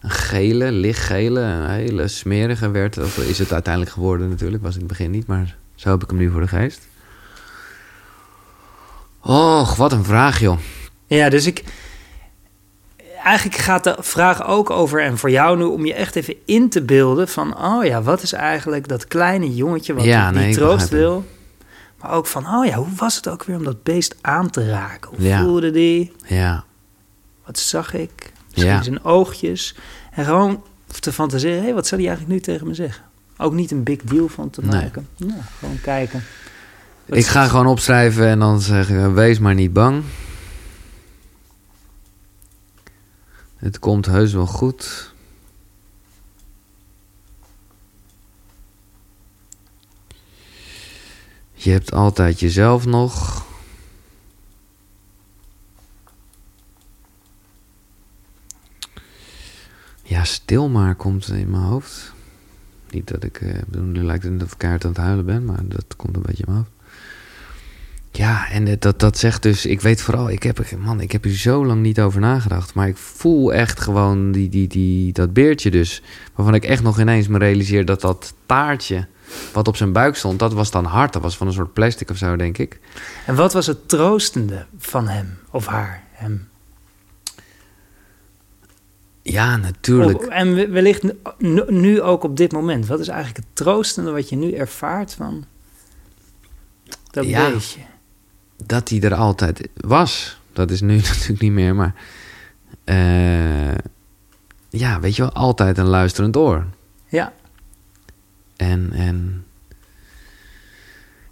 Een 0.00 0.10
gele, 0.10 0.72
lichtgele, 0.72 1.40
een 1.40 1.68
hele 1.70 2.08
smerige 2.08 2.70
werd. 2.70 2.98
Of 2.98 3.18
is 3.18 3.38
het 3.38 3.52
uiteindelijk 3.52 3.94
geworden 3.94 4.28
natuurlijk, 4.28 4.62
was 4.62 4.72
in 4.74 4.78
het 4.78 4.88
begin 4.88 5.10
niet. 5.10 5.26
Maar 5.26 5.56
zo 5.74 5.90
heb 5.90 6.02
ik 6.02 6.08
hem 6.10 6.18
nu 6.18 6.30
voor 6.30 6.40
de 6.40 6.48
geest. 6.48 6.80
Och, 9.20 9.76
wat 9.76 9.92
een 9.92 10.04
vraag 10.04 10.40
joh. 10.40 10.58
Ja, 11.06 11.28
dus 11.28 11.46
ik... 11.46 11.64
Eigenlijk 13.24 13.58
gaat 13.60 13.84
de 13.84 13.96
vraag 13.98 14.46
ook 14.46 14.70
over, 14.70 15.02
en 15.02 15.18
voor 15.18 15.30
jou 15.30 15.56
nu, 15.56 15.64
om 15.64 15.86
je 15.86 15.94
echt 15.94 16.16
even 16.16 16.34
in 16.44 16.68
te 16.68 16.82
beelden 16.82 17.28
van, 17.28 17.64
oh 17.64 17.84
ja, 17.84 18.02
wat 18.02 18.22
is 18.22 18.32
eigenlijk 18.32 18.88
dat 18.88 19.06
kleine 19.06 19.54
jongetje 19.54 19.94
wat 19.94 20.04
Ja, 20.04 20.30
die 20.30 20.38
nee, 20.38 20.48
ik 20.48 20.54
troost 20.54 20.88
wil? 20.88 21.24
Maar 22.00 22.10
ook 22.10 22.26
van, 22.26 22.46
oh 22.46 22.66
ja, 22.66 22.74
hoe 22.76 22.94
was 22.96 23.16
het 23.16 23.28
ook 23.28 23.44
weer 23.44 23.56
om 23.56 23.64
dat 23.64 23.82
beest 23.82 24.16
aan 24.20 24.50
te 24.50 24.68
raken? 24.68 25.10
Hoe 25.16 25.26
Ja. 25.26 25.42
voelde 25.42 25.70
die? 25.70 26.12
Ja, 26.26 26.64
Wat 27.44 27.58
zag 27.58 27.94
ik? 27.94 28.32
Misschien 28.50 28.72
Ja. 28.72 28.82
zijn 28.82 29.04
oogjes. 29.04 29.76
En 30.12 30.24
gewoon 30.24 30.62
te 31.00 31.12
fantaseren, 31.12 31.56
hé, 31.58 31.62
hey, 31.64 31.74
wat 31.74 31.86
zou 31.86 32.00
die 32.00 32.10
eigenlijk 32.10 32.38
nu 32.40 32.52
tegen 32.52 32.66
me 32.66 32.74
zeggen? 32.74 33.02
Ook 33.36 33.52
niet 33.52 33.70
een 33.70 33.82
big 33.82 33.98
deal 34.02 34.28
van 34.28 34.50
te 34.50 34.60
Nee. 34.60 34.70
maken. 34.82 35.08
Ja, 35.16 35.34
gewoon 35.58 35.80
kijken. 35.82 36.24
Wat 37.06 37.18
ik 37.18 37.26
ga 37.26 37.46
gewoon 37.48 37.66
opschrijven 37.66 38.26
en 38.26 38.38
dan 38.38 38.60
zeggen: 38.60 39.14
wees 39.14 39.38
maar 39.38 39.54
niet 39.54 39.72
bang. 39.72 40.02
Het 43.62 43.78
komt 43.78 44.06
heus 44.06 44.32
wel 44.32 44.46
goed. 44.46 45.14
Je 51.52 51.70
hebt 51.70 51.92
altijd 51.92 52.40
jezelf 52.40 52.86
nog. 52.86 53.44
Ja, 60.02 60.24
stil 60.24 60.68
maar 60.68 60.94
komt 60.94 61.28
in 61.28 61.50
mijn 61.50 61.62
hoofd. 61.62 62.12
Niet 62.90 63.08
dat 63.08 63.24
ik, 63.24 63.40
eh, 63.40 63.62
nu 63.70 64.02
lijkt 64.04 64.24
het 64.24 64.42
of 64.42 64.52
ik 64.52 64.58
kaart 64.58 64.84
aan 64.84 64.90
het 64.90 65.00
huilen 65.00 65.24
ben, 65.24 65.44
maar 65.44 65.68
dat 65.68 65.96
komt 65.96 66.16
een 66.16 66.22
beetje 66.22 66.44
me 66.48 66.58
af. 66.58 66.81
Ja, 68.14 68.50
en 68.50 68.66
eh, 68.68 68.76
dat, 68.78 69.00
dat 69.00 69.18
zegt 69.18 69.42
dus, 69.42 69.66
ik 69.66 69.80
weet 69.80 70.02
vooral, 70.02 70.30
ik 70.30 70.42
heb, 70.42 70.58
er- 70.58 70.78
man, 70.78 71.00
ik 71.00 71.12
heb 71.12 71.24
hier 71.24 71.36
zo 71.36 71.66
lang 71.66 71.82
niet 71.82 72.00
over 72.00 72.20
nagedacht. 72.20 72.74
Maar 72.74 72.88
ik 72.88 72.96
voel 72.96 73.52
echt 73.52 73.80
gewoon 73.80 74.32
die, 74.32 74.48
die, 74.48 74.66
die, 74.68 75.12
dat 75.12 75.32
beertje 75.32 75.70
dus. 75.70 76.02
Waarvan 76.34 76.54
ik 76.54 76.64
echt 76.64 76.82
nog 76.82 77.00
ineens 77.00 77.28
me 77.28 77.38
realiseer 77.38 77.84
dat 77.84 78.00
dat 78.00 78.34
taartje 78.46 79.06
wat 79.52 79.68
op 79.68 79.76
zijn 79.76 79.92
buik 79.92 80.16
stond, 80.16 80.38
dat 80.38 80.52
was 80.52 80.70
dan 80.70 80.84
hard. 80.84 81.12
Dat 81.12 81.22
was 81.22 81.36
van 81.36 81.46
een 81.46 81.52
soort 81.52 81.72
plastic 81.72 82.10
of 82.10 82.16
zo, 82.16 82.36
denk 82.36 82.58
ik. 82.58 82.80
En 83.26 83.34
wat 83.34 83.52
was 83.52 83.66
het 83.66 83.88
troostende 83.88 84.66
van 84.78 85.08
hem 85.08 85.38
of 85.50 85.66
haar? 85.66 86.02
Hem? 86.12 86.48
Ja, 89.22 89.56
natuurlijk. 89.56 90.22
En 90.22 90.54
we- 90.54 90.68
wellicht 90.68 91.02
nu 91.68 92.00
ook 92.00 92.22
op 92.24 92.36
dit 92.36 92.52
moment. 92.52 92.86
Wat 92.86 93.00
is 93.00 93.08
eigenlijk 93.08 93.38
het 93.46 93.56
troostende 93.56 94.10
wat 94.10 94.28
je 94.28 94.36
nu 94.36 94.52
ervaart 94.52 95.14
van 95.14 95.44
dat 97.10 97.24
Ja. 97.24 97.50
beestje? 97.50 97.80
Dat 98.66 98.88
hij 98.88 99.00
er 99.00 99.14
altijd 99.14 99.68
was. 99.76 100.40
Dat 100.52 100.70
is 100.70 100.80
nu 100.80 100.96
natuurlijk 101.12 101.40
niet 101.40 101.52
meer, 101.52 101.74
maar... 101.74 101.94
eh, 102.84 103.74
ja, 104.68 105.00
weet 105.00 105.16
je 105.16 105.22
wel, 105.22 105.32
altijd 105.32 105.78
een 105.78 105.86
luisterend 105.86 106.36
oor. 106.36 106.64
Ja, 107.08 107.32
En, 108.56 108.90
en... 108.92 109.44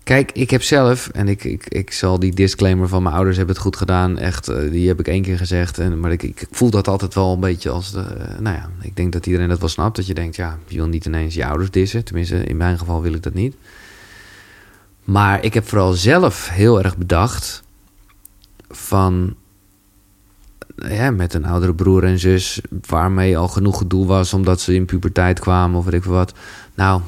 Kijk, 0.03 0.33
ik 0.33 0.51
heb 0.51 0.63
zelf, 0.63 1.09
en 1.09 1.29
ik, 1.29 1.45
ik, 1.45 1.67
ik 1.69 1.93
zal 1.93 2.19
die 2.19 2.35
disclaimer 2.35 2.89
van 2.89 3.03
mijn 3.03 3.15
ouders 3.15 3.37
hebben 3.37 3.55
het 3.55 3.65
goed 3.65 3.77
gedaan, 3.77 4.19
echt, 4.19 4.49
eh, 4.49 4.71
die 4.71 4.89
heb 4.89 5.01
ik 5.01 5.09
één 5.09 5.23
keer 5.23 5.39
gezegd. 5.39 5.79
En, 5.79 6.01
maar 6.01 6.13
ik, 6.13 6.23
ik 6.23 6.47
voel 6.51 6.71
dat 6.71 6.89
altijd 6.89 7.15
wel 7.15 7.33
een 7.33 7.41
beetje 7.41 7.71
als, 7.71 7.93
de, 7.93 8.01
eh, 8.01 8.39
nou 8.39 8.57
ja, 8.57 8.71
ik 8.81 8.97
denk 8.97 9.13
dat 9.13 9.27
iedereen 9.27 9.49
dat 9.49 9.59
wel 9.61 9.69
snapt. 9.69 9.97
Dat 9.97 10.07
je 10.07 10.15
denkt, 10.15 10.37
ja, 10.37 10.59
je 10.67 10.77
wil 10.77 10.87
niet 10.87 11.05
ineens 11.05 11.35
je 11.35 11.47
ouders 11.47 11.71
dissen. 11.71 12.05
Tenminste, 12.05 12.45
in 12.45 12.57
mijn 12.57 12.79
geval 12.79 13.03
wil 13.03 13.13
ik 13.15 13.23
dat 13.23 13.35
niet. 13.35 13.55
Maar 15.11 15.45
ik 15.45 15.55
heb 15.55 15.69
vooral 15.69 15.93
zelf 15.93 16.49
heel 16.49 16.83
erg 16.83 16.97
bedacht 16.97 17.63
van, 18.69 19.35
ja, 20.77 21.11
met 21.11 21.35
een 21.35 21.45
oudere 21.45 21.75
broer 21.75 22.05
en 22.05 22.19
zus, 22.19 22.61
waarmee 22.87 23.39
al 23.39 23.49
genoeg 23.49 23.79
gedoe 23.79 24.07
was 24.07 24.33
omdat 24.35 24.61
ze 24.61 24.75
in 24.75 24.85
puberteit 24.85 25.39
kwamen 25.41 25.79
of 25.79 25.85
weet 25.85 25.95
ik 25.95 26.05
wat. 26.05 26.33
Nou, 26.75 27.01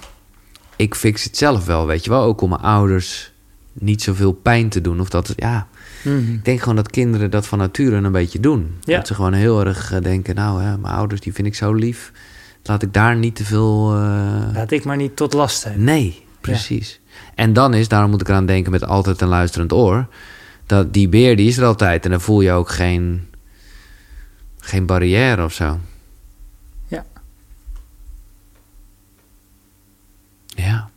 ik 0.77 0.95
fix 0.95 1.25
het 1.25 1.37
zelf 1.37 1.67
wel, 1.67 1.87
weet 1.87 2.05
je 2.05 2.11
wel. 2.11 2.23
Ook 2.23 2.41
om 2.41 2.49
mijn 2.49 2.61
ouders 2.61 3.33
niet 3.73 4.03
zoveel 4.03 4.33
pijn 4.33 4.69
te 4.69 4.81
doen. 4.81 5.01
Of 5.01 5.09
dat, 5.09 5.33
ja, 5.37 5.67
Mhm. 6.05 6.33
ik 6.33 6.45
denk 6.45 6.61
gewoon 6.61 6.77
dat 6.77 6.91
kinderen 6.91 7.31
dat 7.31 7.47
van 7.47 7.59
nature 7.59 7.97
een 7.97 8.13
beetje 8.13 8.41
doen. 8.41 8.75
Ja. 8.81 8.97
Dat 8.97 9.07
ze 9.07 9.15
gewoon 9.15 9.33
heel 9.33 9.65
erg 9.67 9.93
eh, 9.93 10.01
denken, 10.03 10.35
nou, 10.35 10.63
hè, 10.63 10.79
mijn 10.79 10.95
ouders 10.95 11.21
die 11.21 11.33
vind 11.35 11.47
ik 11.47 11.55
zo 11.55 11.73
lief. 11.73 12.13
Laat 12.63 12.83
ik 12.83 12.93
daar 12.93 13.17
niet 13.17 13.37
te 13.37 13.45
veel... 13.45 13.95
eh, 13.95 14.55
laat 14.55 14.71
ik 14.71 14.85
maar 14.85 14.97
niet 14.97 15.17
tot 15.17 15.33
last 15.33 15.61
zijn. 15.61 15.85
Nee, 15.85 16.22
precies. 16.43 17.01
En 17.35 17.53
dan 17.53 17.75
is, 17.75 17.89
daarom 17.89 18.11
moet 18.11 18.21
ik 18.21 18.29
eraan 18.29 18.47
denken 18.47 18.73
met 18.73 18.85
altijd 18.85 19.21
een 19.21 19.29
luisterend 19.29 19.73
oor. 19.73 20.07
Dat 20.67 20.93
die 20.93 21.09
beer, 21.09 21.37
die 21.37 21.49
is 21.49 21.59
er 21.59 21.65
altijd. 21.65 22.05
En 22.05 22.11
dan 22.11 22.21
voel 22.21 22.41
je 22.41 22.53
ook 22.53 22.69
geen, 22.69 23.29
geen 24.59 24.87
barrière 24.87 25.45
of 25.45 25.53
zo. 25.53 25.79
Ja. 26.87 27.05
Ja. 30.47 30.91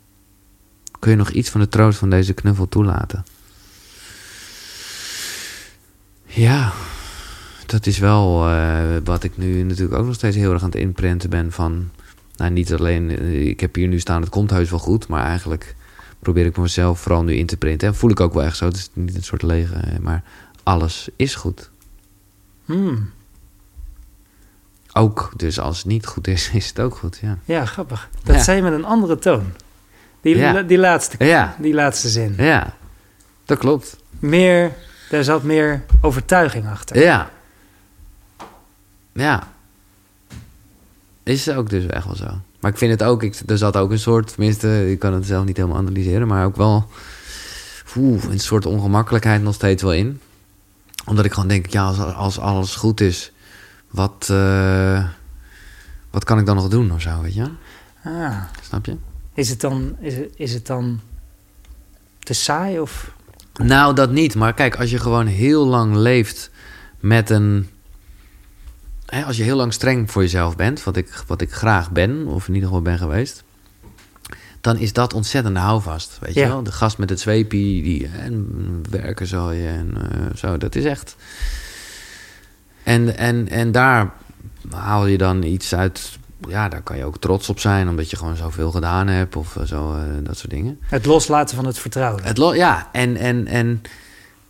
Kun 1.00 1.12
je 1.12 1.18
nog 1.18 1.30
iets 1.30 1.50
van 1.50 1.62
de 1.62 1.68
troost 1.68 1.98
van 1.98 2.10
deze 2.10 2.34
knuffel 2.34 2.70
toelaten? 2.70 3.26
Ja, 6.26 6.74
dat 7.66 7.86
is 7.86 7.98
wel 7.98 8.50
eh, 8.50 8.80
wat 9.04 9.24
ik 9.24 9.38
nu 9.38 9.64
natuurlijk 9.64 9.98
ook 10.00 10.06
nog 10.06 10.16
steeds 10.16 10.36
heel 10.36 10.52
erg 10.52 10.62
aan 10.62 10.70
het 10.70 10.80
inprenten 10.80 11.30
ben 11.30 11.52
van... 11.52 11.90
Nou, 12.38 12.52
niet 12.52 12.74
alleen, 12.74 13.10
eh, 13.20 13.48
ik 13.48 13.60
heb 13.60 13.76
hier 13.76 13.88
nu 13.88 14.00
staan, 14.00 14.22
het 14.22 14.30
komt 14.30 14.50
heus 14.50 14.70
wel 14.70 14.80
goed, 14.80 15.08
maar 15.08 15.26
eigenlijk 15.26 15.76
probeer 16.20 16.46
ik 16.46 16.58
mezelf 16.58 17.00
vooral 17.00 17.24
nu 17.24 17.34
in 17.36 17.46
te 17.46 17.58
printen. 17.58 17.88
En 17.88 17.96
voel 17.96 18.10
ik 18.10 18.20
ook 18.20 18.34
wel 18.34 18.44
echt 18.44 18.58
zo, 18.58 18.66
het 18.66 18.76
is 18.76 18.90
niet 18.94 19.16
een 19.16 19.24
soort 19.24 19.42
lege, 19.42 19.76
eh, 19.76 20.00
maar 20.00 20.24
alles 20.64 21.10
is 21.16 21.36
goed. 21.36 21.70
Hmm. 22.66 23.10
Ook, 24.94 25.32
dus 25.36 25.60
als 25.60 25.78
het 25.78 25.86
niet 25.88 26.06
goed 26.06 26.28
is, 26.28 26.50
is 26.54 26.68
het 26.68 26.80
ook 26.80 26.96
goed, 26.96 27.20
ja. 27.22 27.38
Ja, 27.46 27.66
grappig. 27.66 28.10
Dat 28.24 28.36
Ja. 28.36 28.44
zei 28.44 28.58
je 28.58 28.64
met 28.64 28.74
een 28.74 28.86
andere 28.86 29.18
toon. 29.20 29.44
Die, 30.22 30.38
Ja. 30.38 30.62
die, 30.62 30.78
laatste, 30.78 31.26
Ja, 31.26 31.56
die 31.60 31.74
laatste 31.74 32.10
zin. 32.10 32.34
ja, 32.38 32.74
dat 33.46 33.58
klopt. 33.58 33.98
Meer, 34.20 34.72
daar 35.10 35.24
zat 35.24 35.44
meer 35.44 35.84
overtuiging 36.02 36.68
achter. 36.68 37.00
Ja. 37.00 37.30
Ja. 39.14 39.54
Is 41.26 41.50
ook 41.50 41.70
dus 41.70 41.86
echt 41.86 42.06
wel 42.06 42.16
zo. 42.16 42.40
Maar 42.60 42.72
ik 42.72 42.78
vind 42.78 42.92
het 42.92 43.04
ook, 43.04 43.24
ik, 43.24 43.42
er 43.46 43.58
zat 43.58 43.78
ook 43.78 43.92
een 43.92 44.00
soort, 44.00 44.28
tenminste, 44.28 44.92
ik 44.92 45.00
kan 45.00 45.14
het 45.14 45.26
zelf 45.26 45.46
niet 45.46 45.58
helemaal 45.58 45.78
analyseren, 45.78 46.28
maar 46.28 46.46
ook 46.46 46.56
wel 46.56 46.90
oeh, 47.96 48.24
een 48.24 48.40
soort 48.40 48.66
ongemakkelijkheid 48.66 49.42
nog 49.42 49.54
steeds 49.54 49.84
wel 49.84 49.94
in. 49.94 50.20
Omdat 51.06 51.26
ik 51.26 51.34
gewoon 51.34 51.50
denk, 51.50 51.68
ja, 51.68 51.86
als, 51.86 51.98
als 52.00 52.40
alles 52.40 52.76
goed 52.76 53.02
is, 53.02 53.32
wat, 53.90 54.28
eh, 54.32 55.06
wat 56.10 56.24
kan 56.24 56.40
ik 56.40 56.46
dan 56.46 56.56
nog 56.56 56.68
doen 56.68 56.92
of 56.92 57.02
zo, 57.02 57.22
weet 57.22 57.34
je? 57.34 57.50
Ah. 58.04 58.42
Snap 58.62 58.86
je? 58.86 58.98
Is 59.34 59.50
het 59.50 59.62
dan, 59.62 59.96
is 60.00 60.16
het, 60.16 60.30
is 60.36 60.54
het 60.54 60.66
dan 60.66 61.00
te 62.20 62.34
saai 62.34 62.80
of... 62.80 63.14
Nou, 63.64 63.96
dat 63.96 64.12
niet. 64.12 64.36
Maar 64.36 64.54
kijk, 64.54 64.76
als 64.76 64.90
je 64.90 65.00
gewoon 65.00 65.28
heel 65.28 65.66
lang 65.66 65.96
leeft 65.96 66.52
met 67.00 67.30
een. 67.30 67.70
Hè, 69.06 69.24
als 69.24 69.38
je 69.38 69.44
heel 69.44 69.56
lang 69.56 69.74
streng 69.74 70.12
voor 70.12 70.22
jezelf 70.22 70.56
bent, 70.56 70.84
wat 70.84 70.96
ik, 70.98 71.24
wat 71.28 71.42
ik 71.42 71.52
graag 71.54 71.92
ben, 71.92 72.28
of 72.28 72.48
in 72.48 72.54
ieder 72.54 72.68
geval 72.70 72.84
ben 72.84 72.98
geweest. 72.98 73.44
Dan 74.62 74.78
is 74.78 74.94
dat 74.94 75.14
ontzettende 75.14 75.60
houvast. 75.60 76.18
Weet 76.22 76.34
Ja. 76.34 76.42
je 76.42 76.48
wel? 76.48 76.64
De 76.64 76.72
gast 76.72 76.98
met 76.98 77.10
het 77.10 77.20
zweepie, 77.20 77.84
die 77.84 78.08
en 78.08 78.48
werken 78.90 79.28
zal 79.28 79.52
je 79.52 79.68
en 79.68 79.94
eh, 80.12 80.36
zo. 80.36 80.58
Dat 80.58 80.76
is 80.76 80.86
echt. 80.86 81.16
En, 82.84 83.18
en, 83.18 83.50
en 83.50 83.72
daar 83.72 84.12
haal 84.70 85.06
je 85.06 85.18
dan 85.18 85.44
iets 85.44 85.76
uit. 85.76 86.18
Ja, 86.48 86.70
daar 86.70 86.82
kan 86.82 86.98
je 86.98 87.06
ook 87.06 87.18
trots 87.18 87.50
op 87.50 87.60
zijn, 87.60 87.90
omdat 87.90 88.10
je 88.10 88.18
gewoon 88.18 88.36
zoveel 88.36 88.72
gedaan 88.72 89.08
hebt 89.08 89.36
of 89.36 89.56
eh, 89.56 89.64
zo, 89.64 89.96
eh, 89.96 90.02
dat 90.24 90.38
soort 90.38 90.52
dingen. 90.52 90.80
Het 90.82 91.06
loslaten 91.06 91.56
van 91.56 91.66
het 91.66 91.80
vertrouwen. 91.80 92.24
Het 92.24 92.38
lo- 92.38 92.54
ja, 92.54 92.90
en, 92.92 93.18
en, 93.18 93.48
en 93.48 93.82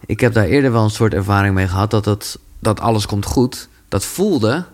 ik 0.06 0.20
heb 0.20 0.34
daar 0.34 0.46
eerder 0.46 0.72
wel 0.72 0.84
een 0.84 0.90
soort 0.90 1.14
ervaring 1.14 1.54
mee 1.56 1.68
gehad 1.68 1.92
dat, 1.92 2.06
het, 2.06 2.40
dat 2.60 2.80
alles 2.80 3.06
komt 3.06 3.26
goed. 3.26 3.68
Dat 3.90 4.06
voelde 4.06 4.66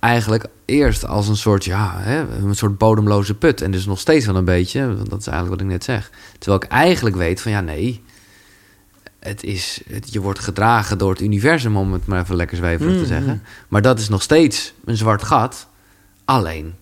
eigenlijk 0.00 0.44
eerst 0.64 1.06
als 1.06 1.28
een 1.28 1.36
soort, 1.36 1.64
ja, 1.64 1.94
hè, 1.96 2.18
een 2.36 2.54
soort 2.56 2.78
bodemloze 2.78 3.34
put. 3.34 3.62
En 3.62 3.70
dus 3.70 3.86
nog 3.86 3.98
steeds 4.00 4.26
wel 4.26 4.36
een 4.36 4.44
beetje, 4.44 4.96
want 4.96 5.10
dat 5.10 5.20
is 5.20 5.26
eigenlijk 5.26 5.56
wat 5.60 5.66
ik 5.66 5.72
net 5.72 5.84
zeg. 5.84 6.10
Terwijl 6.38 6.62
ik 6.62 6.70
eigenlijk 6.70 7.16
weet 7.16 7.40
van 7.40 7.52
ja, 7.52 7.60
nee. 7.60 8.02
Het 9.18 9.44
is, 9.44 9.80
het, 9.90 10.12
je 10.12 10.20
wordt 10.20 10.38
gedragen 10.38 10.98
door 10.98 11.10
het 11.10 11.20
universum, 11.20 11.76
om 11.76 11.92
het 11.92 12.06
maar 12.06 12.22
even 12.22 12.36
lekker 12.36 12.56
zweverig 12.56 12.92
te 12.92 12.98
Mm, 12.98 13.06
zeggen. 13.06 13.32
mm. 13.32 13.42
Maar 13.68 13.82
dat 13.82 13.98
is 13.98 14.08
nog 14.08 14.22
steeds 14.22 14.72
een 14.84 14.96
zwart 14.96 15.22
gat. 15.22 15.66
Alleen, 16.24 16.74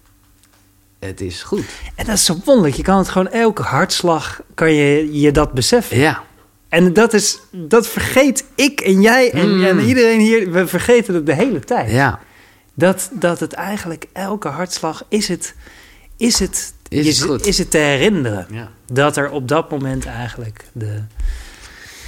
het 0.98 1.20
is 1.20 1.42
goed. 1.42 1.64
En 1.94 2.06
dat 2.06 2.14
is 2.14 2.24
zo 2.24 2.36
wonderlijk. 2.44 2.76
Je 2.76 2.82
kan 2.82 2.98
het 2.98 3.08
gewoon 3.08 3.28
elke 3.28 3.62
hartslag, 3.62 4.40
kan 4.54 4.72
je 4.72 5.20
je 5.20 5.32
dat 5.32 5.52
beseffen. 5.52 5.98
Ja, 5.98 6.22
En 6.68 6.92
dat 6.92 7.12
is, 7.12 7.38
dat 7.50 7.86
vergeet 7.88 8.44
ik 8.54 8.80
en 8.80 9.00
jij 9.00 9.32
en, 9.32 9.56
Mm. 9.56 9.64
en 9.64 9.80
iedereen 9.80 10.20
hier, 10.20 10.50
we 10.52 10.66
vergeten 10.66 11.14
het 11.14 11.26
de 11.26 11.34
hele 11.34 11.58
tijd. 11.60 11.90
ja. 11.90 12.20
Dat, 12.74 13.08
dat 13.12 13.40
het 13.40 13.52
eigenlijk 13.52 14.06
elke 14.12 14.48
hartslag 14.48 15.04
is 15.08 15.28
het, 15.28 15.54
is 16.16 16.38
het, 16.38 16.74
Is 16.88 17.20
het 17.20 17.46
is 17.46 17.58
het 17.58 17.70
te 17.70 17.78
herinneren. 17.78 18.46
ja. 18.50 18.68
Dat 18.92 19.16
er 19.16 19.30
op 19.30 19.48
dat 19.48 19.70
moment 19.70 20.06
eigenlijk 20.06 20.64
de, 20.72 21.02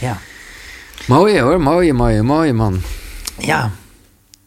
ja, 0.00 0.18
Mooie 1.06 1.40
hoor, 1.40 1.60
mooie, 1.60 1.92
mooie, 1.92 2.22
mooie 2.22 2.52
man. 2.52 2.80
ja. 3.38 3.70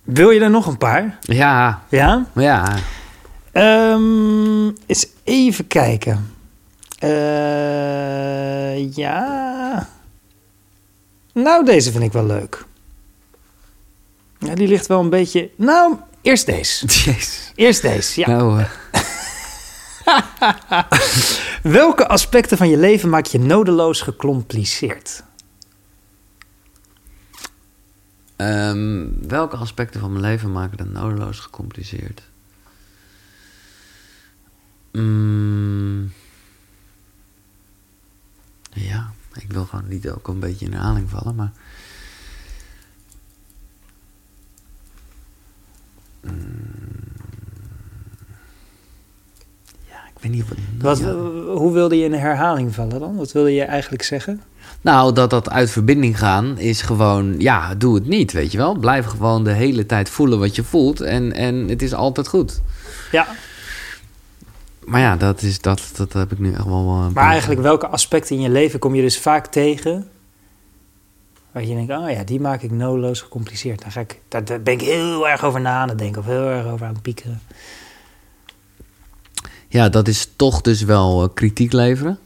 Wil 0.03 0.29
je 0.29 0.39
er 0.39 0.49
nog 0.49 0.67
een 0.67 0.77
paar? 0.77 1.17
Ja, 1.21 1.83
Ja? 1.89 2.25
ja. 2.35 2.75
Ehm 3.51 4.67
eens 4.85 5.07
even 5.23 5.67
kijken. 5.67 6.33
Eh, 6.99 8.95
ja. 8.95 9.87
Nou, 11.33 11.65
deze 11.65 11.91
vind 11.91 12.03
ik 12.03 12.11
wel 12.11 12.25
leuk. 12.25 12.65
Ja, 14.39 14.55
die 14.55 14.67
ligt 14.67 14.87
wel 14.87 14.99
een 14.99 15.09
beetje. 15.09 15.51
Nou, 15.55 15.95
eerst 16.21 16.45
deze. 16.45 16.85
Jezus. 17.05 17.51
Eerst 17.55 17.81
deze. 17.81 18.19
Ja. 18.19 18.27
Nou, 18.27 18.59
eh, 18.59 18.69
Welke 21.63 22.07
aspecten 22.07 22.57
van 22.57 22.69
je 22.69 22.77
leven 22.77 23.09
maak 23.09 23.25
je 23.25 23.39
nodeloos 23.39 24.01
gecompliceerd? 24.01 25.23
ehm, 28.35 29.07
welke 29.27 29.55
aspecten 29.55 29.99
van 29.99 30.11
mijn 30.11 30.23
leven 30.23 30.51
maken 30.51 30.77
het 30.77 30.91
nodeloos 30.91 31.39
gecompliceerd? 31.39 32.21
Mm, 34.91 36.11
ja, 38.69 39.11
ik 39.33 39.51
wil 39.51 39.65
gewoon 39.65 39.87
niet 39.87 40.09
ook 40.09 40.27
een 40.27 40.39
beetje 40.39 40.65
in 40.65 40.73
herhaling 40.73 41.09
vallen, 41.09 41.35
maar... 41.35 41.51
Mm, 46.21 46.31
ja, 49.87 50.05
ik 50.07 50.21
Ik 50.21 50.21
weet 50.21 50.31
niet 50.31 50.49
wat... 50.49 50.57
Wat, 50.79 50.99
ja. 50.99 51.13
Hoe 51.53 51.73
wilde 51.73 51.97
je 51.97 52.05
in 52.05 52.13
herhaling 52.13 52.73
vallen 52.73 52.99
dan? 52.99 53.15
Wat 53.15 53.31
wilde 53.31 53.53
je 53.53 53.63
eigenlijk 53.63 54.03
zeggen? 54.03 54.41
Nou, 54.81 55.13
dat 55.13 55.29
dat 55.29 55.49
uit 55.49 55.69
verbinding 55.69 56.19
gaan 56.19 56.57
is 56.57 56.81
gewoon... 56.81 57.39
Ja, 57.39 57.75
doe 57.75 57.95
het 57.95 58.07
niet, 58.07 58.31
weet 58.31 58.51
je 58.51 58.57
wel. 58.57 58.75
Blijf 58.75 59.05
gewoon 59.05 59.43
de 59.43 59.51
hele 59.51 59.85
tijd 59.85 60.09
voelen 60.09 60.39
wat 60.39 60.55
je 60.55 60.63
voelt. 60.63 61.01
En, 61.01 61.33
en 61.33 61.67
het 61.67 61.81
is 61.81 61.93
altijd 61.93 62.27
goed. 62.27 62.61
Ja, 63.11 63.27
Maar 64.85 64.99
ja, 65.01 65.15
dat, 65.15 65.41
is, 65.41 65.61
dat, 65.61 65.91
dat 65.95 66.13
heb 66.13 66.31
ik 66.31 66.39
nu 66.39 66.53
echt 66.53 66.65
wel... 66.65 66.83
maar 66.83 67.11
paar- 67.11 67.29
eigenlijk 67.29 67.61
welke 67.61 67.87
aspecten 67.87 68.35
in 68.35 68.41
je 68.41 68.49
leven 68.49 68.79
kom 68.79 68.95
je 68.95 69.01
dus 69.01 69.19
vaak 69.19 69.47
tegen... 69.47 70.07
waar 71.51 71.65
je 71.65 71.75
denkt, 71.75 71.91
oh 71.91 72.09
ja, 72.09 72.23
die 72.23 72.39
maak 72.39 72.61
ik 72.61 72.71
nodeloos 72.71 73.21
gecompliceerd. 73.21 73.81
Daar, 73.81 73.91
ga 73.91 73.99
ik, 73.99 74.19
daar, 74.27 74.45
daar 74.45 74.61
ben 74.61 74.73
ik 74.73 74.81
heel 74.81 75.29
erg 75.29 75.43
over 75.43 75.61
na 75.61 75.81
aan 75.81 75.89
het 75.89 75.97
denken... 75.97 76.21
of 76.21 76.27
heel 76.27 76.47
erg 76.47 76.65
over 76.65 76.85
aan 76.85 76.93
het 76.93 77.01
piekeren. 77.01 77.41
Ja, 79.67 79.89
dat 79.89 80.07
is 80.07 80.29
toch 80.35 80.61
dus 80.61 80.81
wel 80.81 81.23
eh, 81.23 81.29
kritiek 81.33 81.71
leveren. 81.71 82.19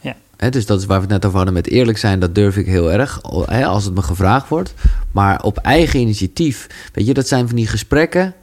Ja. 0.00 0.16
Hè, 0.36 0.50
dus 0.50 0.66
dat 0.66 0.80
is 0.80 0.86
waar 0.86 0.96
we 0.96 1.02
het 1.02 1.12
net 1.12 1.24
over 1.24 1.36
hadden 1.36 1.54
met 1.54 1.66
eerlijk 1.66 1.98
zijn. 1.98 2.20
Dat 2.20 2.34
durf 2.34 2.56
ik 2.56 2.66
heel 2.66 2.92
erg, 2.92 3.20
hè, 3.46 3.66
als 3.66 3.84
het 3.84 3.94
me 3.94 4.02
gevraagd 4.02 4.48
wordt. 4.48 4.74
Maar 5.12 5.42
op 5.42 5.58
eigen 5.58 6.00
initiatief. 6.00 6.90
Weet 6.92 7.06
je, 7.06 7.14
dat 7.14 7.28
zijn 7.28 7.46
van 7.46 7.56
die 7.56 7.66
gesprekken. 7.66 8.34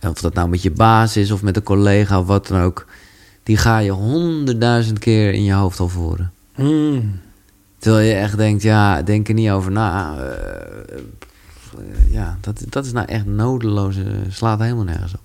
Of 0.00 0.20
dat 0.20 0.34
nou 0.34 0.48
met 0.48 0.62
je 0.62 0.70
baas 0.70 1.16
is 1.16 1.30
of 1.30 1.42
met 1.42 1.56
een 1.56 1.62
collega 1.62 2.18
of 2.20 2.26
wat 2.26 2.46
dan 2.46 2.60
ook. 2.60 2.86
Die 3.42 3.56
ga 3.56 3.78
je 3.78 3.90
honderdduizend 3.90 4.98
keer 4.98 5.32
in 5.32 5.44
je 5.44 5.52
hoofd 5.52 5.80
al 5.80 5.88
voeren. 5.88 6.32
Hmm. 6.54 7.20
Terwijl 7.78 8.06
je 8.08 8.14
echt 8.14 8.36
denkt, 8.36 8.62
ja, 8.62 9.02
denk 9.02 9.28
er 9.28 9.34
niet 9.34 9.50
over 9.50 9.72
na. 9.72 10.16
Eh, 10.18 10.98
ja, 12.10 12.36
dat, 12.40 12.62
dat 12.68 12.84
is 12.86 12.92
nou 12.92 13.06
echt 13.06 13.26
nodeloos. 13.26 13.96
eh, 13.96 14.02
slaat 14.28 14.60
helemaal 14.60 14.84
nergens 14.84 15.14
op. 15.14 15.20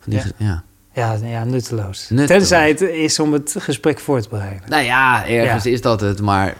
Van 0.00 0.12
die 0.12 0.20
Ja. 0.20 0.24
ja. 0.36 0.62
Ja, 0.94 1.26
ja, 1.28 1.44
nutteloos. 1.44 2.08
Nutteloos. 2.10 2.26
Tenzij 2.38 2.68
het 2.68 2.80
is 2.80 3.18
om 3.20 3.32
het 3.32 3.54
gesprek 3.58 3.98
voor 4.00 4.20
te 4.20 4.28
bereiden. 4.28 4.62
Nou 4.70 4.82
ja, 4.82 5.26
ergens 5.26 5.64
Ja. 5.64 5.70
is 5.70 5.80
dat 5.80 6.00
het, 6.00 6.20
maar 6.20 6.56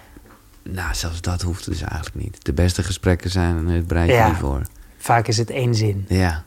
nou, 0.63 0.95
zelfs 0.95 1.21
dat 1.21 1.43
hoeft 1.43 1.65
dus 1.65 1.81
eigenlijk 1.83 2.15
niet. 2.25 2.45
De 2.45 2.53
beste 2.53 2.83
gesprekken 2.83 3.31
zijn 3.31 3.69
het 3.69 3.87
bereid 3.87 4.09
je 4.09 4.15
Ja. 4.15 4.29
niet 4.29 4.37
voor. 4.37 4.63
Vaak 4.99 5.27
is 5.29 5.37
het 5.37 5.51
één 5.51 5.75
zin. 5.75 6.05
Ja, 6.09 6.45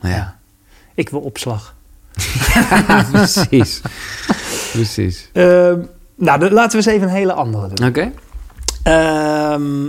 ja. 0.00 0.08
Ja. 0.08 0.38
Ik 1.00 1.08
wil 1.08 1.20
opslag. 1.20 1.74
precies. 3.12 3.80
precies. 4.72 5.28
Ehm, 5.32 5.78
nou, 6.14 6.38
dan 6.38 6.52
laten 6.52 6.70
we 6.70 6.76
eens 6.76 6.96
even 6.96 7.08
een 7.08 7.14
hele 7.14 7.32
andere 7.32 7.68
doen. 7.74 7.88
Oké. 7.88 8.12
Ehm, 8.82 9.88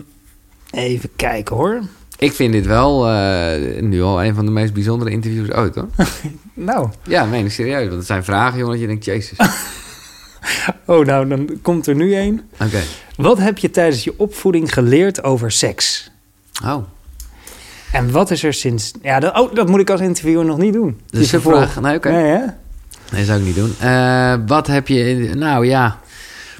even 0.72 1.10
kijken 1.16 1.56
hoor. 1.56 1.82
Ik 2.18 2.34
vind 2.34 2.54
dit 2.54 2.66
wel 2.66 3.08
eh, 3.10 3.82
nu 3.82 4.02
al 4.02 4.24
een 4.24 4.36
van 4.36 4.46
de 4.46 4.52
meest 4.52 4.74
bijzondere 4.74 5.12
interviews 5.12 5.52
ooit, 5.52 5.76
hoor. 5.76 5.88
Nou, 6.54 6.90
Ja, 7.04 7.26
meen 7.26 7.46
ik 7.46 7.52
serieus. 7.52 7.86
Want 7.86 7.98
het 7.98 8.06
zijn 8.06 8.24
vragen, 8.24 8.58
jongen, 8.58 8.72
dat 8.72 8.82
je 8.82 8.88
denkt, 8.88 9.06
jezus. 9.06 9.38
oh, 10.86 11.06
nou, 11.06 11.28
dan 11.28 11.50
komt 11.62 11.88
er 11.88 11.96
nu 11.96 12.14
één. 12.14 12.50
Oké. 12.60 12.82
Wat 13.16 13.38
heb 13.38 13.58
je 13.58 13.70
tijdens 13.70 14.04
je 14.04 14.14
opvoeding 14.18 14.74
geleerd 14.74 15.24
over 15.24 15.52
seks? 15.52 16.12
Oh, 16.64 16.84
En 17.92 18.12
wat 18.12 18.32
is 18.32 18.44
er 18.44 18.54
sinds... 18.54 18.92
Ja, 19.02 19.20
dat, 19.20 19.40
oh, 19.40 19.56
dat 19.56 19.68
moet 19.68 19.80
ik 19.80 19.90
als 19.90 20.02
interviewer 20.02 20.46
nog 20.46 20.58
niet 20.58 20.74
doen. 20.74 21.00
dus 21.10 21.30
Die 21.30 21.36
een 21.36 21.42
vraag. 21.42 21.80
Nee, 21.82 21.96
oké. 21.96 22.12
Nee, 22.12 22.26
hè? 22.26 22.40
Nee, 23.12 23.26
zou 23.26 23.40
ik 23.40 23.46
niet 23.46 23.56
doen. 23.56 23.76
Eh, 23.80 24.36
wat 24.48 24.68
heb 24.68 24.88
je... 24.88 25.32
Nou 25.36 25.66
ja, 25.66 25.98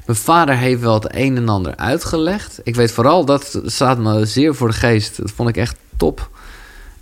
mijn 0.06 0.18
vader 0.18 0.56
heeft 0.56 0.80
wel 0.80 0.94
het 0.94 1.06
een 1.14 1.36
en 1.36 1.48
ander 1.48 1.76
uitgelegd. 1.76 2.60
Ik 2.62 2.74
weet 2.74 2.92
vooral, 2.92 3.24
dat 3.24 3.60
staat 3.64 3.98
me 3.98 4.24
zeer 4.24 4.54
voor 4.54 4.68
de 4.68 4.74
geest. 4.74 5.16
Dat 5.16 5.30
vond 5.30 5.48
ik 5.48 5.56
echt 5.56 5.76
top. 5.96 6.30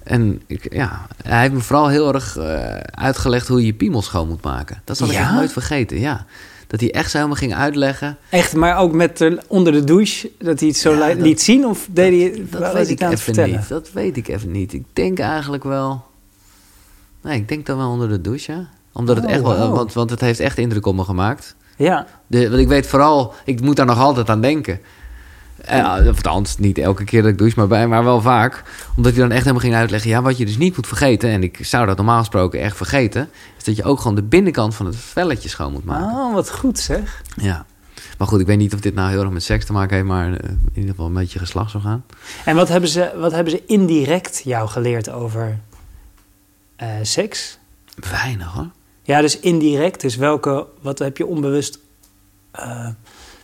En 0.03 0.43
ik, 0.47 0.75
ja, 0.75 1.07
hij 1.23 1.41
heeft 1.41 1.53
me 1.53 1.61
vooral 1.61 1.89
heel 1.89 2.15
erg 2.15 2.37
eh, 2.37 2.75
uitgelegd 2.81 3.49
hoe 3.49 3.61
je 3.61 3.67
je 3.67 3.73
piemel 3.75 4.03
schoon 4.03 4.29
moet 4.29 4.43
maken. 4.45 4.83
Dat 4.85 4.97
zal 4.97 5.07
ik 5.07 5.13
Ja? 5.13 5.35
nooit 5.35 5.53
vergeten, 5.53 6.01
ja. 6.01 6.27
Dat 6.71 6.81
hij 6.81 6.93
echt 6.93 7.11
zo 7.11 7.17
helemaal 7.17 7.37
ging 7.39 7.55
uitleggen. 7.55 8.19
Echt, 8.29 8.55
maar 8.55 8.79
ook 8.79 8.93
met 8.93 9.19
de, 9.19 9.41
onder 9.47 9.73
de 9.73 9.85
douche, 9.85 10.31
dat 10.39 10.59
hij 10.61 10.69
het 10.69 10.77
zo 10.77 10.93
Ja, 10.95 11.09
dat- 11.09 11.17
liet 11.17 11.41
zien? 11.41 11.67
Of 11.67 11.89
deed 11.91 12.21
hij, 12.35 12.45
Dat 12.61 12.73
weet 12.73 12.89
ik 12.91 13.01
even 13.01 13.19
vertellen? 13.19 13.51
niet. 13.59 13.69
Dat 13.69 13.93
weet 13.93 14.17
ik 14.17 14.29
even 14.29 14.51
niet. 14.51 14.73
Ik 14.73 14.85
denk 14.93 15.19
eigenlijk 15.19 15.65
wel... 15.65 16.05
Nee, 17.23 17.37
ik 17.39 17.49
denk 17.49 17.67
dan 17.67 17.77
wel 17.77 17.91
onder 17.91 18.09
de 18.09 18.21
douche, 18.21 18.53
ja. 18.53 18.69
Omdat 18.93 19.17
het 19.17 19.25
Oh, 19.25 19.31
echt 19.31 19.43
wel... 19.43 19.71
Want, 19.71 19.93
want 19.93 20.11
het 20.11 20.21
heeft 20.21 20.41
echt 20.41 20.59
indruk 20.59 20.87
op 20.87 20.95
me 20.95 21.05
gemaakt. 21.05 21.55
Ja, 21.77 22.07
De, 22.27 22.49
want 22.49 22.61
ik 22.61 22.69
weet 22.69 22.87
vooral, 22.87 23.35
ik 23.45 23.61
moet 23.61 23.77
daar 23.77 23.87
nog 23.87 23.99
altijd 23.99 24.29
aan 24.31 24.41
denken. 24.41 24.81
Eh, 25.65 26.07
of 26.09 26.17
althans, 26.17 26.59
niet 26.59 26.79
elke 26.79 27.05
keer 27.05 27.23
dat 27.23 27.31
ik 27.31 27.39
douche, 27.39 27.59
maar, 27.59 27.69
bij, 27.69 27.89
maar 27.89 28.05
wel 28.05 28.21
vaak. 28.21 28.63
Omdat 28.97 29.13
hij 29.13 29.21
dan 29.21 29.31
echt 29.31 29.41
helemaal 29.41 29.63
ging 29.63 29.75
uitleggen... 29.75 30.11
ja, 30.11 30.23
wat 30.23 30.37
je 30.39 30.47
dus 30.47 30.57
niet 30.57 30.77
moet 30.77 30.87
vergeten... 30.87 31.31
en 31.31 31.43
ik 31.43 31.59
zou 31.65 31.87
dat 31.87 31.97
normaal 31.97 32.19
gesproken 32.19 32.61
echt 32.61 32.77
vergeten... 32.77 33.31
is 33.59 33.65
dat 33.65 33.77
je 33.77 33.85
ook 33.85 34.01
gewoon 34.01 34.15
de 34.15 34.23
binnenkant 34.23 34.75
van 34.75 34.87
het 34.87 34.97
velletje 34.97 35.49
schoon 35.49 35.73
moet 35.73 35.85
maken. 35.85 36.07
oh, 36.07 36.35
wat 36.35 36.51
goed 36.51 36.79
zeg. 36.79 37.23
Ja. 37.37 37.67
Maar 38.19 38.29
goed, 38.29 38.41
ik 38.41 38.47
weet 38.47 38.59
niet 38.59 38.75
of 38.75 38.81
dit 38.81 38.95
nou 38.95 39.11
heel 39.11 39.21
erg 39.21 39.31
met 39.31 39.43
seks 39.43 39.65
te 39.65 39.73
maken 39.73 39.97
heeft... 39.97 40.09
maar 40.09 40.33
eh, 40.33 40.51
in 40.51 40.71
ieder 40.75 40.91
geval 40.91 41.07
een 41.07 41.13
beetje 41.13 41.39
geslachtsorgaan. 41.39 42.05
En 42.45 42.57
wat 42.57 42.69
hebben 42.69 42.91
ze, 42.91 43.13
wat 43.17 43.33
hebben 43.33 43.53
ze 43.53 43.63
indirect 43.67 44.41
jou 44.45 44.69
geleerd 44.69 45.11
over 45.11 45.59
eh, 46.77 46.89
seks? 47.03 47.59
Weinig 48.11 48.53
hoor. 48.53 48.69
Ja, 49.03 49.21
dus 49.21 49.41
indirect. 49.41 50.01
Dus 50.01 50.17
welke, 50.17 50.67
wat 50.81 50.99
heb 50.99 51.17
je 51.17 51.27
onbewust... 51.27 51.79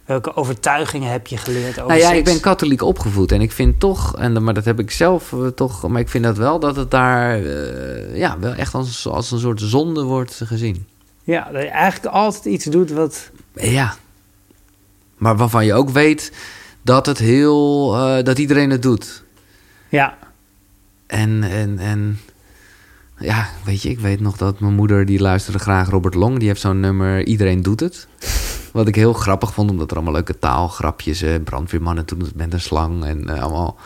welke 0.07 0.37
overtuigingen 0.37 1.11
heb 1.11 1.27
je 1.27 1.37
geleerd 1.37 1.79
over 1.79 1.87
Nou 1.87 2.01
ja, 2.01 2.07
seks? 2.07 2.19
ik 2.19 2.25
ben 2.25 2.41
katholiek 2.41 2.83
opgevoed 2.83 3.33
en 3.33 3.41
ik 3.41 3.53
vind 3.53 3.81
toch, 3.81 4.17
en, 4.19 4.45
maar 4.45 4.55
dat 4.55 4.65
heb 4.65 4.79
ik 4.81 4.91
zelf 4.91 5.33
eh, 5.33 5.47
toch, 5.47 5.89
maar 5.89 6.01
ik 6.01 6.09
vind 6.09 6.25
dat 6.25 6.37
wel 6.37 6.59
dat 6.59 6.77
het 6.77 6.91
daar 6.91 7.45
eh, 7.45 8.17
ja, 8.17 8.39
wel 8.39 8.53
echt 8.53 8.75
als, 8.75 9.09
als 9.09 9.31
een 9.31 9.39
soort 9.39 9.61
zonde 9.61 10.03
wordt 10.03 10.41
gezien. 10.45 10.87
Ja, 11.25 11.49
dat 11.53 11.63
je 11.63 11.69
eigenlijk 11.69 12.15
altijd 12.15 12.45
iets 12.45 12.65
doet 12.65 12.91
wat... 12.91 13.31
Ja. 13.55 13.95
Maar 15.17 15.37
waarvan 15.37 15.65
je 15.67 15.75
ook 15.75 15.91
weet 15.91 16.33
dat 16.83 17.07
het 17.07 17.19
heel, 17.19 17.95
eh, 17.95 18.25
dat 18.25 18.39
iedereen 18.39 18.71
het 18.71 18.83
doet. 18.83 19.25
Ja, 19.89 20.19
En, 21.07 21.43
en, 21.43 21.79
en 21.79 22.21
ja, 23.19 23.49
weet 23.65 23.83
je, 23.83 23.89
ik 23.89 23.99
weet 23.99 24.21
nog 24.21 24.37
dat 24.37 24.61
mijn 24.61 24.75
moeder, 24.75 25.07
die 25.07 25.21
luisterde 25.21 25.59
graag 25.59 25.89
Robert 25.89 26.15
Long, 26.15 26.39
die 26.39 26.49
heeft 26.49 26.61
zo'n 26.61 26.81
nummer 26.81 27.25
Iedereen 27.27 27.63
doet 27.63 27.81
het. 27.81 28.07
Wat 28.77 28.89
ik 28.89 28.95
heel 28.95 29.13
grappig 29.13 29.53
vond, 29.53 29.71
omdat 29.71 29.91
er 29.91 29.97
allemaal 29.97 30.15
leuke 30.15 30.39
taalgrapjes, 30.39 31.23
eh, 31.23 31.35
brandweermannen 31.45 32.07
doen 32.07 32.21
het 32.21 32.35
met 32.35 32.53
een 32.53 32.61
slang 32.61 33.05
en 33.05 33.29
eh, 33.29 33.43
allemaal. 33.43 33.77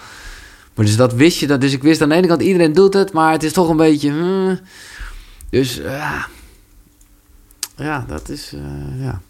Maar 0.74 0.84
dus 0.84 0.96
dat 0.96 1.12
wist 1.12 1.38
je, 1.38 1.46
dat, 1.46 1.60
dus 1.60 1.72
ik 1.72 1.82
wist 1.82 2.02
aan 2.02 2.08
de 2.08 2.14
ene 2.14 2.26
kant 2.26 2.42
iedereen 2.42 2.72
doet 2.72 2.94
het, 2.94 3.12
maar 3.12 3.32
het 3.32 3.42
is 3.42 3.52
toch 3.52 3.68
een 3.68 3.76
beetje. 3.76 4.10
hmm. 4.10 4.58
dus 5.50 5.74
ja, 5.76 6.26
ja, 7.76 8.04
dat 8.08 8.28
is, 8.28 8.52
eh, 8.52 9.04
ja. 9.04 9.20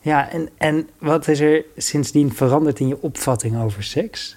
ja 0.00 0.30
en, 0.30 0.48
en 0.56 0.88
wat 0.98 1.28
is 1.28 1.40
er 1.40 1.64
sindsdien 1.76 2.34
veranderd 2.34 2.80
in 2.80 2.88
je 2.88 3.02
opvatting 3.02 3.62
over 3.62 3.82
seks? 3.82 4.36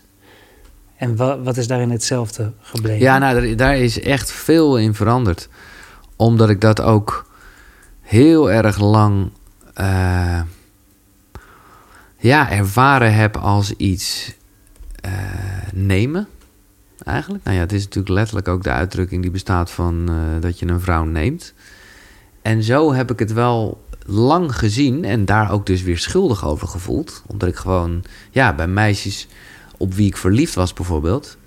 En 0.95 1.15
wa, 1.15 1.41
wat 1.41 1.57
is 1.57 1.67
daarin 1.67 1.91
hetzelfde 1.91 2.51
gebleven? 2.61 3.01
Ja, 3.01 3.17
nou, 3.17 3.41
daar, 3.41 3.55
daar 3.55 3.77
is 3.77 3.99
echt 3.99 4.31
veel 4.31 4.77
in 4.77 4.93
veranderd. 4.93 5.49
Omdat 6.15 6.49
ik 6.49 6.61
dat 6.61 6.81
ook 6.81 7.25
heel 8.01 8.51
erg 8.51 8.79
lang 8.79 9.31
eh, 9.73 10.41
ja, 12.17 12.51
ervaren 12.51 13.13
heb 13.13 13.37
als 13.37 13.71
iets 13.71 14.33
eh, 15.01 15.11
nemen. 15.73 16.27
Eigenlijk. 17.03 17.43
Nou 17.43 17.55
ja, 17.55 17.61
het 17.61 17.73
is 17.73 17.83
natuurlijk 17.83 18.13
letterlijk 18.13 18.47
ook 18.47 18.63
de 18.63 18.71
uitdrukking 18.71 19.21
die 19.21 19.31
bestaat 19.31 19.71
van 19.71 20.05
eh, 20.07 20.41
dat 20.41 20.59
je 20.59 20.67
een 20.67 20.81
vrouw 20.81 21.03
neemt. 21.03 21.53
En 22.41 22.63
zo 22.63 22.93
heb 22.93 23.11
ik 23.11 23.19
het 23.19 23.33
wel 23.33 23.85
lang 24.05 24.55
gezien 24.55 25.05
en 25.05 25.25
daar 25.25 25.51
ook 25.51 25.65
dus 25.65 25.81
weer 25.81 25.97
schuldig 25.97 26.45
over 26.45 26.67
gevoeld. 26.67 27.23
Omdat 27.27 27.49
ik 27.49 27.55
gewoon, 27.55 28.03
ja, 28.31 28.55
bij 28.55 28.67
meisjes 28.67 29.27
op 29.77 29.93
wie 29.93 30.07
ik 30.07 30.17
verliefd 30.17 30.55
was 30.55 30.73
bijvoorbeeld... 30.73 31.37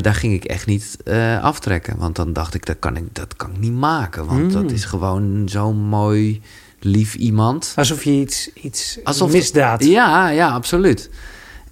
Daar 0.00 0.14
ging 0.14 0.32
ik 0.34 0.44
echt 0.44 0.66
niet 0.66 0.96
aftrekken. 1.40 1.96
Want 1.96 2.16
dan 2.16 2.32
dacht 2.32 2.54
ik, 2.54 2.66
dat 2.66 2.78
kan 2.78 2.96
ik, 2.96 3.14
dat 3.14 3.36
kan 3.36 3.50
ik 3.50 3.58
niet 3.58 3.72
maken. 3.72 4.26
Want 4.26 4.40
Mm. 4.40 4.52
dat 4.52 4.70
is 4.70 4.84
gewoon 4.84 5.48
zo'n 5.48 5.76
mooi, 5.76 6.42
lief 6.80 7.14
iemand. 7.14 7.72
Alsof 7.76 8.04
je 8.04 8.10
iets, 8.10 8.52
iets 8.52 8.98
Alsof- 9.04 9.32
misdaad... 9.32 9.84
Ja, 9.84 10.28
ja, 10.28 10.48
absoluut. 10.50 11.10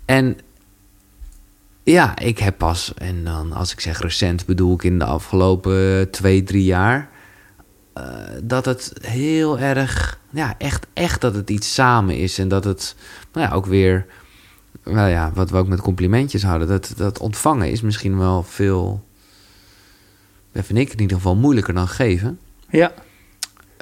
En 0.05 0.39
ja, 1.83 2.19
ik 2.19 2.39
heb 2.39 2.59
pas, 2.59 2.93
en 2.95 3.25
dan 3.25 3.53
als 3.53 3.73
ik 3.73 3.81
zeg 3.81 4.01
recent, 4.01 4.47
bedoel 4.47 4.75
ik 4.75 4.83
in 4.83 4.99
de 4.99 5.05
afgelopen 5.05 6.11
twee, 6.11 6.43
drie 6.43 6.65
jaar. 6.65 7.09
eh, 7.93 8.05
dat 8.43 8.65
het 8.65 8.93
heel 9.01 9.59
erg, 9.59 10.21
ja, 10.31 10.55
echt, 10.59 10.87
echt 10.93 11.21
dat 11.21 11.35
het 11.35 11.51
iets 11.51 11.75
samen 11.75 12.17
is. 12.19 12.39
En 12.39 12.49
dat 12.49 12.65
het, 12.65 12.95
nou 13.33 13.47
ja, 13.47 13.53
ook 13.55 13.67
weer, 13.67 14.07
nou 14.85 15.09
ja, 15.09 15.31
wat 15.35 15.51
we 15.51 15.57
ook 15.57 15.69
met 15.69 15.81
complimentjes 15.81 16.43
hadden. 16.43 16.69
Dat, 16.69 16.93
dat 16.97 17.19
ontvangen 17.19 17.71
is 17.71 17.81
misschien 17.81 18.19
wel 18.19 18.43
veel, 18.43 19.05
dat 20.53 20.65
vind 20.65 20.79
ik 20.79 20.93
in 20.93 21.01
ieder 21.01 21.17
geval 21.17 21.37
moeilijker 21.37 21.75
dan 21.75 21.89
geven. 21.89 22.39
Ja, 22.71 22.93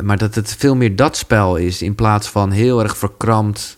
Maar 0.02 0.18
dat 0.18 0.34
het 0.34 0.54
veel 0.58 0.74
meer 0.76 0.96
dat 0.96 1.16
spel 1.16 1.56
is 1.56 1.82
in 1.82 1.94
plaats 1.94 2.28
van 2.28 2.50
heel 2.50 2.82
erg 2.82 2.96
verkrampt. 2.96 3.76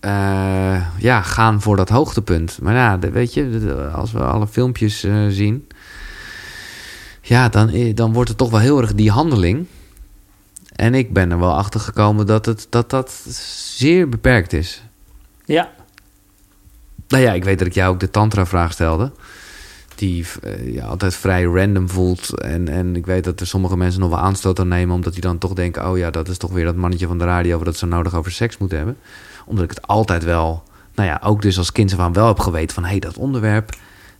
eh, 0.00 0.86
ja, 0.98 1.22
gaan 1.22 1.60
voor 1.62 1.76
dat 1.76 1.88
hoogtepunt. 1.88 2.58
Maar 2.62 2.74
ja, 2.74 2.98
weet 2.98 3.34
je, 3.34 3.88
als 3.94 4.12
we 4.12 4.18
alle 4.20 4.46
filmpjes 4.46 5.04
eh, 5.04 5.26
zien. 5.28 5.66
Ja, 7.22 7.48
dan, 7.48 7.68
i- 7.74 7.94
dan 7.94 8.12
wordt 8.12 8.28
het 8.28 8.38
toch 8.38 8.50
wel 8.50 8.60
heel 8.60 8.80
erg 8.80 8.94
die 8.94 9.10
handeling. 9.10 9.66
En 10.76 10.94
ik 10.94 11.12
ben 11.12 11.30
er 11.30 11.38
wel 11.38 11.54
achter 11.56 11.80
gekomen 11.80 12.26
dat 12.26 12.46
het, 12.46 12.66
dat, 12.70 12.90
dat 12.90 13.10
zeer 13.76 14.08
beperkt 14.08 14.52
is. 14.52 14.82
Ja, 15.44 15.70
Nou 17.08 17.22
ja, 17.22 17.32
ik 17.32 17.44
weet 17.44 17.58
dat 17.58 17.66
ik 17.68 17.74
jou 17.74 17.92
ook 17.92 18.00
de 18.00 18.10
tantra-vraag 18.10 18.72
stelde. 18.72 19.12
Die 20.00 20.26
eh, 20.42 20.74
ja, 20.74 20.84
altijd 20.86 21.14
vrij 21.14 21.42
random 21.42 21.88
voelt. 21.88 22.40
En, 22.40 22.68
en 22.68 22.96
ik 22.96 23.06
weet 23.06 23.24
dat 23.24 23.40
er 23.40 23.46
sommige 23.46 23.76
mensen 23.76 24.00
nog 24.00 24.10
wel 24.10 24.18
aanstoot 24.18 24.58
aan 24.58 24.68
nemen... 24.68 24.94
omdat 24.94 25.12
die 25.12 25.22
dan 25.22 25.38
toch 25.38 25.52
denken... 25.52 25.90
oh 25.90 25.98
ja, 25.98 26.10
dat 26.10 26.28
is 26.28 26.38
toch 26.38 26.52
weer 26.52 26.64
dat 26.64 26.76
mannetje 26.76 27.06
van 27.06 27.18
de 27.18 27.24
radio... 27.24 27.62
dat 27.64 27.76
zo 27.76 27.86
nodig 27.86 28.14
over 28.14 28.32
seks 28.32 28.58
moet 28.58 28.70
hebben. 28.70 28.96
Omdat 29.46 29.64
ik 29.64 29.70
het 29.70 29.86
altijd 29.86 30.24
wel... 30.24 30.62
nou 30.94 31.08
ja, 31.08 31.20
ook 31.24 31.42
dus 31.42 31.58
als 31.58 31.72
kind 31.72 31.98
aan 31.98 32.12
wel 32.12 32.26
heb 32.26 32.38
geweten 32.38 32.74
van... 32.74 32.82
hé, 32.82 32.90
hey, 32.90 32.98
dat 32.98 33.16
onderwerp, 33.16 33.76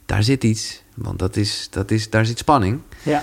daar 0.06 0.22
zit 0.22 0.44
iets. 0.44 0.82
Want 0.94 1.18
dat 1.18 1.36
is, 1.36 1.68
dat 1.70 1.90
is, 1.90 2.10
daar 2.10 2.26
zit 2.26 2.38
spanning. 2.38 2.80
ja. 3.02 3.22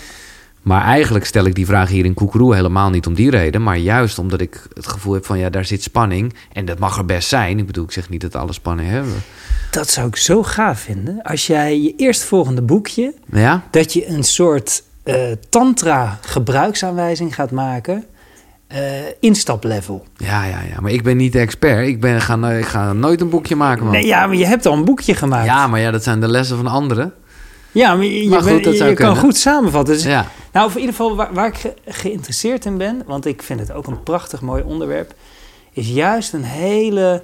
Maar 0.61 0.83
eigenlijk 0.83 1.25
stel 1.25 1.45
ik 1.45 1.55
die 1.55 1.65
vraag 1.65 1.89
hier 1.89 2.05
in 2.05 2.13
Koekeroe 2.13 2.55
helemaal 2.55 2.89
niet 2.89 3.07
om 3.07 3.13
die 3.13 3.29
reden. 3.29 3.63
Maar 3.63 3.77
juist 3.77 4.19
omdat 4.19 4.41
ik 4.41 4.67
het 4.73 4.87
gevoel 4.87 5.13
heb 5.13 5.25
van 5.25 5.37
ja, 5.39 5.49
daar 5.49 5.65
zit 5.65 5.83
spanning. 5.83 6.33
En 6.53 6.65
dat 6.65 6.79
mag 6.79 6.97
er 6.97 7.05
best 7.05 7.27
zijn. 7.29 7.59
Ik 7.59 7.65
bedoel, 7.65 7.83
ik 7.83 7.91
zeg 7.91 8.09
niet 8.09 8.21
dat 8.21 8.35
alle 8.35 8.53
spanning 8.53 8.89
hebben. 8.89 9.13
Dat 9.71 9.89
zou 9.89 10.07
ik 10.07 10.15
zo 10.15 10.43
gaaf 10.43 10.79
vinden. 10.79 11.19
Als 11.23 11.47
jij 11.47 11.81
je 11.81 11.93
eerstvolgende 11.97 12.61
boekje, 12.61 13.13
Ja? 13.31 13.63
dat 13.71 13.93
je 13.93 14.07
een 14.09 14.23
soort 14.23 14.83
eh, 15.03 15.15
tantra 15.49 16.19
gebruiksaanwijzing 16.21 17.35
gaat 17.35 17.51
maken. 17.51 18.03
eh 18.67 18.79
instaplevel. 19.19 20.05
Ja, 20.17 20.43
ja, 20.45 20.59
ja. 20.73 20.79
Maar 20.81 20.91
ik 20.91 21.03
ben 21.03 21.17
niet 21.17 21.33
de 21.33 21.39
expert. 21.39 21.87
Ik, 21.87 22.01
ben, 22.01 22.21
ga, 22.21 22.49
ik 22.51 22.65
ga 22.65 22.93
nooit 22.93 23.21
een 23.21 23.29
boekje 23.29 23.55
maken, 23.55 23.83
man. 23.83 23.93
Nee, 23.93 24.05
ja, 24.05 24.27
maar 24.27 24.35
je 24.35 24.45
hebt 24.45 24.65
al 24.65 24.73
een 24.73 24.85
boekje 24.85 25.15
gemaakt. 25.15 25.45
Ja, 25.45 25.67
maar 25.67 25.79
ja, 25.79 25.91
dat 25.91 26.03
zijn 26.03 26.19
de 26.19 26.27
lessen 26.27 26.57
van 26.57 26.67
anderen. 26.67 27.13
Ja, 27.71 27.95
maar 27.95 28.05
je, 28.05 28.23
je 28.23 28.29
Maar 28.29 28.41
goed, 28.41 28.61
kan 28.77 28.93
kunnen. 28.95 29.15
goed 29.15 29.37
samenvatten. 29.37 29.93
Dus, 29.93 30.03
Ja. 30.03 30.25
Nou, 30.57 30.69
of 30.69 30.75
in 30.75 30.81
ieder 30.81 30.95
geval 30.95 31.15
waar, 31.15 31.33
waar 31.33 31.47
ik 31.47 31.57
ge- 31.57 31.73
geïnteresseerd 31.85 32.65
in 32.65 32.77
ben, 32.77 33.01
want 33.05 33.25
ik 33.25 33.43
vind 33.43 33.59
het 33.59 33.71
ook 33.71 33.87
een 33.87 34.03
prachtig 34.03 34.41
mooi 34.41 34.63
onderwerp, 34.63 35.13
is 35.73 35.87
juist 35.89 36.33
een 36.33 36.43
hele 36.43 37.23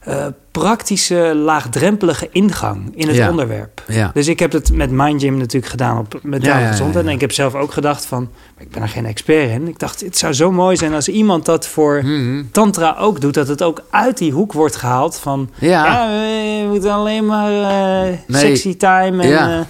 eh, 0.00 0.26
praktische, 0.50 1.32
laagdrempelige 1.34 2.28
ingang 2.32 2.92
in 2.96 3.06
het 3.08 3.16
Ja. 3.16 3.30
onderwerp. 3.30 3.82
Ja. 3.86 4.10
Dus 4.14 4.26
ik 4.28 4.38
heb 4.38 4.52
het 4.52 4.72
met 4.72 4.90
Mind 4.90 5.20
Gym 5.22 5.36
natuurlijk 5.36 5.70
gedaan 5.70 5.98
op 5.98 6.18
mentale 6.22 6.60
Ja, 6.60 6.70
gezondheid. 6.70 7.06
En 7.06 7.12
ik 7.12 7.20
heb 7.20 7.32
zelf 7.32 7.54
ook 7.54 7.72
gedacht 7.72 8.06
van, 8.06 8.22
maar 8.54 8.64
ik 8.64 8.70
ben 8.70 8.82
er 8.82 8.88
geen 8.88 9.06
expert 9.06 9.50
in. 9.50 9.68
Ik 9.68 9.78
dacht, 9.78 10.00
het 10.00 10.18
zou 10.18 10.32
zo 10.32 10.50
mooi 10.52 10.76
zijn 10.76 10.94
als 10.94 11.08
iemand 11.08 11.44
dat 11.44 11.66
voor 11.66 12.00
Mhm. 12.04 12.42
tantra 12.52 12.96
ook 12.98 13.20
doet. 13.20 13.34
Dat 13.34 13.48
het 13.48 13.62
ook 13.62 13.82
uit 13.90 14.18
die 14.18 14.32
hoek 14.32 14.52
wordt 14.52 14.76
gehaald 14.76 15.16
van, 15.18 15.50
Ja. 15.58 16.08
we 16.08 16.66
moeten 16.68 16.90
alleen 16.92 17.26
maar 17.26 17.52
eh, 17.52 18.16
Nee. 18.26 18.40
sexy 18.40 18.76
time 18.76 19.22
en... 19.22 19.28
Ja. 19.28 19.66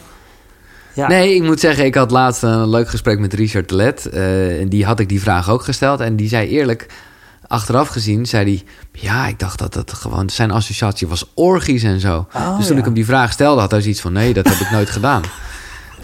Ja. 0.95 1.09
Nee, 1.09 1.35
ik 1.35 1.43
moet 1.43 1.61
zeggen, 1.61 1.85
ik 1.85 1.95
had 1.95 2.11
laatst 2.11 2.43
een 2.43 2.69
leuk 2.69 2.89
gesprek 2.89 3.19
met 3.19 3.35
Richard 3.35 3.69
Telet. 3.69 4.07
eh 4.07 4.61
en 4.61 4.69
die 4.69 4.85
had 4.85 5.01
ik 5.01 5.09
die 5.09 5.21
vraag 5.21 5.51
ook 5.51 5.63
gesteld. 5.63 6.01
En 6.01 6.17
die 6.17 6.29
zei 6.29 6.49
eerlijk, 6.49 6.87
achteraf 7.47 7.89
gezien, 7.89 8.27
zei 8.27 8.45
hij... 8.45 8.63
Ja, 8.93 9.27
ik 9.27 9.39
dacht 9.39 9.59
dat 9.59 9.75
het 9.75 9.93
gewoon... 9.93 10.31
Zijn 10.31 10.51
associatie 10.51 11.09
was 11.09 11.31
orgies 11.35 11.83
en 11.83 12.01
zo. 12.01 12.27
Oh, 12.35 12.57
dus 12.57 12.65
toen 12.67 12.75
ja. 12.75 12.79
ik 12.79 12.85
hem 12.85 12.95
die 12.95 13.05
vraag 13.05 13.33
stelde, 13.33 13.61
had 13.61 13.71
hij 13.71 13.81
zoiets 13.81 14.01
van... 14.01 14.13
Nee, 14.13 14.35
dat 14.35 14.49
heb 14.49 14.59
ik 14.59 14.71
nooit 14.71 14.91
gedaan. 14.91 15.23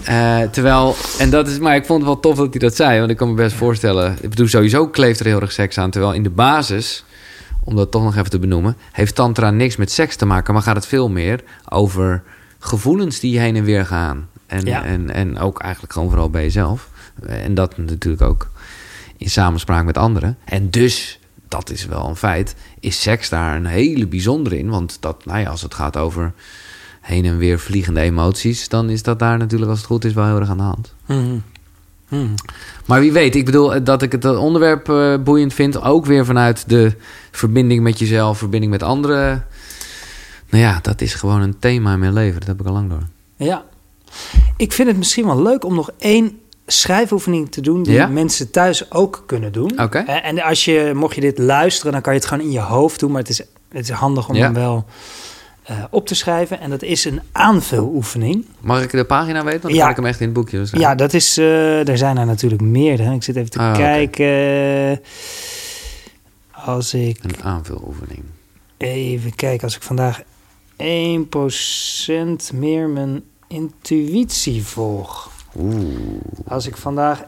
Eh, 0.05 0.41
terwijl, 0.43 0.97
en 1.18 1.30
dat 1.30 1.49
is, 1.49 1.59
maar 1.59 1.76
ik 1.76 1.87
vond 1.87 1.99
het 1.99 2.09
wel 2.09 2.20
tof 2.20 2.37
dat 2.37 2.51
hij 2.51 2.59
dat 2.59 2.76
zei. 2.76 2.99
Want 2.99 3.11
ik 3.11 3.16
kan 3.16 3.28
me 3.28 3.34
best 3.34 3.57
voorstellen... 3.57 4.16
Ik 4.20 4.30
bedoel, 4.30 4.49
sowieso 4.49 4.89
kleeft 4.89 5.20
er 5.20 5.26
heel 5.26 5.41
erg 5.41 5.53
seks 5.53 5.78
aan. 5.78 5.91
Terwijl 5.91 6.12
in 6.12 6.22
de 6.22 6.30
basis, 6.30 7.05
om 7.64 7.76
dat 7.76 7.91
toch 7.91 8.03
nog 8.03 8.16
even 8.16 8.30
te 8.30 8.39
benoemen... 8.39 8.76
heeft 8.93 9.14
tantra 9.14 9.51
niks 9.51 9.76
met 9.76 9.91
seks 9.91 10.16
te 10.16 10.26
maken. 10.26 10.55
Maar 10.55 10.62
gaat 10.62 10.76
het 10.76 10.87
veel 10.87 11.09
meer 11.09 11.41
over 11.68 12.22
gevoelens 12.59 13.20
die 13.20 13.39
heen 13.39 13.57
en 13.57 13.64
weer 13.64 13.87
gaan. 13.87 14.28
En, 14.47 14.64
Ja. 14.64 14.84
en, 14.84 15.11
en 15.11 15.38
ook 15.38 15.61
eigenlijk 15.61 15.92
gewoon 15.92 16.09
vooral 16.09 16.30
bij 16.30 16.42
jezelf. 16.42 16.88
En 17.26 17.55
dat 17.55 17.78
natuurlijk 17.78 18.22
ook 18.22 18.51
in 19.16 19.30
samenspraak 19.30 19.84
met 19.84 19.99
anderen. 19.99 20.36
En 20.44 20.70
dus, 20.70 21.18
dat 21.49 21.70
is 21.70 21.86
wel 21.86 22.09
een 22.09 22.16
feit, 22.16 22.55
is 22.80 23.03
seks 23.03 23.28
daar 23.28 23.57
een 23.57 23.66
hele 23.66 24.07
bijzondere 24.07 24.59
in. 24.59 24.68
Want 24.68 24.97
dat, 25.01 25.24
nou 25.24 25.38
ja, 25.40 25.51
als 25.51 25.62
het 25.62 25.74
gaat 25.74 25.97
over 25.97 26.32
heen 27.01 27.24
en 27.24 27.38
weer 27.38 27.59
vliegende 27.59 28.01
emoties... 28.01 28.68
dan 28.68 28.90
is 28.90 29.03
dat 29.03 29.18
daar 29.18 29.38
natuurlijk, 29.38 29.70
als 29.70 29.78
het 29.78 29.88
goed 29.88 30.05
is, 30.05 30.12
wel 30.12 30.26
heel 30.26 30.40
erg 30.40 30.49
aan 30.51 30.57
de 30.57 30.62
hand. 30.62 30.94
Mhm. 31.07 31.38
Mhm. 32.09 32.34
Maar 32.84 33.01
wie 33.01 33.12
weet, 33.12 33.34
ik 33.34 33.44
bedoel 33.44 33.74
eh, 33.74 33.84
dat 33.84 34.03
ik 34.03 34.12
het 34.12 34.24
onderwerp 34.24 34.88
eh, 34.88 35.16
boeiend 35.24 35.55
vind. 35.55 35.80
Ook 35.80 36.07
weer 36.07 36.24
vanuit 36.24 36.68
de 36.68 36.92
verbinding 37.30 37.82
met 37.82 37.99
jezelf, 37.99 38.38
verbinding 38.38 38.72
met 38.72 38.82
anderen. 38.82 39.47
Nou 40.51 40.62
ja, 40.62 40.78
dat 40.82 41.01
is 41.01 41.14
gewoon 41.14 41.40
een 41.40 41.59
thema 41.59 41.92
in 41.92 41.99
mijn 41.99 42.12
leven. 42.12 42.38
Dat 42.38 42.49
heb 42.49 42.61
ik 42.61 42.66
al 42.66 42.72
lang 42.72 42.88
door. 42.90 43.03
Ja. 43.36 43.64
Ik 44.57 44.73
vind 44.73 44.89
het 44.89 44.97
misschien 44.97 45.27
wel 45.27 45.43
leuk 45.43 45.64
om 45.64 45.75
nog 45.75 45.91
één 45.99 46.39
schrijfoefening 46.67 47.51
te 47.53 47.61
doen 47.61 47.83
die 47.83 47.93
Ja? 47.93 48.07
mensen 48.07 48.51
thuis 48.51 48.93
ook 48.93 49.23
kunnen 49.27 49.53
doen. 49.53 49.81
Oké. 49.81 49.99
Eh, 49.99 50.25
En 50.29 50.43
als 50.43 50.64
je, 50.64 50.93
mocht 50.95 51.14
je 51.14 51.21
dit 51.21 51.39
luisteren, 51.39 51.93
dan 51.93 52.01
kan 52.01 52.12
je 52.12 52.19
het 52.19 52.29
gewoon 52.29 52.45
in 52.45 52.51
je 52.53 52.61
hoofd 52.61 53.01
doen, 53.01 53.11
maar 53.11 53.21
het 53.21 53.29
is, 53.31 53.39
het 53.69 53.89
is 53.89 53.91
handig 53.91 54.29
om 54.29 54.35
Ja. 54.35 54.43
hem 54.43 54.55
wel 54.55 54.85
eh, 55.62 55.85
op 55.91 56.07
te 56.07 56.14
schrijven. 56.14 56.61
En 56.61 56.71
dat 56.71 56.83
is 56.83 57.05
een 57.05 57.21
aanvuloefening. 57.33 58.47
Mag 58.61 58.83
ik 58.83 58.91
de 58.91 59.05
pagina 59.05 59.45
weten? 59.45 59.61
Want 59.61 59.62
dan 59.62 59.73
Ja. 59.75 59.81
kan 59.81 59.91
ik 59.91 59.97
hem 59.97 60.07
echt 60.07 60.21
in 60.21 60.25
het 60.27 60.35
boekje 60.35 60.59
dus 60.59 60.71
Ja, 60.71 60.95
dat 60.95 61.14
is, 61.14 61.37
eh, 61.39 61.89
er 61.89 61.99
zijn 61.99 62.17
er 62.19 62.27
natuurlijk 62.27 62.62
meerdere. 62.62 63.14
Ik 63.14 63.23
zit 63.23 63.37
even 63.37 63.51
te 63.51 63.59
Ah, 63.59 63.75
kijken. 63.75 65.01
Als 66.51 66.95
ik 66.95 67.19
Een 67.23 67.43
aanvuloefening. 67.43 68.23
even 68.77 69.35
kijk, 69.35 69.62
als 69.62 69.77
ik 69.77 69.83
vandaag 69.83 70.23
1% 70.77 72.53
meer 72.53 72.89
mijn 72.89 73.23
intuïtie 73.57 74.64
volg. 74.64 75.30
Oeh. 75.59 75.76
Als 76.48 76.66
ik 76.66 76.76
vandaag 76.76 77.22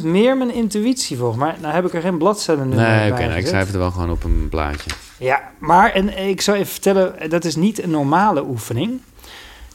1% 0.00 0.02
meer 0.02 0.36
mijn 0.36 0.54
intuïtie 0.54 1.16
volg. 1.16 1.36
Maar 1.36 1.56
nou 1.60 1.74
heb 1.74 1.86
ik 1.86 1.94
er 1.94 2.00
geen 2.00 2.18
bladzijden 2.18 2.68
Nee, 2.68 2.76
bij 2.78 3.10
oké. 3.10 3.26
nou, 3.26 3.38
ik 3.38 3.46
schrijf 3.46 3.66
het 3.66 3.76
wel 3.76 3.90
gewoon 3.90 4.10
op 4.10 4.24
een 4.24 4.48
blaadje. 4.48 4.90
Ja, 5.18 5.50
maar 5.58 5.92
en 5.92 6.18
ik 6.28 6.40
zal 6.40 6.54
even 6.54 6.66
vertellen, 6.66 7.30
dat 7.30 7.44
is 7.44 7.56
niet 7.56 7.82
een 7.82 7.90
normale 7.90 8.44
oefening. 8.44 9.00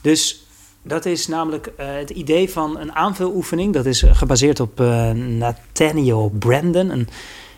Dus 0.02 0.46
dat 0.82 1.06
is 1.06 1.28
namelijk 1.28 1.72
eh, 1.78 1.88
het 1.96 2.10
idee 2.10 2.50
van 2.50 2.80
een 2.80 2.96
aanvuloefening. 2.96 3.74
Dat 3.74 3.86
is 3.86 4.04
gebaseerd 4.08 4.60
op 4.60 4.80
eh, 4.80 5.12
Nathaniel 5.12 6.32
Brandon. 6.40 6.92
En 6.92 7.08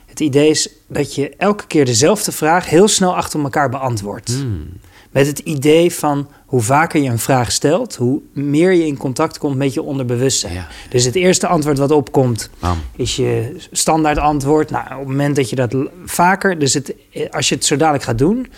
het 0.05 0.19
idee 0.19 0.49
is 0.49 0.69
dat 0.87 1.15
je 1.15 1.33
elke 1.37 1.67
keer 1.67 1.85
dezelfde 1.85 2.31
vraag 2.31 2.69
heel 2.69 2.87
snel 2.87 3.15
achter 3.15 3.39
elkaar 3.39 3.69
beantwoordt. 3.69 4.29
Hmm. 4.29 4.69
Met 5.15 5.27
het 5.27 5.39
idee 5.39 5.93
van 5.93 6.27
hoe 6.45 6.61
vaker 6.61 7.01
je 7.01 7.09
een 7.09 7.19
vraag 7.19 7.51
stelt, 7.51 7.95
hoe 7.95 8.21
meer 8.33 8.71
je 8.71 8.85
in 8.85 8.97
contact 8.97 9.37
komt 9.37 9.55
met 9.55 9.73
je 9.73 9.81
onderbewustzijn. 9.81 10.53
Ja. 10.53 10.67
Dus 10.89 11.03
het 11.03 11.15
eerste 11.15 11.47
antwoord 11.47 11.77
wat 11.77 11.91
opkomt, 11.91 12.49
Bam. 12.59 12.77
is 12.95 13.15
je 13.15 13.55
standaard 13.71 14.17
antwoord. 14.17 14.69
Nou, 14.69 14.85
op 14.85 14.99
het 14.99 15.07
moment 15.07 15.35
dat 15.35 15.49
je 15.49 15.55
dat 15.55 15.75
vaker, 16.05 16.59
dus 16.59 16.73
het, 16.73 16.95
eh, 17.11 17.29
als 17.29 17.49
je 17.49 17.55
het 17.55 17.65
zo 17.65 17.75
dadelijk 17.75 18.03
gaat 18.03 18.17
doen, 18.17 18.51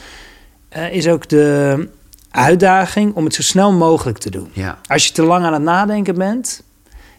eh, 0.69 0.93
is 0.93 1.07
ook 1.07 1.29
de 1.29 1.89
uitdaging 2.31 3.13
om 3.15 3.23
het 3.25 3.33
zo 3.33 3.41
snel 3.41 3.71
mogelijk 3.71 4.17
te 4.17 4.29
doen. 4.29 4.49
Ja. 4.53 4.79
Als 4.87 5.07
je 5.07 5.13
te 5.13 5.23
lang 5.23 5.45
aan 5.45 5.53
het 5.53 5.61
nadenken 5.61 6.15
bent, 6.15 6.63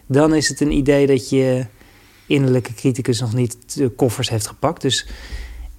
dan 0.05 0.33
is 0.35 0.49
het 0.49 0.61
een 0.61 0.71
idee 0.71 1.07
dat 1.07 1.29
je 1.29 1.65
innerlijke 2.25 2.73
criticus 2.73 3.19
nog 3.19 3.33
niet 3.33 3.75
de 3.75 3.89
koffers 3.89 4.29
heeft 4.29 4.47
gepakt. 4.47 4.81
Dus 4.81 5.07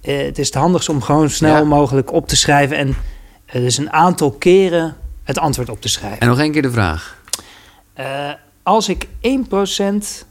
eh, 0.01 0.17
het 0.17 0.39
is 0.39 0.45
het 0.45 0.55
handigst 0.55 0.89
om 0.89 1.01
gewoon 1.01 1.29
snel 1.29 1.55
Ja. 1.55 1.63
mogelijk 1.63 2.13
op 2.13 2.27
te 2.27 2.35
schrijven 2.35 2.77
en 2.77 2.95
dus 3.51 3.77
een 3.77 3.91
aantal 3.91 4.31
keren 4.31 4.97
het 5.23 5.37
antwoord 5.37 5.69
op 5.69 5.81
te 5.81 5.89
schrijven. 5.89 6.19
En 6.19 6.27
nog 6.27 6.39
één 6.39 6.51
keer 6.51 6.61
de 6.61 6.71
vraag. 6.71 7.17
Eh, 7.93 8.31
als 8.63 8.89
ik 8.89 9.07
1% 9.21 10.25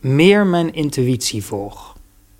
meer 0.00 0.46
mijn 0.46 0.74
intuïtie 0.74 1.44
volg. 1.44 1.96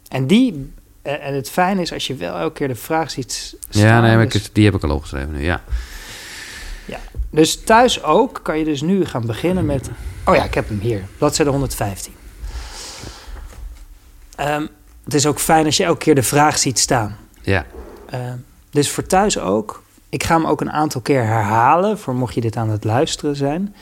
En 0.08 0.26
die, 0.26 0.72
eh, 1.02 1.26
en 1.26 1.34
het 1.34 1.50
fijne 1.50 1.80
is 1.80 1.92
als 1.92 2.06
je 2.06 2.14
wel 2.14 2.36
elke 2.36 2.52
keer 2.52 2.68
de 2.68 2.74
vraag 2.74 3.10
ziet 3.10 3.32
staan. 3.68 3.82
Ja, 3.82 4.00
nee, 4.00 4.16
maar 4.16 4.28
dus, 4.28 4.52
die 4.52 4.64
heb 4.64 4.74
ik 4.74 4.84
al 4.84 4.90
opgeschreven 4.90 5.32
nu. 5.32 5.42
Ja. 5.42 5.62
dus 7.30 7.60
thuis 7.64 8.02
ook 8.02 8.40
kan 8.42 8.58
je 8.58 8.64
dus 8.64 8.80
nu 8.80 9.04
gaan 9.04 9.26
beginnen 9.26 9.66
met... 9.66 9.90
Oh 10.24 10.34
ja, 10.34 10.44
ik 10.44 10.54
heb 10.54 10.68
hem 10.68 10.78
hier. 10.78 11.02
Bladzijde 11.18 11.50
115. 11.50 12.12
Ehm, 14.36 14.66
het 15.04 15.14
is 15.14 15.26
ook 15.26 15.40
fijn 15.40 15.64
als 15.64 15.76
je 15.76 15.84
elke 15.84 15.98
keer 15.98 16.14
de 16.14 16.22
vraag 16.22 16.58
ziet 16.58 16.78
staan. 16.78 17.16
Ja. 17.42 17.66
Ehm, 18.10 18.36
dus 18.70 18.90
voor 18.90 19.06
thuis 19.06 19.38
ook. 19.38 19.83
Ik 20.14 20.22
ga 20.24 20.36
hem 20.36 20.46
ook 20.46 20.60
een 20.60 20.72
aantal 20.72 21.00
keer 21.00 21.24
herhalen... 21.24 21.98
voor 21.98 22.14
mocht 22.14 22.34
je 22.34 22.40
dit 22.40 22.56
aan 22.56 22.70
het 22.70 22.84
luisteren 22.84 23.36
zijn... 23.36 23.74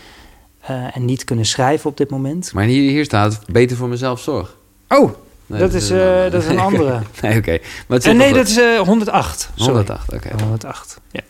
eh, 0.60 0.96
en 0.96 1.04
niet 1.04 1.24
kunnen 1.24 1.44
schrijven 1.44 1.90
op 1.90 1.96
dit 1.96 2.10
moment. 2.10 2.52
Maar 2.52 2.64
hier, 2.64 2.90
hier 2.90 3.04
staat 3.04 3.40
beter 3.46 3.76
voor 3.76 3.88
mezelf 3.88 4.20
zorg. 4.20 4.56
Oh, 4.88 5.12
Nee, 5.46 5.60
dat, 5.60 5.72
is, 5.74 5.90
eh, 5.90 6.30
dat 6.30 6.42
is 6.42 6.46
een 6.46 6.58
andere. 6.68 7.00
nee, 7.22 7.38
oké. 7.38 7.50
Maar 7.86 7.96
het 7.98 8.06
En 8.06 8.10
zit 8.10 8.16
nee, 8.16 8.32
dat 8.32 8.46
is 8.48 8.56
eh, 8.56 8.78
108. 8.78 9.44
goed. 9.44 9.62
Sorry. 9.62 9.72
108, 9.72 10.12
oké. 10.12 10.28
108. 10.42 11.00
Ja. 11.10 11.20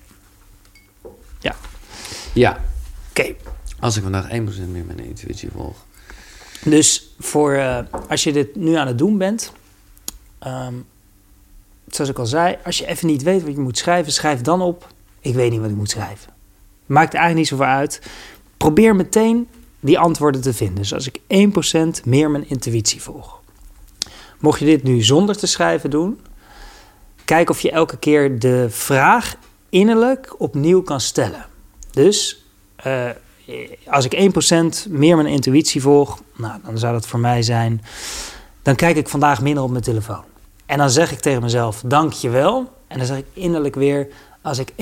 Ja. 2.32 2.58
Oké. 3.10 3.34
Als 3.80 3.96
ik 3.96 4.02
vandaag 4.02 4.28
1% 4.30 4.34
meer 4.34 4.84
mijn 4.84 5.04
intuïtie 5.04 5.48
volg. 5.56 5.76
Dus 6.64 7.14
voor 7.18 7.52
eh, 7.54 7.78
als 8.08 8.24
je 8.24 8.32
dit 8.32 8.56
nu 8.56 8.74
aan 8.74 8.86
het 8.86 8.98
doen 8.98 9.18
bent, 9.18 9.52
ehm, 10.38 10.74
zoals 11.88 12.10
ik 12.10 12.18
al 12.18 12.26
zei, 12.26 12.56
als 12.64 12.78
je 12.78 12.86
even 12.86 13.06
niet 13.06 13.22
weet 13.22 13.42
wat 13.42 13.52
je 13.52 13.60
moet 13.60 13.78
schrijven, 13.78 14.12
schrijf 14.12 14.40
dan 14.40 14.60
op. 14.60 14.91
Ik 15.22 15.34
weet 15.34 15.50
niet 15.50 15.60
wat 15.60 15.70
ik 15.70 15.76
moet 15.76 15.90
schrijven. 15.90 16.32
Maakt 16.86 17.14
eigenlijk 17.14 17.36
niet 17.36 17.48
zoveel 17.58 17.74
uit. 17.74 18.02
Probeer 18.56 18.96
meteen 18.96 19.48
die 19.80 19.98
antwoorden 19.98 20.40
te 20.40 20.54
vinden. 20.54 20.76
Dus 20.76 20.94
als 20.94 21.08
ik 21.08 21.20
1% 22.02 22.04
meer 22.04 22.30
mijn 22.30 22.48
intuïtie 22.48 23.02
volg. 23.02 23.40
Mocht 24.38 24.58
je 24.58 24.64
dit 24.64 24.82
nu 24.82 25.02
zonder 25.02 25.36
te 25.36 25.46
schrijven 25.46 25.90
doen, 25.90 26.20
kijk 27.24 27.50
of 27.50 27.60
je 27.60 27.70
elke 27.70 27.96
keer 27.98 28.38
de 28.38 28.66
vraag 28.70 29.34
innerlijk 29.68 30.34
opnieuw 30.38 30.82
kan 30.82 31.00
stellen. 31.00 31.46
Dus 31.90 32.44
uh, 32.86 33.10
als 33.86 34.04
ik 34.08 34.32
1% 34.86 34.90
meer 34.90 35.16
mijn 35.16 35.28
intuïtie 35.28 35.80
volg, 35.80 36.22
nou, 36.36 36.60
dan 36.64 36.78
zou 36.78 36.92
dat 36.92 37.06
voor 37.06 37.20
mij 37.20 37.42
zijn. 37.42 37.82
Dan 38.62 38.74
kijk 38.74 38.96
ik 38.96 39.08
vandaag 39.08 39.42
minder 39.42 39.62
op 39.62 39.70
mijn 39.70 39.82
telefoon. 39.82 40.24
En 40.66 40.78
dan 40.78 40.90
zeg 40.90 41.12
ik 41.12 41.20
tegen 41.20 41.42
mezelf: 41.42 41.82
Dank 41.86 42.12
je 42.12 42.28
wel. 42.28 42.72
En 42.86 42.98
dan 42.98 43.06
zeg 43.06 43.18
ik 43.18 43.26
innerlijk 43.32 43.74
weer: 43.74 44.08
Als 44.42 44.58
ik 44.58 44.70
1% 44.70 44.74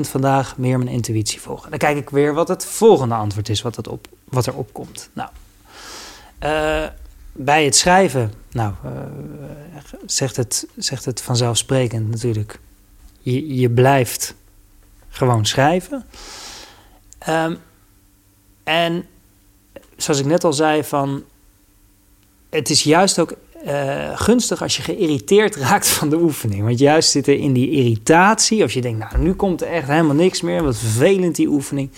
vandaag 0.00 0.56
meer 0.58 0.78
mijn 0.78 0.90
intuïtie 0.90 1.40
volg. 1.40 1.68
Dan 1.68 1.78
kijk 1.78 1.96
ik 1.96 2.10
weer 2.10 2.34
wat 2.34 2.48
het 2.48 2.64
volgende 2.64 3.14
antwoord 3.14 3.48
is, 3.48 3.62
wat, 3.62 3.76
het 3.76 3.88
op, 3.88 4.08
wat 4.24 4.46
er 4.46 4.54
opkomt. 4.54 5.10
Nou, 5.12 5.30
uh, 6.44 6.86
bij 7.32 7.64
het 7.64 7.76
schrijven, 7.76 8.32
nou, 8.50 8.72
uh, 8.84 8.90
zegt, 10.06 10.36
het, 10.36 10.66
zegt 10.76 11.04
het 11.04 11.22
vanzelfsprekend 11.22 12.10
natuurlijk. 12.10 12.60
Je, 13.20 13.54
je 13.54 13.70
blijft 13.70 14.34
gewoon 15.08 15.46
schrijven. 15.46 16.04
Um, 17.28 17.58
en 18.64 19.06
zoals 19.96 20.20
ik 20.20 20.26
net 20.26 20.44
al 20.44 20.52
zei, 20.52 20.84
van, 20.84 21.24
het 22.50 22.70
is 22.70 22.82
juist 22.82 23.18
ook 23.18 23.34
uh, 23.66 24.18
gunstig 24.18 24.62
als 24.62 24.76
je 24.76 24.82
geïrriteerd 24.82 25.56
raakt 25.66 25.88
van 25.88 26.08
de 26.08 26.16
oefening. 26.16 26.62
Want 26.64 26.78
juist 26.78 27.10
zit 27.10 27.26
er 27.26 27.38
in 27.38 27.52
die 27.52 27.70
irritatie, 27.70 28.62
als 28.62 28.72
je 28.72 28.80
denkt, 28.80 28.98
nou 28.98 29.22
nu 29.22 29.34
komt 29.34 29.62
er 29.62 29.68
echt 29.68 29.88
helemaal 29.88 30.14
niks 30.14 30.40
meer, 30.40 30.62
wat 30.62 30.78
vervelend 30.78 31.36
die 31.36 31.48
oefening. 31.48 31.90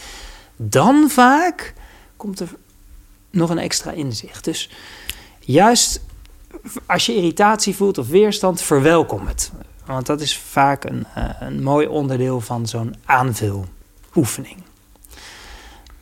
Dan 0.57 1.11
vaak 1.11 1.75
komt 2.17 2.41
er 2.41 2.49
nog 3.31 3.51
een 3.51 3.59
extra 3.59 3.91
inzicht. 3.91 4.45
Dus 4.45 4.71
juist 5.41 6.01
als 6.87 7.07
je 7.07 7.17
irritatie 7.17 7.75
voelt 7.75 7.99
of 7.99 8.09
weerstand, 8.09 8.61
verwelkom 8.61 9.27
het. 9.27 9.53
Want 9.85 10.07
dat 10.07 10.21
is 10.21 10.39
vaak 10.39 10.85
een, 10.85 11.07
uh, 11.19 11.31
een 11.41 11.63
mooi 11.63 11.87
onderdeel 11.87 12.41
van 12.41 12.67
zo'n 12.67 12.95
aanvuloefening. 13.05 14.57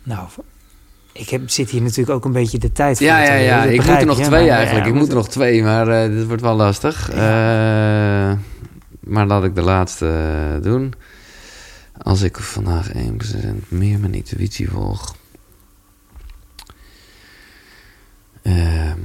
Nou, 0.03 0.29
ik 1.19 1.29
heb, 1.29 1.51
zit 1.51 1.71
hier 1.71 1.83
natuurlijk 1.83 2.11
ook 2.11 2.25
een 2.25 2.33
beetje 2.33 2.59
de 2.59 2.73
tijd 2.73 2.97
voor. 2.97 3.07
Ja, 3.07 3.23
ja, 3.23 3.35
ja. 3.35 3.65
Ik 3.65 3.85
moet 3.85 4.01
er 4.01 4.07
nog 4.07 4.21
twee 4.21 4.51
eigenlijk. 4.51 4.87
ik 4.87 4.95
moet 4.95 5.09
er 5.09 5.15
nog 5.15 5.29
twee, 5.29 5.63
maar 5.63 5.89
uh, 5.89 6.17
dit 6.17 6.27
wordt 6.27 6.43
wel 6.43 6.57
lastig. 6.57 7.11
Uh, 7.13 7.17
maar 9.01 9.27
laat 9.27 9.45
ik 9.45 9.55
de 9.55 9.63
laatste 9.63 10.07
uh, 10.57 10.63
doen. 10.63 10.95
Als 12.03 12.23
ik 12.23 12.37
vandaag 12.37 12.93
1% 12.93 12.99
meer 13.69 13.99
mijn 13.99 14.15
intuïtie 14.15 14.71
volg. 14.71 15.17
Ehm 18.43 18.99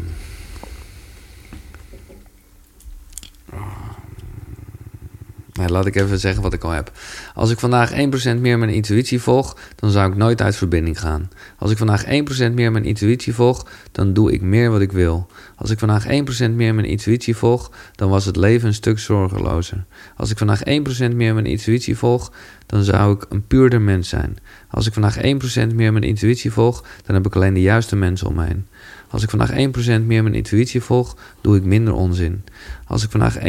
Laat 5.53 5.85
ik 5.85 5.95
even 5.95 6.19
zeggen 6.19 6.41
wat 6.41 6.53
ik 6.53 6.63
al 6.63 6.71
heb. 6.71 6.91
Als 7.33 7.51
ik 7.51 7.59
vandaag 7.59 7.91
1% 7.91 7.95
meer 8.39 8.59
mijn 8.59 8.71
intuïtie 8.71 9.21
volg, 9.21 9.57
dan 9.75 9.89
zou 9.89 10.11
ik 10.11 10.17
nooit 10.17 10.41
uit 10.41 10.55
verbinding 10.55 10.99
gaan. 10.99 11.29
Als 11.57 11.71
ik 11.71 11.77
vandaag 11.77 12.05
1% 12.05 12.53
meer 12.53 12.71
mijn 12.71 12.85
intuïtie 12.85 13.33
volg, 13.33 13.67
dan 13.91 14.13
doe 14.13 14.31
ik 14.31 14.41
meer 14.41 14.71
wat 14.71 14.81
ik 14.81 14.91
wil. 14.91 15.27
Als 15.55 15.69
ik 15.69 15.79
vandaag 15.79 16.05
1% 16.05 16.51
meer 16.51 16.75
mijn 16.75 16.87
intuïtie 16.87 17.35
volg, 17.35 17.71
dan 17.95 18.09
was 18.09 18.25
het 18.25 18.35
leven 18.35 18.67
een 18.67 18.73
stuk 18.73 18.99
zorgelozer. 18.99 19.85
Als 20.15 20.31
ik 20.31 20.37
vandaag 20.37 20.63
1% 20.63 21.15
meer 21.15 21.33
mijn 21.33 21.45
intuïtie 21.45 21.97
volg, 21.97 22.31
dan 22.65 22.83
zou 22.83 23.15
ik 23.15 23.25
een 23.29 23.47
puurder 23.47 23.81
mens 23.81 24.09
zijn. 24.09 24.37
Als 24.69 24.87
ik 24.87 24.93
vandaag 24.93 25.17
1% 25.17 25.75
meer 25.75 25.91
mijn 25.91 26.03
intuïtie 26.03 26.51
volg, 26.51 26.83
dan 27.05 27.15
heb 27.15 27.25
ik 27.25 27.35
alleen 27.35 27.53
de 27.53 27.61
juiste 27.61 27.95
mensen 27.95 28.27
om 28.27 28.35
me 28.35 28.45
heen. 28.45 28.67
Als 29.11 29.23
ik 29.23 29.29
vandaag 29.29 29.51
1% 29.51 30.05
meer 30.05 30.23
mijn 30.23 30.35
intuïtie 30.35 30.81
volg, 30.81 31.15
doe 31.41 31.55
ik 31.55 31.63
minder 31.63 31.93
onzin. 31.93 32.43
Als 32.87 33.03
ik 33.03 33.11
vandaag 33.11 33.37
1% 33.37 33.41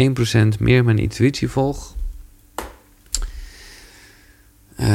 meer 0.59 0.85
mijn 0.85 0.99
intuïtie 0.99 1.49
volg. 1.49 1.95
Uh, 4.81 4.87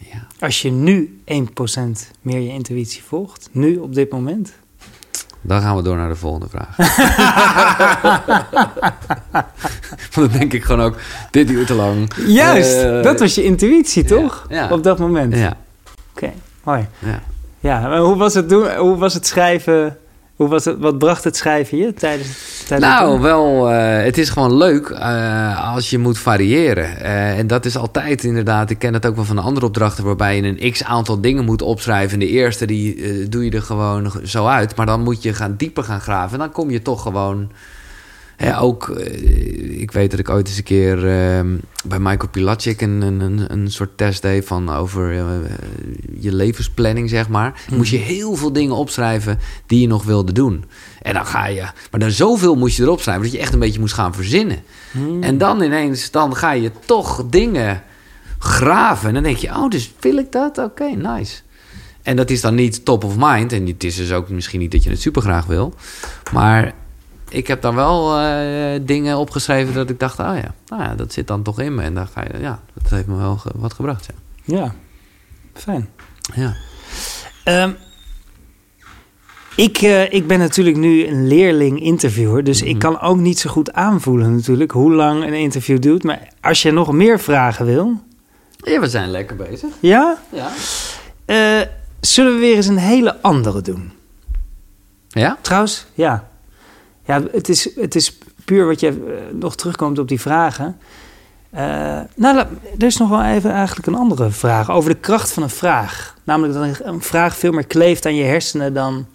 ja. 0.00 0.26
Als 0.38 0.62
je 0.62 0.70
nu 0.70 1.20
1% 1.24 1.34
meer 2.22 2.40
je 2.40 2.48
intuïtie 2.48 3.02
volgt, 3.02 3.48
nu 3.52 3.76
op 3.76 3.94
dit 3.94 4.10
moment. 4.10 4.52
Dan 5.40 5.60
gaan 5.60 5.76
we 5.76 5.82
door 5.82 5.96
naar 5.96 6.08
de 6.08 6.16
volgende 6.16 6.48
vraag. 6.48 6.76
Want 10.14 10.30
dan 10.30 10.38
denk 10.38 10.52
ik 10.52 10.64
gewoon 10.64 10.86
ook, 10.86 10.96
dit 11.30 11.48
duurt 11.48 11.66
te 11.66 11.74
lang. 11.74 12.12
Juist, 12.26 12.84
uh, 12.84 13.02
dat 13.02 13.20
was 13.20 13.34
je 13.34 13.44
intuïtie, 13.44 14.04
toch? 14.04 14.46
Ja, 14.48 14.70
Op 14.70 14.82
dat 14.82 14.98
moment. 14.98 15.34
Ja. 15.34 15.56
Mooi. 16.68 16.86
Ja. 16.98 17.20
ja, 17.60 17.88
maar 17.88 17.98
hoe 17.98 18.16
was 18.16 18.34
het 18.34 18.48
doen? 18.48 18.74
Hoe 18.76 18.96
was 18.96 19.14
het 19.14 19.26
schrijven? 19.26 19.96
Hoe 20.36 20.48
was 20.48 20.64
het, 20.64 20.78
wat 20.78 20.98
bracht 20.98 21.24
het 21.24 21.36
schrijven 21.36 21.78
je 21.78 21.94
tijdens, 21.94 22.64
tijdens 22.66 22.90
Nou, 22.90 23.12
het 23.12 23.22
wel, 23.22 23.72
uh, 23.72 24.02
het 24.02 24.18
is 24.18 24.28
gewoon 24.28 24.56
leuk 24.56 24.88
uh, 24.88 25.74
als 25.74 25.90
je 25.90 25.98
moet 25.98 26.18
variëren. 26.18 26.84
Uh, 27.02 27.38
en 27.38 27.46
dat 27.46 27.64
is 27.64 27.76
altijd 27.76 28.24
inderdaad, 28.24 28.70
ik 28.70 28.78
ken 28.78 28.94
het 28.94 29.06
ook 29.06 29.14
wel 29.14 29.24
van 29.24 29.38
andere 29.38 29.66
opdrachten... 29.66 30.04
waarbij 30.04 30.36
je 30.36 30.42
een 30.42 30.72
x-aantal 30.72 31.20
dingen 31.20 31.44
moet 31.44 31.62
opschrijven. 31.62 32.18
De 32.18 32.28
eerste, 32.28 32.66
die 32.66 33.28
doe 33.28 33.44
je 33.44 33.50
er 33.50 33.62
gewoon 33.62 34.12
zo 34.24 34.46
uit. 34.46 34.76
Maar 34.76 34.86
dan 34.86 35.02
moet 35.02 35.22
je 35.22 35.34
gaan 35.34 35.54
dieper 35.56 35.84
gaan 35.84 36.00
graven. 36.00 36.32
En 36.32 36.38
dan 36.38 36.52
kom 36.52 36.70
je 36.70 36.82
toch 36.82 37.02
gewoon 37.02 37.50
Hè, 38.38 38.60
ook, 38.60 38.88
eh, 38.88 39.80
ik 39.80 39.90
weet 39.90 40.10
dat 40.10 40.20
ik 40.20 40.28
ooit 40.28 40.48
eens 40.48 40.56
een 40.56 40.62
keer 40.62 40.96
uh, 40.96 41.56
bij 41.84 41.98
Michael 41.98 42.28
Pilatschik 42.30 42.80
een, 42.80 43.00
een, 43.00 43.52
een 43.52 43.70
soort 43.70 43.96
test 43.96 44.22
deed 44.22 44.44
van 44.44 44.70
over 44.70 45.12
uh, 45.12 45.24
je 46.20 46.34
levensplanning, 46.34 47.08
zeg 47.08 47.28
maar. 47.28 47.62
Hmm. 47.66 47.76
Moest 47.76 47.90
je 47.90 47.96
heel 47.96 48.34
veel 48.34 48.52
dingen 48.52 48.76
opschrijven 48.76 49.38
die 49.66 49.80
je 49.80 49.86
nog 49.86 50.04
wilde 50.04 50.32
doen. 50.32 50.64
En 51.02 51.14
dan 51.14 51.26
ga 51.26 51.46
je, 51.46 51.60
maar 51.90 52.00
dan 52.00 52.10
zoveel 52.10 52.54
moest 52.54 52.76
je 52.76 52.82
erop 52.82 53.00
schrijven 53.00 53.22
dat 53.22 53.32
je 53.32 53.38
echt 53.38 53.52
een 53.52 53.58
beetje 53.58 53.80
moest 53.80 53.94
gaan 53.94 54.14
verzinnen. 54.14 54.58
Hmm. 54.90 55.22
En 55.22 55.38
dan 55.38 55.62
ineens, 55.62 56.10
dan 56.10 56.36
ga 56.36 56.52
je 56.52 56.70
toch 56.84 57.24
dingen 57.30 57.82
graven. 58.38 59.08
En 59.08 59.14
dan 59.14 59.22
denk 59.22 59.36
je, 59.36 59.48
oh, 59.48 59.68
dus 59.68 59.92
wil 60.00 60.16
ik 60.16 60.32
dat? 60.32 60.58
Oké, 60.58 60.84
nice. 60.84 61.40
En 62.02 62.16
dat 62.16 62.30
is 62.30 62.40
dan 62.40 62.54
niet 62.54 62.84
top 62.84 63.04
of 63.04 63.14
mind. 63.18 63.52
En 63.52 63.66
het 63.66 63.84
is 63.84 63.96
dus 63.96 64.12
ook 64.12 64.28
misschien 64.28 64.60
niet 64.60 64.72
dat 64.72 64.84
je 64.84 64.90
het 64.90 65.00
super 65.00 65.22
graag 65.22 65.46
wil. 65.46 65.74
Maar 66.32 66.74
ik 67.28 67.46
heb 67.46 67.62
dan 67.62 67.74
wel 67.74 68.20
uh, 68.20 68.80
dingen 68.82 69.18
opgeschreven 69.18 69.74
dat 69.74 69.90
ik 69.90 70.00
dacht, 70.00 70.20
ah 70.20 70.36
ja, 70.36 70.54
nou 70.66 70.82
ja, 70.82 70.94
dat 70.94 71.12
zit 71.12 71.26
dan 71.26 71.42
toch 71.42 71.60
in 71.60 71.74
me. 71.74 71.82
En 71.82 71.94
dan 71.94 72.08
ga 72.08 72.24
je, 72.32 72.40
ja, 72.40 72.60
dat 72.74 72.90
heeft 72.90 73.06
me 73.06 73.16
wel 73.16 73.40
wat 73.54 73.72
gebracht. 73.72 74.08
Ja, 74.44 74.56
ja 74.56 74.74
fijn. 75.52 75.88
Ja. 76.34 76.56
Um, 77.44 77.76
ik, 79.56 79.82
uh, 79.82 80.12
ik 80.12 80.26
ben 80.26 80.38
natuurlijk 80.38 80.76
nu 80.76 81.06
een 81.06 81.26
leerling 81.26 81.82
interviewer, 81.82 82.44
dus 82.44 82.62
ik 82.62 82.76
mhm. 82.76 82.78
kan 82.78 83.00
ook 83.00 83.16
niet 83.16 83.38
zo 83.38 83.50
goed 83.50 83.72
aanvoelen 83.72 84.34
natuurlijk 84.34 84.70
hoe 84.70 84.92
lang 84.92 85.24
een 85.24 85.34
interview 85.34 85.80
duurt. 85.80 86.02
Maar 86.02 86.28
als 86.40 86.62
je 86.62 86.70
nog 86.70 86.92
meer 86.92 87.20
vragen 87.20 87.66
wil. 87.66 88.02
Ja, 88.56 88.80
we 88.80 88.88
zijn 88.88 89.10
lekker 89.10 89.36
bezig. 89.36 89.70
Ja? 89.80 90.18
Ja. 90.32 90.50
Uh, 91.26 91.66
zullen 92.00 92.34
we 92.34 92.40
weer 92.40 92.56
eens 92.56 92.66
een 92.66 92.78
hele 92.78 93.22
andere 93.22 93.60
doen? 93.60 93.92
Ja? 95.08 95.38
Trouwens, 95.40 95.86
ja. 95.94 96.28
Ja, 97.08 97.22
het 97.32 97.48
is, 97.48 97.74
het 97.76 97.94
is 97.94 98.18
puur 98.44 98.66
wat 98.66 98.80
je 98.80 98.90
uh, 98.90 99.38
nog 99.38 99.56
terugkomt 99.56 99.98
op 99.98 100.08
die 100.08 100.20
vragen. 100.20 100.76
Uh, 101.54 101.60
nou, 102.14 102.38
er 102.78 102.86
is 102.86 102.96
nog 102.96 103.08
wel 103.08 103.24
even 103.24 103.52
eigenlijk 103.52 103.86
een 103.86 103.94
andere 103.94 104.30
vraag 104.30 104.70
over 104.70 104.90
de 104.90 104.96
kracht 104.96 105.32
van 105.32 105.42
een 105.42 105.50
vraag. 105.50 106.16
Namelijk 106.24 106.54
dat 106.54 106.86
een 106.86 107.02
vraag 107.02 107.36
veel 107.36 107.52
meer 107.52 107.66
kleeft 107.66 108.06
aan 108.06 108.14
je 108.14 108.24
hersenen 108.24 108.74
dan 108.74 109.06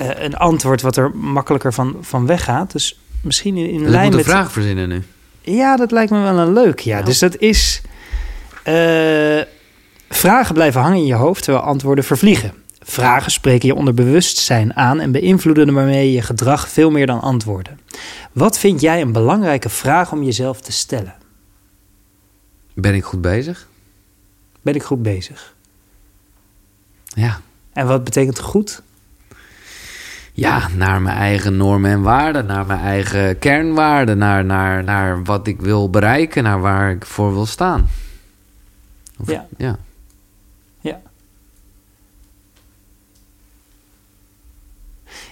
uh, 0.00 0.08
een 0.22 0.36
antwoord 0.36 0.82
wat 0.82 0.96
er 0.96 1.16
makkelijker 1.16 1.72
van, 1.72 1.96
van 2.00 2.26
weggaat. 2.26 2.72
Dus 2.72 3.00
misschien 3.22 3.56
in, 3.56 3.70
in 3.70 3.88
lijn 3.88 4.10
met... 4.10 4.18
een 4.18 4.24
vraag 4.24 4.52
verzinnen 4.52 4.88
nu. 4.88 5.02
Ja, 5.40 5.76
dat 5.76 5.90
lijkt 5.90 6.10
me 6.10 6.22
wel 6.22 6.38
een 6.38 6.52
leuk. 6.52 6.80
Ja, 6.80 7.02
dus 7.02 7.18
dat 7.18 7.36
is... 7.36 7.80
vragen 10.08 10.54
blijven 10.54 10.80
hangen 10.80 10.98
in 10.98 11.06
je 11.06 11.14
hoofd 11.14 11.42
terwijl 11.42 11.64
antwoorden 11.64 12.04
vervliegen. 12.04 12.52
Vragen 12.90 13.30
spreken 13.30 13.68
je 13.68 13.74
onderbewustzijn 13.74 14.76
aan 14.76 15.00
en 15.00 15.12
beïnvloeden 15.12 15.74
waarmee 15.74 16.12
je 16.12 16.22
gedrag 16.22 16.68
veel 16.68 16.90
meer 16.90 17.06
dan 17.06 17.20
antwoorden. 17.20 17.80
Wat 18.32 18.58
vind 18.58 18.80
jij 18.80 19.00
een 19.00 19.12
belangrijke 19.12 19.68
vraag 19.68 20.12
om 20.12 20.22
jezelf 20.22 20.60
te 20.60 20.72
stellen? 20.72 21.14
Ben 22.74 22.94
ik 22.94 23.04
goed 23.04 23.20
bezig? 23.20 23.68
Ben 24.62 24.74
ik 24.74 24.82
goed 24.82 25.02
bezig? 25.02 25.54
Ja. 27.04 27.40
En 27.72 27.86
wat 27.86 28.04
betekent 28.04 28.38
goed? 28.38 28.82
Ja, 30.32 30.68
naar 30.76 31.02
mijn 31.02 31.16
eigen 31.16 31.56
normen 31.56 31.90
en 31.90 32.02
waarden, 32.02 32.46
naar 32.46 32.66
mijn 32.66 32.80
eigen 32.80 33.38
kernwaarden, 33.38 34.18
naar, 34.18 34.44
naar, 34.44 34.84
naar 34.84 35.24
wat 35.24 35.46
ik 35.46 35.60
wil 35.60 35.90
bereiken, 35.90 36.42
naar 36.42 36.60
waar 36.60 36.90
ik 36.90 37.06
voor 37.06 37.32
wil 37.32 37.46
staan. 37.46 37.88
Of, 39.18 39.30
ja. 39.30 39.46
ja. 39.56 39.78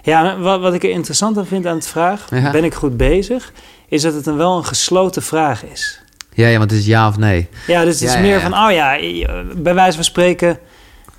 Ja, 0.07 0.39
wat, 0.39 0.61
wat 0.61 0.75
ik 0.75 0.83
er 0.85 0.91
interessant 0.91 1.39
aan 1.39 1.47
vind 1.47 1.67
aan 1.67 1.75
het 1.77 1.87
vraag, 1.87 2.29
ben 2.53 2.65
ik 2.65 2.75
goed 2.75 2.97
bezig, 2.97 3.53
is 3.89 4.03
dat 4.03 4.15
het 4.15 4.27
een 4.27 4.37
wel 4.37 4.57
een 4.57 4.65
gesloten 4.65 5.23
vraag 5.23 5.65
is. 5.65 6.01
Ja, 6.35 6.47
ja, 6.49 6.59
want 6.59 6.71
het 6.71 6.81
is 6.81 6.87
ja 6.87 7.09
of 7.09 7.17
nee. 7.17 7.49
Ja, 7.67 7.85
dus 7.85 8.01
het 8.01 8.09
is 8.09 8.15
Ja, 8.15 8.21
meer 8.21 8.41
van, 8.41 8.53
oh 8.55 8.71
ja, 8.71 8.97
bij 9.57 9.75
wijze 9.75 9.95
van 9.95 10.05
spreken, 10.05 10.59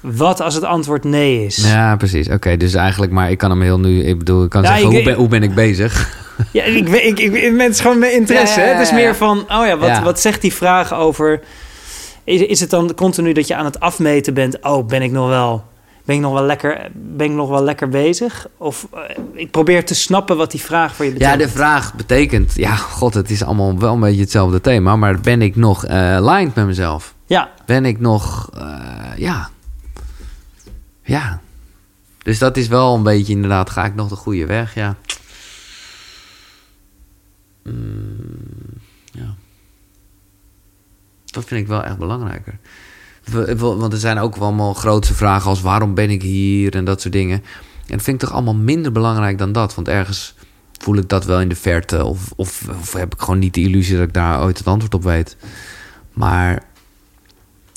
wat 0.01 0.41
als 0.41 0.53
het 0.55 0.63
antwoord 0.63 1.03
nee 1.03 1.45
is? 1.45 1.55
Ja, 1.71 1.95
precies. 1.95 2.29
Oké, 2.29 2.57
dus 2.57 2.73
eigenlijk, 2.73 3.11
maar 3.11 3.31
ik 3.31 3.37
kan 3.37 3.49
hem 3.49 3.61
heel 3.61 3.79
nu... 3.79 4.03
Ik 4.03 4.17
bedoel, 4.17 4.43
ik 4.43 4.49
kan 4.49 4.65
zeggen, 4.65 4.85
ik- 4.87 4.93
hoe, 4.93 5.03
ben, 5.03 5.13
hoe 5.15 5.27
ben 5.27 5.43
ik 5.43 5.53
bezig? 5.55 5.95
Ja, 6.51 6.63
ik, 6.63 6.87
weet- 6.87 7.03
ik, 7.03 7.19
ik, 7.19 7.57
het 7.59 7.71
is 7.71 7.79
gewoon 7.79 7.99
mijn 7.99 8.13
interesse. 8.13 8.59
Het 8.59 8.79
is 8.79 8.91
meer 8.91 9.15
van, 9.15 9.37
oh 9.39 9.65
ja, 9.65 9.77
wat, 9.77 9.99
wat 9.99 10.19
zegt 10.19 10.41
die 10.41 10.53
vraag 10.53 10.93
over... 10.93 11.39
Is, 12.23 12.41
is 12.41 12.59
het 12.59 12.69
dan 12.69 12.93
continu 12.95 13.31
dat 13.33 13.47
je 13.47 13.55
aan 13.55 13.65
het 13.65 13.79
afmeten 13.79 14.33
bent? 14.33 14.63
Oh, 14.63 14.87
ben 14.87 15.01
ik 15.01 15.11
nog 15.11 15.27
wel, 15.27 15.63
ben 16.07 16.15
ik 16.15 16.21
nog 16.21 16.33
wel, 16.33 16.43
lekker, 16.43 16.89
ben 16.93 17.25
ik 17.27 17.33
nog 17.35 17.49
wel 17.49 17.63
lekker 17.63 17.89
bezig? 17.89 18.47
Of 18.57 18.87
eh, 18.93 19.01
ik 19.33 19.51
probeer 19.51 19.85
te 19.85 19.95
snappen 19.95 20.37
wat 20.37 20.51
die 20.51 20.61
vraag 20.61 20.95
voor 20.95 21.05
je 21.05 21.11
Ja, 21.11 21.17
betekent. 21.17 21.41
de 21.41 21.49
vraag 21.57 21.93
betekent... 21.95 22.53
Ja, 22.55 22.75
god, 22.75 23.13
het 23.13 23.29
is 23.29 23.43
allemaal 23.43 23.79
wel 23.79 23.93
een 23.93 23.99
beetje 23.99 24.21
hetzelfde 24.21 24.61
thema. 24.61 24.95
Maar 24.95 25.19
ben 25.19 25.41
ik 25.41 25.55
nog 25.55 25.85
eh 25.85 26.15
aligned 26.15 26.55
met 26.55 26.65
mezelf? 26.65 27.13
Ja, 27.25 27.51
Ben 27.65 27.85
ik 27.85 27.99
nog... 27.99 28.49
eh, 28.53 29.17
ja. 29.17 29.49
Ja. 31.03 31.41
Dus 32.23 32.39
dat 32.39 32.57
is 32.57 32.67
wel 32.67 32.95
een 32.95 33.03
beetje 33.03 33.33
inderdaad... 33.33 33.69
Ga 33.69 33.85
ik 33.85 33.95
nog 33.95 34.09
de 34.09 34.15
goede 34.15 34.45
weg? 34.45 34.73
Ja. 34.75 34.95
Mm, 37.63 38.81
ja. 39.11 39.35
Dat 41.25 41.45
vind 41.45 41.61
ik 41.61 41.67
wel 41.67 41.83
echt 41.83 41.97
belangrijker. 41.97 42.57
Want 43.57 43.93
er 43.93 43.99
zijn 43.99 44.19
ook 44.19 44.35
allemaal 44.35 44.73
grootste 44.73 45.13
vragen 45.13 45.49
als 45.49 45.61
waarom 45.61 45.93
ben 45.93 46.09
ik 46.09 46.21
hier 46.21 46.75
en 46.75 46.85
dat 46.85 47.01
soort 47.01 47.13
dingen. 47.13 47.43
En 47.87 47.95
dat 47.95 48.01
vind 48.01 48.21
ik 48.21 48.27
toch 48.27 48.35
allemaal 48.35 48.55
minder 48.55 48.91
belangrijk 48.91 49.37
dan 49.37 49.51
dat. 49.51 49.75
Want 49.75 49.87
ergens 49.87 50.35
voel 50.77 50.95
ik 50.95 51.09
dat 51.09 51.25
wel 51.25 51.41
in 51.41 51.49
de 51.49 51.55
verte. 51.55 52.03
Of, 52.03 52.31
of, 52.35 52.63
of 52.79 52.93
heb 52.93 53.13
ik 53.13 53.21
gewoon 53.21 53.39
niet 53.39 53.53
de 53.53 53.61
illusie 53.61 53.97
dat 53.97 54.07
ik 54.07 54.13
daar 54.13 54.43
ooit 54.43 54.57
het 54.57 54.67
antwoord 54.67 54.93
op 54.93 55.03
weet. 55.03 55.37
Maar 56.13 56.63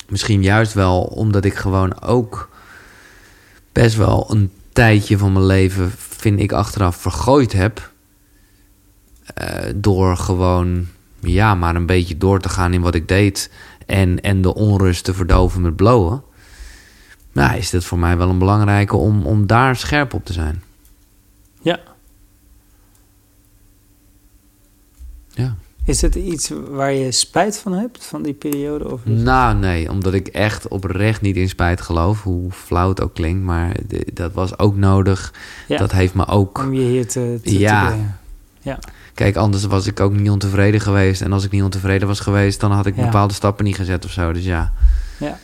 misschien 0.09 0.43
juist 0.43 0.73
wel 0.73 1.01
omdat 1.01 1.45
ik 1.45 1.53
gewoon 1.53 2.01
ook 2.01 2.49
best 3.71 3.95
wel 3.95 4.27
een 4.29 4.51
tijdje 4.73 5.17
van 5.17 5.33
mijn 5.33 5.45
leven, 5.45 5.91
vind 5.97 6.39
ik 6.39 6.51
achteraf, 6.51 6.95
vergooid 6.95 7.53
heb. 7.53 7.91
Eh, 9.33 9.73
door 9.75 10.17
gewoon, 10.17 10.87
ja, 11.19 11.55
maar 11.55 11.75
een 11.75 11.85
beetje 11.85 12.17
door 12.17 12.39
te 12.39 12.49
gaan 12.49 12.73
in 12.73 12.81
wat 12.81 12.95
ik 12.95 13.07
deed. 13.07 13.51
En, 13.91 14.21
en 14.21 14.41
de 14.41 14.53
onrust 14.55 15.03
te 15.03 15.13
verdoven 15.13 15.61
met 15.61 15.75
blowen. 15.75 16.23
Nou, 17.31 17.57
is 17.57 17.69
dit 17.69 17.83
voor 17.85 17.99
mij 17.99 18.17
wel 18.17 18.29
een 18.29 18.37
belangrijke 18.39 18.95
om, 18.95 19.25
om 19.25 19.47
daar 19.47 19.75
scherp 19.75 20.13
op 20.13 20.25
te 20.25 20.33
zijn. 20.33 20.63
ja. 21.61 21.79
Ja. 25.27 25.55
Is 25.85 26.01
het 26.01 26.15
iets 26.15 26.51
waar 26.69 26.91
je 26.93 27.11
spijt 27.11 27.57
van 27.59 27.73
hebt, 27.73 28.05
van 28.05 28.21
die 28.23 28.33
periode? 28.33 28.91
Of 28.91 29.05
Nou, 29.05 29.55
nee, 29.57 29.89
omdat 29.89 30.13
ik 30.13 30.27
echt 30.27 30.67
oprecht 30.67 31.21
niet 31.21 31.35
in 31.35 31.49
spijt 31.49 31.81
geloof. 31.81 32.23
Hoe 32.23 32.51
flauw 32.51 32.89
het 32.89 33.01
ook 33.01 33.13
klinkt, 33.13 33.43
maar 33.43 33.75
de- 33.87 34.07
dat 34.13 34.33
was 34.33 34.59
ook 34.59 34.75
nodig. 34.75 35.33
Ja. 35.67 35.77
Dat 35.77 35.91
heeft 35.91 36.13
me 36.13 36.27
ook 36.27 36.57
Om 36.57 36.73
je 36.73 36.81
hier 36.81 37.07
te, 37.07 37.39
te, 37.43 37.59
Ja. 37.59 37.81
te 37.81 37.87
brengen. 37.87 38.19
Ja. 38.61 38.79
Kijk, 39.13 39.35
anders 39.35 39.63
was 39.63 39.87
ik 39.87 39.99
ook 39.99 40.13
niet 40.13 40.29
ontevreden 40.29 40.81
geweest. 40.81 41.21
En 41.21 41.33
als 41.33 41.43
ik 41.43 41.51
niet 41.51 41.63
ontevreden 41.63 42.07
was 42.07 42.19
geweest, 42.19 42.59
dan 42.59 42.71
had 42.71 42.85
ik 42.85 42.95
Ja. 42.95 43.03
bepaalde 43.03 43.33
stappen 43.33 43.65
niet 43.65 43.75
gezet 43.75 44.05
of 44.05 44.11
zo. 44.11 44.33
Dus 44.33 44.43
ja. 44.43 44.73
Ja. 45.19 45.37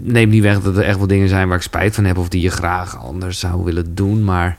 Neem 0.00 0.28
niet 0.28 0.42
weg 0.42 0.60
dat 0.60 0.76
er 0.76 0.82
echt 0.84 0.98
wel 0.98 1.06
dingen 1.06 1.28
zijn 1.28 1.48
waar 1.48 1.56
ik 1.56 1.62
spijt 1.62 1.94
van 1.94 2.04
heb. 2.04 2.18
Of 2.18 2.28
die 2.28 2.40
je 2.40 2.50
graag 2.50 2.98
anders 2.98 3.38
zou 3.38 3.64
willen 3.64 3.94
doen. 3.94 4.24
Maar 4.24 4.58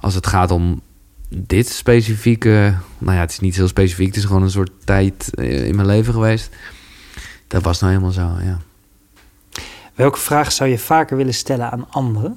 als 0.00 0.14
het 0.14 0.26
gaat 0.26 0.50
om 0.50 0.80
dit 1.28 1.68
specifieke. 1.68 2.74
Nou 2.98 3.14
ja, 3.14 3.20
het 3.20 3.30
is 3.30 3.40
niet 3.40 3.56
heel 3.56 3.68
specifiek. 3.68 4.06
Het 4.06 4.16
is 4.16 4.24
gewoon 4.24 4.42
een 4.42 4.50
soort 4.50 4.70
tijd 4.84 5.30
eh, 5.34 5.66
in 5.66 5.74
mijn 5.76 5.88
leven 5.88 6.12
geweest. 6.12 6.50
Dat 7.48 7.62
was 7.62 7.80
nou 7.80 7.92
helemaal 7.92 8.12
zo, 8.14 8.30
ja. 8.44 8.58
Welke 9.94 10.18
vraag 10.18 10.52
zou 10.52 10.70
je 10.70 10.78
vaker 10.78 11.16
willen 11.16 11.34
stellen 11.34 11.70
aan 11.70 11.86
anderen? 11.90 12.36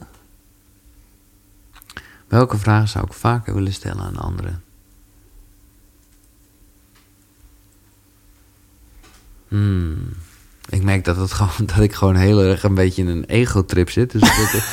Welke 2.28 2.58
vraag 2.58 2.90
zou 2.90 3.06
ik 3.06 3.14
vaker 3.14 3.54
willen 3.54 3.74
stellen 3.74 4.04
aan 4.04 4.18
anderen? 4.18 4.62
Hmm. 9.48 9.98
Ik 10.70 10.84
merk 10.84 11.06
dat, 11.06 11.18
het 11.18 11.34
gewoon, 11.40 11.68
dat 11.68 11.80
ik 11.80 11.94
gewoon 11.94 12.16
heel 12.16 12.42
erg 12.42 12.64
een 12.64 12.76
beetje 12.76 13.02
in 13.02 13.08
een 13.08 13.26
ego-trip 13.26 13.90
zit. 13.90 14.12
Dus 14.12 14.22
dat, 14.22 14.64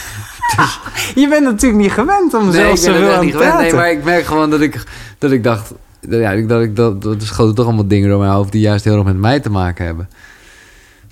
Je 1.22 1.28
bent 1.28 1.44
natuurlijk 1.44 1.82
niet 1.82 1.92
gewend 1.92 2.34
om 2.34 2.44
nee, 2.44 2.52
zelf 2.52 2.78
zoveel 2.78 3.12
aan 3.12 3.20
te 3.20 3.30
gewend. 3.30 3.50
praten. 3.50 3.62
Nee, 3.62 3.72
maar 3.74 3.90
ik 3.90 4.04
merk 4.04 4.24
gewoon 4.24 4.50
dat 4.50 4.60
ik, 4.60 4.84
dat 5.18 5.30
ik 5.30 5.42
dacht... 5.42 5.72
Dat, 6.00 6.20
ja, 6.20 6.36
dat 6.36 6.62
ik 6.62 6.76
dat, 6.76 7.02
dat 7.02 7.22
schoten 7.22 7.54
toch 7.54 7.66
allemaal 7.66 7.86
dingen 7.86 8.08
door 8.08 8.18
mijn 8.18 8.32
hoofd... 8.32 8.52
die 8.52 8.60
juist 8.60 8.84
heel 8.84 8.94
erg 8.96 9.04
met 9.04 9.16
mij 9.16 9.40
te 9.40 9.50
maken 9.50 9.84
hebben. 9.84 10.08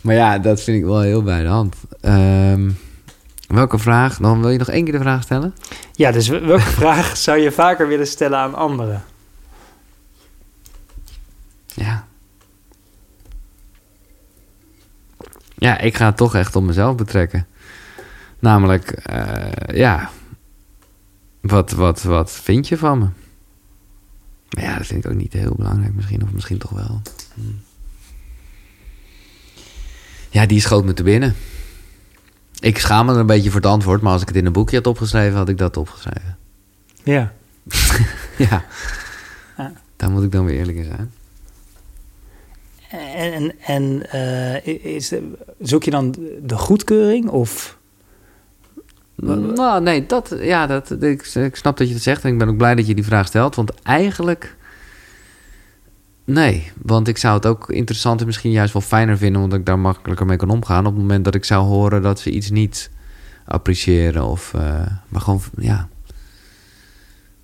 Maar 0.00 0.14
ja, 0.14 0.38
dat 0.38 0.60
vind 0.60 0.78
ik 0.78 0.84
wel 0.84 1.00
heel 1.00 1.22
bij 1.22 1.42
de 1.42 1.48
hand. 1.48 1.76
Ehm, 2.00 2.70
welke 3.54 3.78
vraag? 3.78 4.16
Dan 4.16 4.40
wil 4.40 4.50
je 4.50 4.58
nog 4.58 4.68
één 4.68 4.84
keer 4.84 4.92
de 4.92 4.98
vraag 4.98 5.22
stellen? 5.22 5.54
Ja, 5.92 6.10
dus 6.12 6.28
welke 6.28 6.60
vraag 6.82 7.16
zou 7.16 7.38
je 7.38 7.52
vaker 7.52 7.88
willen 7.88 8.06
stellen 8.06 8.38
aan 8.38 8.54
anderen? 8.54 9.04
Ja. 11.66 12.06
Ja, 15.54 15.78
ik 15.78 15.96
ga 15.96 16.06
het 16.06 16.16
toch 16.16 16.34
echt 16.34 16.56
op 16.56 16.62
mezelf 16.62 16.96
betrekken. 16.96 17.46
Namelijk, 18.38 18.90
eh, 18.90 19.76
ja. 19.76 20.10
Wat, 21.40 21.70
wat, 21.70 22.02
wat 22.02 22.30
vind 22.30 22.68
je 22.68 22.76
van 22.76 22.98
me? 22.98 23.08
Maar 24.50 24.64
ja, 24.64 24.76
dat 24.76 24.86
vind 24.86 25.04
ik 25.04 25.10
ook 25.10 25.16
niet 25.16 25.32
heel 25.32 25.54
belangrijk 25.56 25.94
misschien. 25.94 26.22
Of 26.22 26.32
misschien 26.32 26.58
toch 26.58 26.70
wel. 26.70 27.02
Hm. 27.34 27.40
Ja, 30.30 30.46
die 30.46 30.60
schoot 30.60 30.84
me 30.84 30.92
te 30.92 31.02
binnen. 31.02 31.34
Ik 32.62 32.78
schaam 32.78 33.06
me 33.06 33.12
er 33.12 33.18
een 33.18 33.26
beetje 33.26 33.50
voor 33.50 33.60
het 33.60 33.70
antwoord. 33.70 34.00
Maar 34.00 34.12
als 34.12 34.22
ik 34.22 34.28
het 34.28 34.36
in 34.36 34.46
een 34.46 34.52
boekje 34.52 34.76
had 34.76 34.86
opgeschreven, 34.86 35.36
had 35.36 35.48
ik 35.48 35.58
dat 35.58 35.76
opgeschreven. 35.76 36.36
Ja. 37.02 37.32
Ja. 38.38 38.64
Ja. 39.56 39.72
Daar 39.96 40.10
moet 40.10 40.22
ik 40.22 40.32
dan 40.32 40.44
weer 40.44 40.58
eerlijk 40.58 40.78
in 40.78 40.84
zijn. 40.84 41.12
En, 42.90 43.32
en, 43.32 43.54
en 43.60 44.10
eh, 44.10 44.84
is, 44.96 45.12
zoek 45.60 45.82
je 45.82 45.90
dan 45.90 46.14
de 46.42 46.56
goedkeuring 46.56 47.28
of... 47.28 47.78
Nou, 49.14 49.82
nee, 49.82 50.06
dat, 50.06 50.36
ja, 50.40 50.66
dat, 50.66 51.02
ik, 51.02 51.26
ik 51.26 51.56
snap 51.56 51.76
dat 51.76 51.88
je 51.88 51.94
het 51.94 52.02
zegt 52.02 52.24
en 52.24 52.32
ik 52.32 52.38
ben 52.38 52.48
ook 52.48 52.56
blij 52.56 52.74
dat 52.74 52.86
je 52.86 52.94
die 52.94 53.04
vraag 53.04 53.26
stelt. 53.26 53.54
Want 53.54 53.82
eigenlijk, 53.82 54.56
nee. 56.32 56.72
Want 56.82 57.08
ik 57.08 57.18
zou 57.18 57.34
het 57.34 57.46
ook 57.46 57.70
interessant 57.70 58.20
en 58.20 58.26
misschien 58.26 58.50
juist 58.50 58.72
wel 58.72 58.82
fijner 58.82 59.18
vinden, 59.18 59.42
omdat 59.42 59.58
ik 59.58 59.66
daar 59.66 59.78
makkelijker 59.78 60.26
mee 60.26 60.36
kan 60.36 60.50
omgaan. 60.50 60.86
Op 60.86 60.92
het 60.92 61.00
moment 61.00 61.24
dat 61.24 61.34
ik 61.34 61.44
zou 61.44 61.64
horen 61.64 62.02
dat 62.02 62.20
ze 62.20 62.30
iets 62.30 62.50
niet 62.50 62.90
appreciëren 63.44 64.24
of, 64.24 64.54
eh, 64.54 64.86
maar 65.08 65.20
gewoon, 65.20 65.40
ja. 65.56 65.88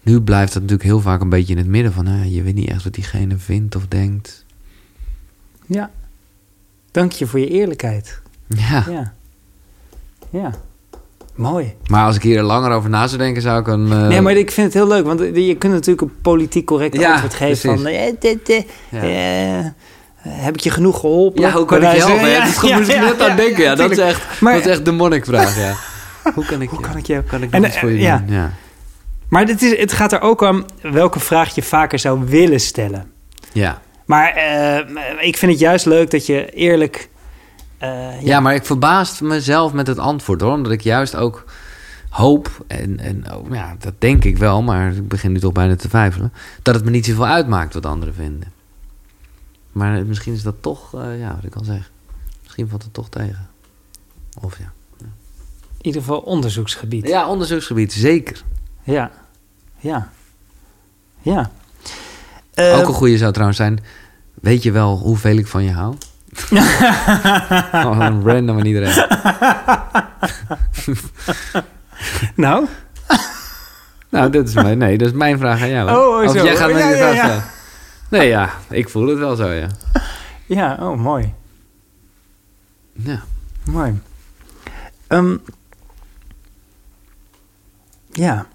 Nu 0.03 0.21
blijft 0.21 0.53
dat 0.53 0.63
natuurlijk 0.63 0.89
heel 0.89 1.01
vaak 1.01 1.21
een 1.21 1.29
beetje 1.29 1.53
in 1.53 1.59
het 1.59 1.67
midden 1.67 1.93
van, 1.93 2.07
hè, 2.07 2.25
je 2.25 2.43
weet 2.43 2.55
niet 2.55 2.69
echt 2.69 2.85
wat 2.85 2.95
diegene 2.95 3.39
vindt 3.39 3.77
of 3.77 3.87
denkt. 3.87 4.45
Ja. 5.67 5.91
Dank 6.91 7.13
je 7.13 7.27
voor 7.27 7.39
je 7.39 7.49
eerlijkheid. 7.49 8.23
Ja. 8.47 8.85
Ja. 8.89 9.15
Ja. 10.31 10.55
Mooi. 11.39 11.75
Maar 11.87 12.05
als 12.05 12.17
ik 12.17 12.23
hier 12.23 12.43
langer 12.43 12.71
over 12.71 12.91
na 12.91 13.07
zou 13.07 13.19
denken, 13.23 13.43
zou 13.43 13.61
ik 13.61 13.67
een... 13.67 13.93
eh, 13.93 14.07
nee, 14.07 14.21
maar 14.21 14.33
ik 14.37 14.51
vind 14.51 14.67
het 14.67 14.75
heel 14.75 14.87
leuk, 14.89 15.05
want 15.05 15.21
je 15.21 15.55
kunt 15.59 15.73
natuurlijk 15.73 16.01
een 16.01 16.21
politiek 16.23 16.67
correct 16.67 16.97
Ja, 16.97 17.11
antwoord 17.13 17.35
geven 17.35 17.59
precies. 17.61 17.83
van... 17.83 17.87
eh, 17.93 18.13
dit, 18.19 18.49
eh, 18.49 18.63
Ja. 18.89 19.03
eh, 19.61 19.67
heb 20.29 20.55
ik 20.55 20.61
je 20.61 20.71
genoeg 20.71 21.01
geholpen? 21.01 21.41
Ja, 21.43 21.51
hoe 21.53 21.65
kan 21.65 21.83
ik 21.83 21.93
je 21.93 21.99
helpen? 21.99 22.29
Ja, 22.29 22.39
dat 22.45 22.49
is 22.65 22.73
moest 22.73 22.89
ik 22.89 23.01
net 23.01 23.21
aan 23.21 23.37
denken. 23.37 23.63
Ja, 23.63 23.75
dat, 23.75 23.91
is 23.91 23.99
echt, 23.99 24.41
Maar- 24.41 24.53
dat 24.55 24.67
is 24.67 24.71
echt 24.73 24.85
de 24.85 24.93
monnikvraag, 24.93 25.59
ja. 25.59 25.75
Hoe 26.35 26.45
kan 26.45 26.63
ik, 26.63 26.69
Hoe 26.71 26.81
je- 26.81 26.87
kan 26.87 26.97
ik 26.97 27.07
je... 27.07 27.23
kan 27.23 27.43
ik 27.43 27.51
En, 27.51 27.65
iets 27.65 27.79
voor 27.79 27.91
je 27.91 27.97
eh, 27.97 28.03
ja. 28.03 28.23
doen? 28.27 28.37
Ja. 28.37 28.53
Maar 29.29 29.47
het, 29.47 29.63
is, 29.63 29.79
het 29.79 29.93
gaat 29.93 30.13
er 30.13 30.21
ook 30.21 30.41
om 30.41 30.65
welke 30.83 31.21
vraag 31.21 31.55
je 31.55 31.63
vaker 31.63 31.99
zou 31.99 32.21
willen 32.27 32.61
stellen. 32.61 33.11
Ja. 33.53 33.81
Maar 34.07 34.33
eh, 34.33 34.79
ik 35.27 35.37
vind 35.37 35.51
het 35.53 35.61
juist 35.61 35.87
leuk 35.87 36.11
dat 36.11 36.27
je 36.27 36.51
eerlijk... 36.51 37.09
eh, 37.79 38.23
ja, 38.23 38.41
maar 38.41 38.55
ik 38.55 38.65
verbaasd 38.65 39.21
mezelf 39.21 39.73
met 39.73 39.87
het 39.87 39.99
antwoord, 39.99 40.41
hoor. 40.41 40.53
Omdat 40.53 40.73
ik 40.73 40.81
juist 40.81 41.17
ook 41.17 41.45
hoop, 42.09 42.65
en, 42.67 42.99
en 42.99 43.35
oh, 43.35 43.53
ja, 43.53 43.77
dat 43.79 43.95
denk 43.99 44.25
ik 44.25 44.39
wel, 44.39 44.63
maar 44.63 44.93
ik 44.93 45.09
begin 45.09 45.33
nu 45.33 45.39
toch 45.39 45.53
bijna 45.53 45.77
te 45.77 45.89
twijfelen, 45.89 46.33
dat 46.63 46.75
het 46.75 46.85
me 46.85 46.91
niet 46.91 47.07
zoveel 47.07 47.27
uitmaakt 47.27 47.75
wat 47.75 47.87
anderen 47.87 48.15
vinden. 48.15 48.53
Maar 49.73 50.07
misschien 50.07 50.33
is 50.33 50.43
dat 50.43 50.55
toch, 50.61 50.95
eh, 50.95 51.21
ja, 51.21 51.35
wat 51.35 51.45
ik 51.45 51.55
al 51.55 51.65
zeg. 51.65 51.91
Misschien 52.43 52.69
valt 52.69 52.83
het 52.83 52.93
toch 52.95 53.09
tegen. 53.09 53.49
Of 54.41 54.59
ja. 54.59 54.73
in 54.99 55.87
ieder 55.87 56.01
geval 56.01 56.19
onderzoeksgebied. 56.19 57.09
Ja, 57.09 57.29
onderzoeksgebied, 57.29 57.93
zeker. 57.93 58.43
Ja. 58.83 59.11
Ja. 59.79 60.11
Ja. 61.21 61.51
Eh, 62.55 62.79
Ook 62.79 62.89
een 62.89 62.95
goede 62.95 63.19
zou 63.19 63.33
trouwens 63.33 63.59
zijn, 63.59 63.85
weet 64.35 64.63
je 64.63 64.73
wel 64.73 64.99
hoeveel 64.99 65.37
ik 65.37 65.47
van 65.47 65.65
je 65.65 65.73
hou? 65.73 65.95
oh, 67.87 67.97
een 68.01 68.23
random 68.25 68.59
aan 68.59 68.65
iedereen. 68.67 68.95
nou? 72.35 72.67
Nou, 74.09 74.31
dat 74.31 74.49
is 74.49 74.55
mijn, 74.55 74.79
nee, 74.79 74.99
dat 74.99 75.09
is 75.09 75.15
mijn 75.15 75.39
vraag 75.39 75.63
aan 75.63 75.69
jou. 75.69 75.89
hè? 75.89 75.97
Oh, 75.97 76.19
oh, 76.19 76.25
of 76.25 76.33
zo. 76.37 76.45
jij 76.45 76.57
gaat 76.57 76.71
Ja, 76.71 76.77
die 76.77 76.87
ja, 76.87 76.97
vraag 76.97 77.15
ja. 77.15 77.25
stellen. 77.25 77.45
Nee, 78.09 78.29
ja, 78.29 78.51
ik 78.71 78.89
voel 78.89 79.07
het 79.07 79.19
wel 79.19 79.37
zo, 79.37 79.49
ja. 79.49 79.69
Ja, 80.47 80.77
oh, 80.81 80.99
mooi. 80.99 81.35
Ja. 82.93 83.23
Mooi. 83.65 84.01
Ehm, 85.07 85.37
ja. 88.11 88.47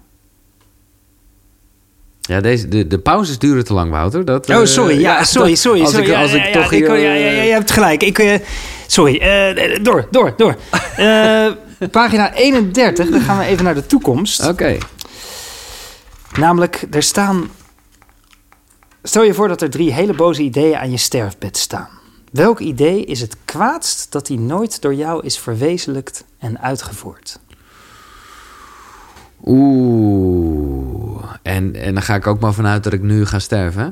Ja, 2.26 2.40
deze, 2.40 2.68
de, 2.68 2.86
de 2.86 2.98
pauzes 2.98 3.38
duren 3.38 3.64
te 3.64 3.72
lang, 3.72 3.90
Wouter. 3.90 4.24
Dat, 4.24 4.50
Oh, 4.50 4.56
eh, 4.56 4.64
sorry. 4.64 5.00
Ja, 5.00 5.24
sorry, 5.24 5.54
sorry. 5.54 5.80
Als 5.80 5.90
sorry. 5.90 6.10
ik, 6.10 6.16
als 6.16 6.30
ja, 6.30 6.36
ik 6.36 6.54
ja, 6.54 6.60
toch 6.60 6.70
hier... 6.70 6.88
ja, 6.88 6.94
ja, 6.94 7.12
ja, 7.12 7.26
eh, 7.26 7.46
je 7.46 7.52
hebt 7.52 7.70
gelijk. 7.70 8.02
Ik, 8.02 8.18
eh, 8.18 8.38
sorry. 8.86 9.18
door, 9.82 10.08
door, 10.10 10.34
door. 10.36 10.56
Pagina 11.90 12.34
31. 12.34 13.10
Dan 13.10 13.20
gaan 13.20 13.38
we 13.38 13.44
even 13.44 13.64
naar 13.64 13.74
de 13.74 13.86
toekomst. 13.86 14.46
Oké. 14.46 14.78
Namelijk, 16.38 16.86
er 16.90 17.02
staan... 17.02 17.50
Stel 19.02 19.22
je 19.22 19.34
voor 19.34 19.48
dat 19.48 19.62
er 19.62 19.70
drie 19.70 19.92
hele 19.92 20.14
boze 20.14 20.42
ideeën 20.42 20.76
aan 20.76 20.90
je 20.90 20.96
sterfbed 20.96 21.56
staan. 21.56 21.88
Welk 22.32 22.60
idee 22.60 23.04
is 23.04 23.20
het 23.20 23.36
kwaadst 23.44 24.12
dat 24.12 24.26
die 24.26 24.38
nooit 24.38 24.82
door 24.82 24.94
jou 24.94 25.24
is 25.24 25.38
verwezenlijkt 25.38 26.24
en 26.38 26.60
uitgevoerd? 26.60 27.38
Oeh. 29.46 31.24
En, 31.42 31.74
en 31.74 31.94
dan 31.94 32.02
ga 32.02 32.14
ik 32.14 32.26
ook 32.26 32.40
maar 32.40 32.52
vanuit 32.54 32.84
dat 32.84 32.92
ik 32.92 33.02
nu 33.02 33.26
ga 33.26 33.38
sterven, 33.38 33.82
hè? 33.82 33.88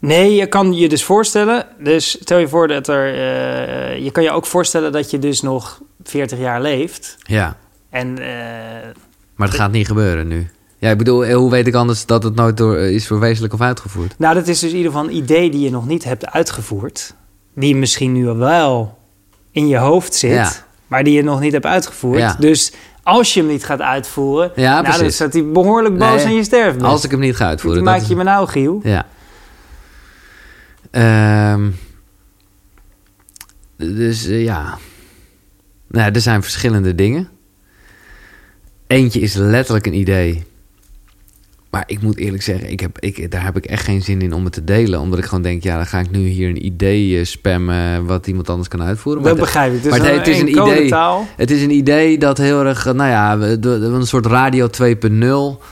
Nee, 0.00 0.34
je 0.34 0.46
kan 0.46 0.72
je 0.74 0.88
dus 0.88 1.04
voorstellen. 1.04 1.66
Dus 1.78 2.10
stel 2.10 2.38
je 2.38 2.48
voor 2.48 2.68
dat 2.68 2.88
er. 2.88 3.06
eh, 3.14 4.04
je 4.04 4.10
kan 4.10 4.22
je 4.22 4.30
ook 4.30 4.46
voorstellen 4.46 4.92
dat 4.92 5.10
je 5.10 5.18
dus 5.18 5.40
nog 5.42 5.80
40 6.02 6.38
jaar 6.38 6.60
leeft. 6.62 7.16
Ja. 7.22 7.56
En 7.90 8.18
eh, 8.18 8.26
Maar 9.34 9.48
het 9.48 9.56
gaat 9.56 9.72
niet 9.72 9.86
gebeuren 9.86 10.28
nu. 10.28 10.50
Ja, 10.78 10.90
ik 10.90 10.98
bedoel, 10.98 11.24
eh, 11.24 11.34
hoe 11.36 11.50
weet 11.50 11.66
ik 11.66 11.74
anders 11.74 12.06
dat 12.06 12.22
het 12.22 12.34
nooit 12.34 12.56
door, 12.56 12.78
is 12.78 13.06
verwezenlijk 13.06 13.54
of 13.54 13.60
uitgevoerd? 13.60 14.14
nou, 14.18 14.34
dat 14.34 14.48
is 14.48 14.58
dus 14.58 14.70
in 14.70 14.76
ieder 14.76 14.92
geval 14.92 15.06
een 15.08 15.16
idee 15.16 15.50
die 15.50 15.60
je 15.60 15.70
nog 15.70 15.86
niet 15.86 16.04
hebt 16.04 16.26
uitgevoerd. 16.30 17.14
Die 17.54 17.76
misschien 17.76 18.12
nu 18.12 18.24
wel 18.26 18.98
in 19.50 19.68
je 19.68 19.76
hoofd 19.76 20.14
zit, 20.14 20.30
Ja. 20.32 20.52
maar 20.86 21.04
die 21.04 21.14
je 21.14 21.22
nog 21.22 21.40
niet 21.40 21.52
hebt 21.52 21.66
uitgevoerd. 21.66 22.18
Ja. 22.18 22.36
Dus 22.38 22.72
als 23.02 23.34
je 23.34 23.40
hem 23.40 23.48
niet 23.48 23.64
gaat 23.64 23.80
uitvoeren, 23.80 24.52
Ja, 24.56 24.80
nou, 24.80 24.98
dan 24.98 25.10
staat 25.10 25.32
hij 25.32 25.46
behoorlijk 25.46 25.98
boos 25.98 26.16
Nee, 26.16 26.24
aan 26.24 26.34
je 26.34 26.44
sterfbed. 26.44 26.82
Als 26.82 27.04
ik 27.04 27.10
hem 27.10 27.20
niet 27.20 27.36
ga 27.36 27.46
uitvoeren. 27.46 27.84
maak 27.84 27.98
dat 27.98 28.08
je 28.08 28.16
me 28.16 28.22
nou, 28.22 28.48
Giel. 28.48 28.80
Ja. 28.82 29.06
Ehm, 30.90 31.70
dus 33.76 34.26
eh, 34.26 34.42
ja. 34.44 34.78
Nou, 35.88 36.12
er 36.12 36.20
zijn 36.20 36.42
verschillende 36.42 36.94
dingen. 36.94 37.28
Eentje 38.86 39.20
is 39.20 39.34
letterlijk 39.34 39.86
een 39.86 39.94
idee. 39.94 40.44
Maar 41.72 41.84
ik 41.86 42.02
moet 42.02 42.16
eerlijk 42.16 42.42
zeggen, 42.42 42.70
ik 42.70 42.80
heb, 42.80 42.98
ik, 42.98 43.30
daar 43.30 43.44
heb 43.44 43.56
ik 43.56 43.64
echt 43.64 43.84
geen 43.84 44.02
zin 44.02 44.20
in 44.22 44.32
om 44.32 44.44
het 44.44 44.52
te 44.52 44.64
delen. 44.64 45.00
Omdat 45.00 45.18
ik 45.18 45.24
gewoon 45.24 45.42
denk, 45.42 45.62
ja, 45.62 45.76
dan 45.76 45.86
ga 45.86 45.98
ik 45.98 46.10
nu 46.10 46.18
hier 46.18 46.48
een 46.48 46.64
idee 46.66 47.18
eh, 47.18 47.24
spammen 47.24 48.06
wat 48.06 48.26
iemand 48.26 48.50
anders 48.50 48.68
kan 48.68 48.82
uitvoeren. 48.82 49.22
Dat 49.22 49.32
Maar 49.32 49.40
begrijp 49.42 49.74
ik. 49.74 49.82
Dus 49.82 49.98
maar 49.98 50.12
het- 50.12 50.26
is 50.26 50.40
een 50.40 50.48
idee. 50.48 50.94
het 51.36 51.50
is 51.50 51.62
een 51.62 51.70
idee 51.70 52.18
dat 52.18 52.38
heel 52.38 52.64
erg, 52.64 52.86
eh, 52.86 52.92
nou 52.92 53.10
ja, 53.10 53.36
een 53.96 54.06
soort 54.06 54.26
radio 54.26 54.68
2.0. 54.68 55.62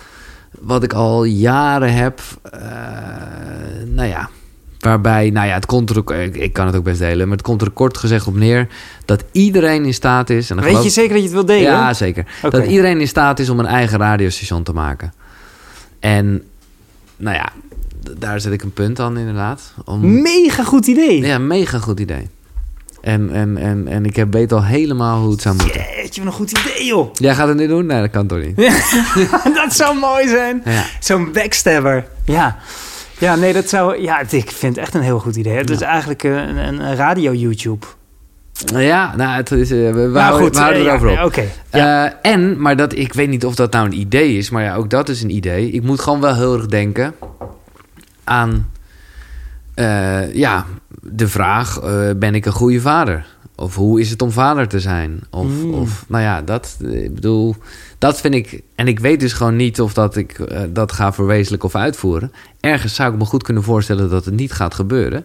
Wat 0.60 0.82
ik 0.82 0.92
al 0.92 1.24
jaren 1.24 1.92
heb. 1.94 2.20
eh, 2.42 2.60
nou 3.86 4.08
ja, 4.08 4.28
waarbij, 4.78 5.30
nou 5.30 5.46
ja, 5.46 5.54
het 5.54 5.66
komt 5.66 5.90
er 5.90 5.98
ook, 5.98 6.10
ik, 6.12 6.36
ik 6.36 6.52
kan 6.52 6.66
het 6.66 6.76
ook 6.76 6.84
best 6.84 6.98
delen, 6.98 7.28
maar 7.28 7.36
het 7.36 7.46
komt 7.46 7.62
er 7.62 7.70
kort 7.70 7.96
gezegd 7.98 8.26
op 8.26 8.36
neer 8.36 8.66
dat 9.04 9.24
iedereen 9.32 9.84
in 9.84 9.94
staat 9.94 10.30
is. 10.30 10.50
En 10.50 10.56
Weet 10.56 10.64
geloof- 10.66 10.82
je 10.84 10.90
zeker 10.90 11.08
dat 11.10 11.18
je 11.18 11.24
het 11.24 11.32
wil 11.34 11.44
delen? 11.44 11.62
Ja, 11.62 11.94
zeker. 11.94 12.24
Dat 12.50 12.66
iedereen 12.66 13.00
in 13.00 13.08
staat 13.08 13.38
is 13.38 13.48
om 13.50 13.58
een 13.58 13.66
eigen 13.66 13.98
radiostation 13.98 14.62
te 14.62 14.72
maken. 14.72 15.12
En, 16.00 16.42
nou 17.16 17.36
ja, 17.36 17.48
daar 18.18 18.40
zet 18.40 18.52
ik 18.52 18.62
een 18.62 18.72
punt 18.72 19.00
aan 19.00 19.18
inderdaad. 19.18 19.74
Om, 19.84 20.22
Mega 20.22 20.64
goed 20.64 20.86
idee. 20.86 21.20
ja, 21.20 21.38
mega 21.38 21.78
goed 21.78 22.00
idee. 22.00 22.28
En, 23.00 23.30
en, 23.32 23.56
en, 23.56 23.88
en 23.88 24.04
ik 24.04 24.16
heb 24.16 24.32
weet 24.32 24.52
al 24.52 24.64
helemaal 24.64 25.20
hoe 25.20 25.30
het 25.30 25.42
zou 25.42 25.56
moeten. 25.56 25.80
Jeetje, 25.80 26.20
wat 26.24 26.30
een 26.30 26.38
goed 26.38 26.50
idee, 26.50 26.86
joh. 26.86 27.10
Jij 27.12 27.34
gaat 27.34 27.48
het 27.48 27.56
nu 27.56 27.66
doen? 27.66 27.86
Nee, 27.86 28.00
dat 28.00 28.10
kan 28.10 28.26
toch 28.26 28.38
niet? 28.38 28.56
dat 29.64 29.72
zou 29.72 29.98
mooi 29.98 30.28
zijn. 30.28 30.62
Ja. 30.64 30.84
Zo'n 31.00 31.32
backstabber. 31.32 32.06
Ja. 32.24 32.58
Ja, 33.18 33.34
nee, 33.36 33.52
dat 33.52 33.68
zou... 33.68 34.02
Ja, 34.02 34.20
ik 34.20 34.50
vind 34.50 34.76
het 34.76 34.84
echt 34.84 34.94
een 34.94 35.00
heel 35.02 35.18
goed 35.18 35.36
idee. 35.36 35.56
Het 35.56 35.70
is 35.70 35.80
eigenlijk 35.80 36.22
een, 36.22 36.56
een, 36.56 36.80
een 36.80 36.96
radio-YouTube. 36.96 37.86
Ja, 38.66 39.16
nou, 39.16 39.36
het 39.36 39.50
is, 39.50 39.70
eh, 39.70 39.78
we, 39.78 39.92
Nou, 39.92 40.18
houden, 40.18 40.52
we 40.52 40.58
houden 40.58 40.82
eh, 40.82 40.88
erover 40.88 41.10
ja, 41.10 41.24
op. 41.24 41.34
Ja. 41.70 42.06
Eh, 42.22 42.32
en, 42.32 42.60
maar 42.60 42.76
dat, 42.76 42.96
ik 42.96 43.12
weet 43.12 43.28
niet 43.28 43.44
of 43.44 43.54
dat 43.54 43.72
nou 43.72 43.86
een 43.86 43.98
idee 43.98 44.36
is, 44.36 44.50
maar 44.50 44.62
ja, 44.62 44.74
ook 44.74 44.90
dat 44.90 45.08
is 45.08 45.22
een 45.22 45.34
idee. 45.34 45.70
Ik 45.70 45.82
moet 45.82 46.00
gewoon 46.00 46.20
wel 46.20 46.34
heel 46.34 46.54
erg 46.54 46.66
denken 46.66 47.14
aan, 48.24 48.70
ja, 50.32 50.66
de 51.00 51.28
vraag: 51.28 51.80
ben 52.16 52.34
ik 52.34 52.46
een 52.46 52.52
goede 52.52 52.80
vader? 52.80 53.26
Of 53.56 53.74
hoe 53.74 54.00
is 54.00 54.10
het 54.10 54.22
om 54.22 54.30
vader 54.30 54.68
te 54.68 54.80
zijn? 54.80 55.20
Of, 55.30 55.46
Mm. 55.46 55.74
of 55.74 56.04
nou 56.08 56.22
ja, 56.22 56.42
dat, 56.42 56.76
ik 56.90 57.14
bedoel, 57.14 57.56
dat 57.98 58.20
vind 58.20 58.34
ik. 58.34 58.62
En 58.74 58.88
ik 58.88 58.98
weet 58.98 59.20
dus 59.20 59.32
gewoon 59.32 59.56
niet 59.56 59.80
of 59.80 59.92
dat 59.92 60.16
ik 60.16 60.40
dat 60.68 60.92
ga 60.92 61.12
verwezenlijken 61.12 61.68
of 61.68 61.74
uitvoeren. 61.74 62.32
Ergens 62.60 62.94
zou 62.94 63.12
ik 63.12 63.18
me 63.18 63.24
goed 63.24 63.42
kunnen 63.42 63.62
voorstellen 63.62 64.10
dat 64.10 64.24
het 64.24 64.34
niet 64.34 64.52
gaat 64.52 64.74
gebeuren. 64.74 65.24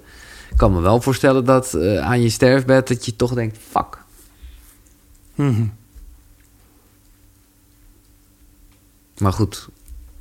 Ik 0.51 0.57
kan 0.57 0.73
me 0.73 0.79
wel 0.81 1.01
voorstellen 1.01 1.45
dat 1.45 1.73
eh, 1.73 1.97
aan 1.97 2.21
je 2.21 2.29
sterfbed 2.29 2.87
dat 2.87 3.05
je 3.05 3.15
toch 3.15 3.33
denkt: 3.33 3.57
fuck. 3.71 3.97
Mhm. 5.35 5.63
Maar 9.17 9.33
goed, 9.33 9.67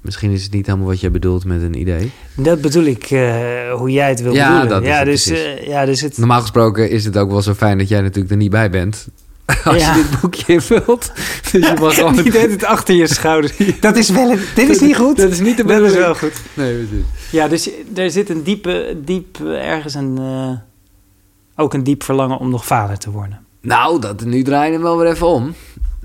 misschien 0.00 0.30
is 0.30 0.42
het 0.42 0.52
niet 0.52 0.66
helemaal 0.66 0.86
wat 0.88 1.00
jij 1.00 1.10
bedoelt 1.10 1.44
met 1.44 1.62
een 1.62 1.78
idee. 1.78 2.10
Dat 2.36 2.60
bedoel 2.60 2.84
ik, 2.84 3.04
eh, 3.10 3.72
hoe 3.72 3.90
jij 3.90 4.08
het 4.08 4.20
wil 4.20 4.32
Ja, 4.32 4.60
bedoelen. 4.60 4.68
dat 4.68 4.82
is 4.82 4.88
ja, 4.88 5.04
dus, 5.04 5.26
eh, 5.26 5.66
ja, 5.66 5.84
dus 5.84 6.00
het... 6.00 6.18
Normaal 6.18 6.40
gesproken 6.40 6.90
is 6.90 7.04
het 7.04 7.16
ook 7.16 7.30
wel 7.30 7.42
zo 7.42 7.54
fijn 7.54 7.78
dat 7.78 7.88
jij 7.88 8.00
natuurlijk 8.00 8.30
er 8.30 8.36
niet 8.36 8.50
bij 8.50 8.70
bent. 8.70 9.06
Als 9.64 9.76
Ja. 9.76 9.94
je 9.94 10.02
dit 10.02 10.20
boekje 10.20 10.52
invult. 10.52 11.12
Dus 11.52 11.68
je 11.68 11.74
mag 11.80 11.94
gewoon... 11.94 12.16
Die 12.16 12.30
deed 12.30 12.50
het 12.50 12.64
achter 12.64 12.94
je 12.94 13.06
schouders. 13.06 13.52
Dat 13.80 13.96
is 13.96 14.08
wel... 14.10 14.30
Een, 14.30 14.40
dit 14.54 14.68
is 14.68 14.80
niet 14.80 14.96
goed. 14.96 15.16
Dat 15.16 15.30
is 15.30 15.40
niet 15.40 15.56
de 15.56 15.64
Dat 15.64 15.80
is 15.82 15.92
wel 15.94 16.14
goed. 16.14 16.32
Nee, 16.54 16.74
precies. 16.76 17.04
Ja, 17.30 17.48
dus 17.48 17.70
er 17.94 18.10
zit 18.10 18.30
een 18.30 18.42
diepe, 18.42 18.96
diep 19.04 19.38
eh, 19.40 19.70
ergens 19.70 19.94
een... 19.94 20.18
eh, 20.18 21.62
ook 21.64 21.74
een 21.74 21.84
diep 21.84 22.02
verlangen 22.02 22.38
om 22.38 22.50
nog 22.50 22.66
vader 22.66 22.98
te 22.98 23.10
worden. 23.10 23.38
Nou, 23.60 24.00
dat, 24.00 24.24
nu 24.24 24.42
draai 24.42 24.66
je 24.66 24.72
hem 24.72 24.82
wel 24.82 24.98
weer 24.98 25.10
even 25.12 25.26
om. 25.26 25.54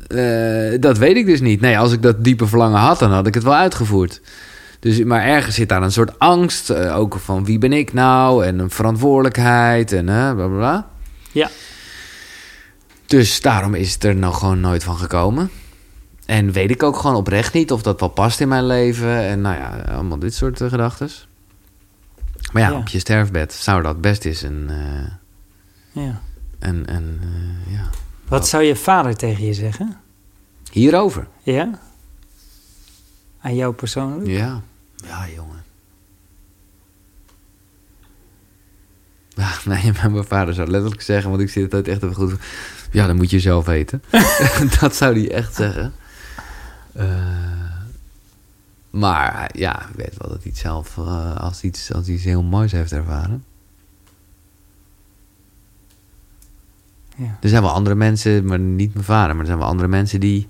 Eh, 0.07 0.79
dat 0.79 0.97
weet 0.97 1.15
ik 1.15 1.25
dus 1.25 1.41
niet. 1.41 1.61
Nee, 1.61 1.77
als 1.79 1.91
ik 1.91 2.01
dat 2.01 2.23
diepe 2.23 2.47
verlangen 2.47 2.79
had, 2.79 2.99
dan 2.99 3.11
had 3.11 3.27
ik 3.27 3.33
het 3.33 3.43
wel 3.43 3.55
uitgevoerd. 3.55 4.21
Dus, 4.79 5.03
maar 5.03 5.23
ergens 5.25 5.55
zit 5.55 5.69
daar 5.69 5.81
een 5.81 5.91
soort 5.91 6.19
angst. 6.19 6.73
ook 6.73 7.17
van 7.23 7.45
wie 7.45 7.57
ben 7.57 7.73
ik 7.73 7.93
nou? 7.93 8.45
En 8.45 8.59
een 8.59 8.69
verantwoordelijkheid 8.69 9.91
en 9.91 10.05
bla 10.05 10.33
bla 10.33 10.47
bla. 10.47 10.87
Ja. 11.31 11.49
Dus 13.09 13.41
daarom 13.41 13.73
is 13.73 13.93
het 13.93 14.03
er 14.03 14.15
nou 14.15 14.33
gewoon 14.33 14.59
nooit 14.59 14.83
van 14.83 14.97
gekomen. 14.97 15.49
En 16.25 16.51
weet 16.51 16.71
ik 16.71 16.83
ook 16.83 16.97
gewoon 16.97 17.15
oprecht 17.15 17.53
niet 17.53 17.71
of 17.71 17.81
dat 17.81 17.99
wel 17.99 18.09
past 18.09 18.39
in 18.39 18.47
mijn 18.47 18.65
leven. 18.65 19.17
En 19.17 19.41
nou 19.41 19.55
ja, 19.55 19.83
allemaal 19.91 20.19
dit 20.19 20.33
soort 20.33 20.59
uh, 20.61 20.69
gedachten. 20.69 21.09
Maar 22.51 22.61
ja, 22.61 22.69
Ja. 22.69 22.77
op 22.77 22.87
je 22.87 22.99
sterfbed 22.99 23.53
zou 23.53 23.81
dat 23.83 24.01
best 24.01 24.25
eens 24.25 24.41
een... 24.41 24.69
eh, 24.69 26.03
Ja. 26.03 26.21
een, 26.59 26.95
een 26.95 27.19
eh, 27.21 27.73
ja. 27.73 27.89
Wat 28.27 28.47
zou 28.47 28.63
je 28.63 28.75
vader 28.75 29.15
tegen 29.15 29.45
je 29.45 29.53
zeggen? 29.53 29.97
Hierover. 30.71 31.27
Ja? 31.43 31.79
Aan 33.41 33.55
jou 33.55 33.73
persoonlijk? 33.73 34.27
Ja. 34.29 34.61
Ja, 35.05 35.27
jongen. 35.35 35.63
Ja, 39.29 39.51
nee, 39.65 39.91
mijn 40.09 40.23
vader 40.25 40.53
zou 40.53 40.69
letterlijk 40.69 41.01
zeggen, 41.01 41.29
want 41.29 41.41
ik 41.41 41.49
zit 41.49 41.63
het 41.63 41.73
altijd 41.73 41.93
echt 41.95 42.03
even 42.03 42.15
goed. 42.15 42.33
Ja, 42.91 43.07
dan 43.07 43.15
moet 43.15 43.29
je 43.29 43.39
zelf 43.39 43.65
weten. 43.65 44.03
dat 44.79 44.95
zou 44.95 45.19
hij 45.19 45.31
echt 45.31 45.55
zeggen. 45.55 45.93
Eh, 46.93 47.07
maar 48.89 49.49
ja, 49.53 49.81
ik 49.89 49.95
weet 49.95 50.17
wel 50.17 50.29
dat 50.29 50.43
hij 50.43 50.51
het 50.51 50.57
zelf 50.57 50.97
eh, 50.97 51.35
als, 51.35 51.61
iets, 51.61 51.93
als 51.93 52.07
iets 52.07 52.23
heel 52.23 52.43
moois 52.43 52.71
heeft 52.71 52.91
ervaren. 52.91 53.43
Ja. 57.15 57.37
Er 57.41 57.49
zijn 57.49 57.61
wel 57.61 57.71
andere 57.71 57.95
mensen, 57.95 58.45
maar 58.45 58.59
niet 58.59 58.93
mijn 58.93 59.05
vader, 59.05 59.29
maar 59.29 59.39
er 59.39 59.45
zijn 59.45 59.57
wel 59.57 59.67
andere 59.67 59.87
mensen 59.87 60.19
die 60.19 60.47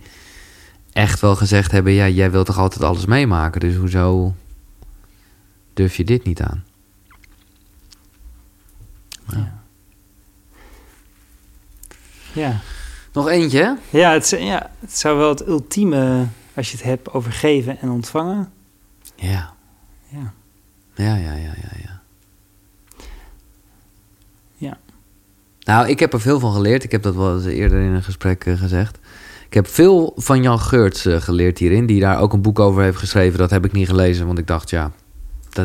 echt 0.93 1.19
wel 1.19 1.35
gezegd 1.35 1.71
hebben: 1.71 1.93
ja, 1.93 2.07
jij 2.07 2.31
wilt 2.31 2.45
toch 2.45 2.57
altijd 2.57 2.83
alles 2.83 3.05
meemaken, 3.05 3.59
dus 3.59 3.75
hoezo 3.75 4.35
durf 5.73 5.95
je 5.95 6.03
dit 6.03 6.23
niet 6.23 6.41
aan? 6.41 6.63
Ja. 9.27 9.58
Ja. 12.33 12.59
Nog 13.13 13.27
eentje? 13.27 13.77
Ja, 13.89 14.11
het, 14.11 14.29
ja, 14.39 14.69
het 14.79 14.97
zou 14.97 15.17
wel 15.17 15.29
het 15.29 15.47
ultieme, 15.47 16.25
als 16.55 16.71
je 16.71 16.77
het 16.77 16.85
hebt 16.85 17.13
over 17.13 17.31
geven 17.31 17.79
en 17.79 17.89
ontvangen. 17.89 18.51
Ja. 19.15 19.53
Ja. 20.07 20.33
Ja, 20.95 21.15
ja, 21.15 21.33
ja, 21.33 21.53
ja, 21.61 21.71
ja. 21.83 22.01
Ja. 24.55 24.77
Nou, 25.59 25.87
ik 25.87 25.99
heb 25.99 26.13
er 26.13 26.21
veel 26.21 26.39
van 26.39 26.53
geleerd. 26.53 26.83
Ik 26.83 26.91
heb 26.91 27.03
dat 27.03 27.15
wel 27.15 27.35
eens 27.35 27.45
eerder 27.45 27.81
in 27.81 27.93
een 27.93 28.03
gesprek 28.03 28.45
eh, 28.45 28.57
gezegd. 28.57 28.99
Ik 29.45 29.53
heb 29.53 29.67
veel 29.67 30.13
van 30.15 30.41
Jan 30.41 30.59
Geurts 30.59 31.05
eh, 31.05 31.21
geleerd 31.21 31.57
hierin, 31.57 31.85
die 31.85 31.99
daar 31.99 32.19
ook 32.19 32.33
een 32.33 32.41
boek 32.41 32.59
over 32.59 32.83
heeft 32.83 32.97
geschreven. 32.97 33.39
Dat 33.39 33.49
heb 33.49 33.65
ik 33.65 33.71
niet 33.71 33.87
gelezen, 33.87 34.25
want 34.25 34.37
ik 34.37 34.47
dacht, 34.47 34.69
ja, 34.69 34.91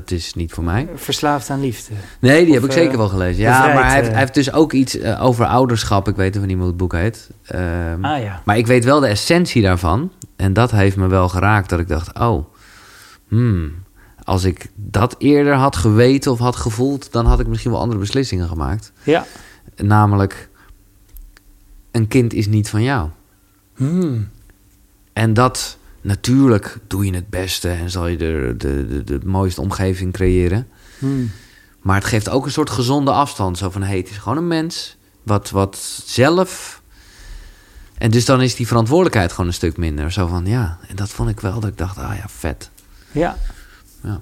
dat 0.00 0.10
is 0.10 0.34
niet 0.34 0.52
voor 0.52 0.64
mij. 0.64 0.88
Verslaafd 0.94 1.50
aan 1.50 1.60
liefde. 1.60 1.94
Nee, 2.18 2.44
die 2.44 2.48
Of, 2.48 2.54
heb 2.54 2.64
ik 2.64 2.76
eh, 2.76 2.82
zeker 2.82 2.98
wel 2.98 3.08
gelezen. 3.08 3.42
Ja, 3.42 3.56
bevrijd, 3.56 3.74
maar 3.74 3.84
hij 3.84 3.94
heeft, 3.94 4.06
eh. 4.06 4.10
hij 4.10 4.20
heeft 4.20 4.34
dus 4.34 4.52
ook 4.52 4.72
iets 4.72 4.98
eh, 4.98 5.24
over 5.24 5.46
ouderschap. 5.46 6.08
Ik 6.08 6.16
weet 6.16 6.46
niet 6.46 6.56
hoe 6.56 6.66
het 6.66 6.76
boek 6.76 6.92
heet. 6.92 7.30
Ehm, 7.44 8.04
Ah 8.04 8.22
ja. 8.22 8.42
Maar 8.44 8.58
ik 8.58 8.66
weet 8.66 8.84
wel 8.84 9.00
de 9.00 9.06
essentie 9.06 9.62
daarvan. 9.62 10.12
En 10.36 10.52
dat 10.52 10.70
heeft 10.70 10.96
me 10.96 11.06
wel 11.06 11.28
geraakt. 11.28 11.68
Dat 11.68 11.80
ik 11.80 11.88
dacht, 11.88 12.18
oh, 12.18 12.44
hmm, 13.28 13.72
als 14.24 14.44
ik 14.44 14.66
dat 14.74 15.14
eerder 15.18 15.54
had 15.54 15.76
geweten 15.76 16.32
of 16.32 16.38
had 16.38 16.56
gevoeld... 16.56 17.12
dan 17.12 17.26
had 17.26 17.40
ik 17.40 17.46
misschien 17.46 17.70
wel 17.70 17.80
andere 17.80 18.00
beslissingen 18.00 18.48
gemaakt. 18.48 18.92
Ja. 19.02 19.26
Namelijk, 19.76 20.48
een 21.90 22.08
kind 22.08 22.32
is 22.32 22.46
niet 22.46 22.68
van 22.68 22.82
jou. 22.82 23.08
Hmm. 23.76 24.28
En 25.12 25.34
dat, 25.34 25.78
natuurlijk 26.04 26.76
doe 26.86 27.06
je 27.06 27.14
het 27.14 27.30
beste... 27.30 27.68
en 27.68 27.90
zal 27.90 28.06
je 28.06 28.16
de, 28.16 28.54
de, 28.58 28.86
de, 28.86 29.04
de 29.04 29.20
mooiste 29.24 29.60
omgeving 29.60 30.12
creëren... 30.12 30.68
Hmm. 30.98 31.30
Maar 31.80 31.96
het 31.96 32.04
geeft 32.04 32.28
ook 32.28 32.44
een 32.44 32.52
soort 32.52 32.70
gezonde 32.70 33.10
afstand. 33.10 33.58
Zo 33.58 33.70
van, 33.70 33.82
hé, 33.82 33.96
het 33.96 34.10
is 34.10 34.16
gewoon 34.16 34.38
een 34.38 34.48
mens. 34.48 34.96
Wat, 35.22 35.50
wat 35.50 36.02
zelf... 36.04 36.82
En 37.98 38.10
dus 38.10 38.24
dan 38.24 38.42
is 38.42 38.54
die 38.54 38.66
verantwoordelijkheid 38.66 39.30
gewoon 39.30 39.46
een 39.46 39.54
stuk 39.54 39.76
minder. 39.76 40.12
Zo 40.12 40.26
van, 40.26 40.46
ja. 40.46 40.78
En 40.88 40.96
dat 40.96 41.08
vond 41.08 41.28
ik 41.28 41.40
wel, 41.40 41.60
dat 41.60 41.70
ik 41.70 41.78
dacht, 41.78 41.98
ah 41.98 42.16
ja, 42.16 42.24
vet. 42.28 42.70
Ja. 43.12 43.38
Ja. 44.02 44.20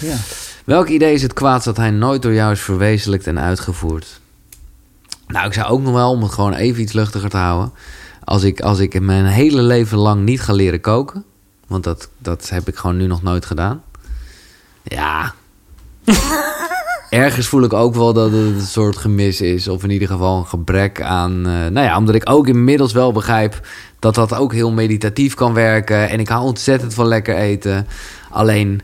Ja. 0.00 0.16
Welk 0.64 0.88
idee 0.88 1.14
is 1.14 1.22
het 1.22 1.32
kwaad 1.32 1.64
dat 1.64 1.76
hij 1.76 1.90
nooit 1.90 2.22
door 2.22 2.34
jou 2.34 2.52
is 2.52 2.60
verwezenlijkt 2.60 3.26
en 3.26 3.38
uitgevoerd? 3.38 4.20
Nou, 5.26 5.46
ik 5.46 5.52
zou 5.52 5.68
ook 5.68 5.80
nog 5.80 5.92
wel, 5.92 6.10
om 6.10 6.22
het 6.22 6.32
gewoon 6.32 6.54
even 6.54 6.82
iets 6.82 6.92
luchtiger 6.92 7.30
te 7.30 7.36
houden... 7.36 7.72
als 8.24 8.42
ik, 8.42 8.60
als 8.60 8.78
ik 8.78 9.00
mijn 9.00 9.24
hele 9.24 9.62
leven 9.62 9.98
lang 9.98 10.24
niet 10.24 10.40
ga 10.40 10.52
leren 10.52 10.80
koken... 10.80 11.24
want 11.66 11.84
dat, 11.84 12.08
dat 12.18 12.48
heb 12.48 12.68
ik 12.68 12.76
gewoon 12.76 12.96
nu 12.96 13.06
nog 13.06 13.22
nooit 13.22 13.44
gedaan... 13.44 13.82
ja... 14.82 15.34
Ergens 17.10 17.46
voel 17.46 17.62
ik 17.62 17.72
ook 17.72 17.94
wel 17.94 18.12
dat 18.12 18.32
het 18.32 18.40
een 18.40 18.60
soort 18.60 18.96
gemis 18.96 19.40
is... 19.40 19.68
of 19.68 19.82
in 19.82 19.90
ieder 19.90 20.08
geval 20.08 20.38
een 20.38 20.46
gebrek 20.46 21.02
aan... 21.02 21.46
eh, 21.46 21.52
nou 21.52 21.80
ja, 21.80 21.96
omdat 21.96 22.14
ik 22.14 22.30
ook 22.30 22.46
inmiddels 22.46 22.92
wel 22.92 23.12
begrijp... 23.12 23.66
dat 23.98 24.14
dat 24.14 24.34
ook 24.34 24.52
heel 24.52 24.70
meditatief 24.70 25.34
kan 25.34 25.54
werken... 25.54 26.08
en 26.08 26.20
ik 26.20 26.28
hou 26.28 26.44
ontzettend 26.44 26.94
van 26.94 27.06
lekker 27.06 27.36
eten. 27.36 27.86
Alleen... 28.30 28.80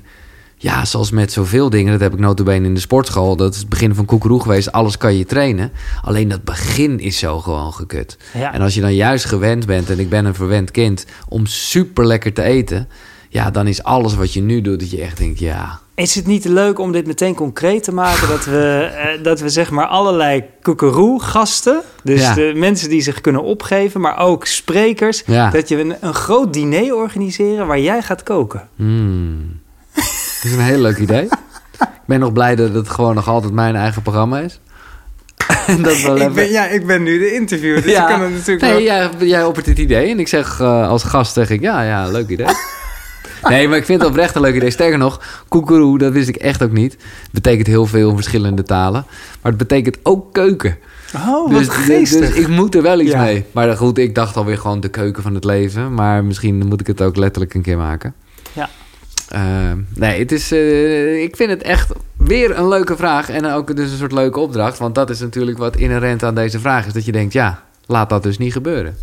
Ja, 0.66 0.84
zoals 0.84 1.10
met 1.10 1.32
zoveel 1.32 1.70
dingen, 1.70 1.92
dat 1.92 2.00
heb 2.00 2.12
ik 2.12 2.18
notabene 2.18 2.66
in 2.66 2.74
de 2.74 2.80
sportschool. 2.80 3.36
Dat 3.36 3.52
is 3.54 3.58
het 3.60 3.68
begin 3.68 3.94
van 3.94 4.04
koekeroe 4.04 4.42
geweest. 4.42 4.72
Alles 4.72 4.98
kan 4.98 5.16
je 5.16 5.24
trainen. 5.24 5.72
Alleen 6.02 6.28
dat 6.28 6.44
begin 6.44 7.00
is 7.00 7.18
zo 7.18 7.40
gewoon 7.40 7.72
gekut. 7.72 8.16
Ja. 8.38 8.52
En 8.54 8.60
als 8.60 8.74
je 8.74 8.80
dan 8.80 8.94
juist 8.94 9.24
gewend 9.24 9.66
bent, 9.66 9.90
en 9.90 9.98
ik 9.98 10.08
ben 10.08 10.24
een 10.24 10.34
verwend 10.34 10.70
kind, 10.70 11.06
om 11.28 11.46
super 11.46 12.06
lekker 12.06 12.32
te 12.32 12.42
eten. 12.42 12.88
Ja, 13.28 13.50
dan 13.50 13.66
is 13.66 13.82
alles 13.82 14.14
wat 14.14 14.32
je 14.32 14.40
nu 14.40 14.60
doet, 14.60 14.80
dat 14.80 14.90
je 14.90 15.00
echt 15.00 15.16
denkt, 15.18 15.38
ja. 15.38 15.80
Is 15.94 16.14
het 16.14 16.26
niet 16.26 16.44
leuk 16.44 16.78
om 16.78 16.92
dit 16.92 17.06
meteen 17.06 17.34
concreet 17.34 17.82
te 17.82 17.92
maken? 17.92 18.28
Dat 18.28 18.44
we, 18.44 18.90
eh, 19.18 19.22
dat 19.22 19.40
we 19.40 19.48
zeg 19.48 19.70
maar 19.70 19.86
allerlei 19.86 20.44
koekeroe-gasten... 20.62 21.82
dus 22.02 22.20
Ja. 22.20 22.34
de 22.34 22.52
mensen 22.56 22.88
die 22.88 23.00
zich 23.00 23.20
kunnen 23.20 23.42
opgeven... 23.42 24.00
maar 24.00 24.18
ook 24.18 24.46
sprekers... 24.46 25.22
Ja. 25.26 25.50
dat 25.50 25.68
je 25.68 25.80
een, 25.80 25.94
een 26.00 26.14
groot 26.14 26.52
diner 26.52 26.94
organiseren 26.94 27.66
waar 27.66 27.80
jij 27.80 28.02
gaat 28.02 28.22
koken. 28.22 28.68
Hmm. 28.76 29.64
Dat 30.42 30.44
is 30.44 30.52
een 30.52 30.60
heel 30.64 30.78
leuk 30.80 30.98
idee. 30.98 31.22
Ik 31.80 32.12
ben 32.12 32.20
nog 32.20 32.32
blij 32.32 32.56
dat 32.56 32.74
het 32.74 32.88
gewoon 32.88 33.14
nog 33.14 33.28
altijd 33.28 33.52
mijn 33.52 33.76
eigen 33.76 34.02
programma 34.02 34.38
is. 34.40 34.60
en 35.66 35.82
dat 35.82 36.00
wel 36.00 36.18
even... 36.18 36.50
ja, 36.50 36.66
ik 36.68 36.86
ben 36.86 37.02
nu 37.02 37.18
de 37.18 37.34
interviewer, 37.34 37.82
dus 37.82 37.90
Ja. 37.92 38.02
ik 38.02 38.08
kan 38.08 38.20
het 38.22 38.32
natuurlijk 38.32 38.60
Nee, 38.60 38.72
wel... 38.72 38.82
jij, 38.82 39.10
jij 39.28 39.44
oppert 39.44 39.66
het 39.66 39.78
idee. 39.78 40.10
En 40.10 40.18
ik 40.20 40.28
zeg 40.28 40.60
eh, 40.60 40.88
als 40.88 41.02
gast, 41.02 41.32
zeg 41.32 41.50
ik, 41.50 41.60
ja, 41.60 41.82
ja, 41.82 42.06
leuk 42.10 42.28
idee. 42.28 42.46
Nee, 43.42 43.68
maar 43.68 43.76
ik 43.78 43.84
vind 43.84 44.00
het 44.00 44.10
oprecht 44.10 44.34
een 44.34 44.40
leuk 44.40 44.54
idee. 44.54 44.70
Sterker 44.70 44.98
nog, 44.98 45.20
koekeroe, 45.48 45.98
dat 45.98 46.12
wist 46.12 46.28
ik 46.28 46.36
echt 46.36 46.62
ook 46.62 46.70
niet. 46.72 46.92
Het 46.92 47.32
betekent 47.32 47.66
heel 47.66 47.86
veel 47.86 48.14
verschillende 48.14 48.62
talen. 48.62 49.04
Maar 49.42 49.52
het 49.52 49.56
betekent 49.56 49.98
ook 50.02 50.32
keuken. 50.32 50.76
Oh, 51.16 51.52
wat 51.52 51.58
Dus, 51.58 51.68
geestig. 51.68 52.20
dus 52.28 52.38
ik 52.38 52.48
moet 52.48 52.74
er 52.74 52.82
wel 52.82 53.00
iets 53.00 53.10
Ja. 53.10 53.22
mee. 53.22 53.44
Maar 53.52 53.76
goed, 53.76 53.98
ik 53.98 54.14
dacht 54.14 54.36
alweer 54.36 54.58
gewoon 54.58 54.80
de 54.80 54.88
keuken 54.88 55.22
van 55.22 55.34
het 55.34 55.44
leven. 55.44 55.94
Maar 55.94 56.24
misschien 56.24 56.66
moet 56.66 56.80
ik 56.80 56.86
het 56.86 57.02
ook 57.02 57.16
letterlijk 57.16 57.54
een 57.54 57.62
keer 57.62 57.76
maken. 57.76 58.14
Eh, 59.28 59.72
nee, 59.94 60.18
het 60.18 60.32
is, 60.32 60.52
eh, 60.52 61.22
ik 61.22 61.36
vind 61.36 61.50
het 61.50 61.62
echt 61.62 61.92
weer 62.16 62.58
een 62.58 62.68
leuke 62.68 62.96
vraag. 62.96 63.28
En 63.30 63.46
ook 63.52 63.76
dus 63.76 63.90
een 63.90 63.96
soort 63.98 64.12
leuke 64.12 64.40
opdracht. 64.40 64.78
Want 64.78 64.94
dat 64.94 65.10
is 65.10 65.20
natuurlijk 65.20 65.58
wat 65.58 65.76
inherent 65.76 66.22
aan 66.22 66.34
deze 66.34 66.60
vraag 66.60 66.86
is. 66.86 66.92
Dat 66.92 67.04
je 67.04 67.12
denkt, 67.12 67.32
ja, 67.32 67.62
laat 67.86 68.08
dat 68.08 68.22
dus 68.22 68.38
niet 68.38 68.52
gebeuren. 68.52 68.96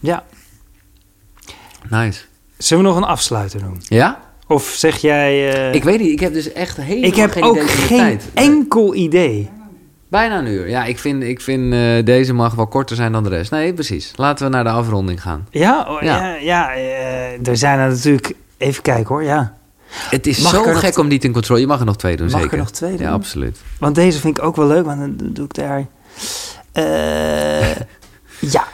Ja. 0.00 0.24
Nice. 1.90 2.20
Zullen 2.58 2.82
we 2.84 2.88
nog 2.90 2.98
een 2.98 3.04
afsluiter 3.08 3.60
doen? 3.60 3.80
Ja? 3.82 4.20
Of 4.46 4.64
zeg 4.76 4.96
jij... 4.96 5.52
eh, 5.54 5.74
Ik 5.74 5.84
weet 5.84 6.00
niet, 6.00 6.10
ik 6.10 6.20
heb 6.20 6.32
dus 6.32 6.52
echt 6.52 6.76
helemaal 6.76 7.08
ik 7.08 7.14
heb 7.16 7.30
geen 7.30 7.42
ook 7.42 7.54
idee 7.56 7.66
geen 7.68 7.98
tijd. 7.98 8.24
enkel 8.34 8.94
idee. 8.94 9.50
Bijna 10.08 10.38
een 10.38 10.46
uur. 10.46 10.68
Ja, 10.68 10.84
ik 10.84 10.98
vind, 10.98 11.22
ik 11.22 11.40
vind 11.40 11.72
deze 12.06 12.32
mag 12.32 12.54
wel 12.54 12.66
korter 12.66 12.96
zijn 12.96 13.12
dan 13.12 13.22
de 13.22 13.28
rest. 13.28 13.50
Nee, 13.50 13.74
precies. 13.74 14.12
Laten 14.16 14.44
we 14.44 14.50
naar 14.52 14.64
de 14.64 14.70
afronding 14.70 15.22
gaan. 15.22 15.46
Ja, 15.50 15.86
oh, 15.88 16.02
Ja. 16.02 16.34
ja. 16.34 16.72
ja, 16.72 16.74
er 17.44 17.56
zijn 17.56 17.78
er 17.78 17.88
natuurlijk... 17.88 18.34
Even 18.64 18.82
kijken 18.82 19.06
hoor, 19.14 19.22
ja. 19.22 19.56
Het 19.86 20.26
is 20.26 20.38
Mag 20.38 20.52
zo 20.52 20.64
nog 20.64 20.80
gek 20.80 20.98
om 20.98 21.06
niet 21.06 21.24
in 21.24 21.32
controle. 21.32 21.60
Je 21.60 21.66
mag 21.66 21.78
er 21.78 21.84
nog 21.84 21.96
twee 21.96 22.16
doen, 22.16 22.30
Mag 22.30 22.40
zeker. 22.40 22.52
er 22.52 22.58
nog 22.58 22.70
twee 22.70 22.90
doen? 22.96 23.06
Ja, 23.06 23.12
absoluut. 23.12 23.58
Want 23.78 23.94
deze 23.94 24.20
vind 24.20 24.38
ik 24.38 24.44
ook 24.44 24.56
wel 24.56 24.66
leuk, 24.66 24.84
want 24.84 25.18
dan 25.18 25.32
doe 25.32 25.44
ik 25.44 25.54
daar... 25.54 25.86
Eh, 26.72 27.76
ja. 28.38 28.66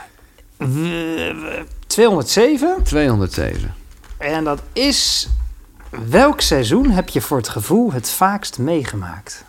W- 0.56 0.64
w- 0.66 1.62
207. 1.86 2.82
207. 2.82 3.74
En 4.18 4.44
dat 4.44 4.62
is... 4.72 5.28
Welk 6.08 6.40
seizoen 6.40 6.90
heb 6.90 7.08
je 7.08 7.20
voor 7.20 7.36
het 7.36 7.48
gevoel 7.48 7.92
het 7.92 8.10
vaakst 8.10 8.58
meegemaakt? 8.58 9.44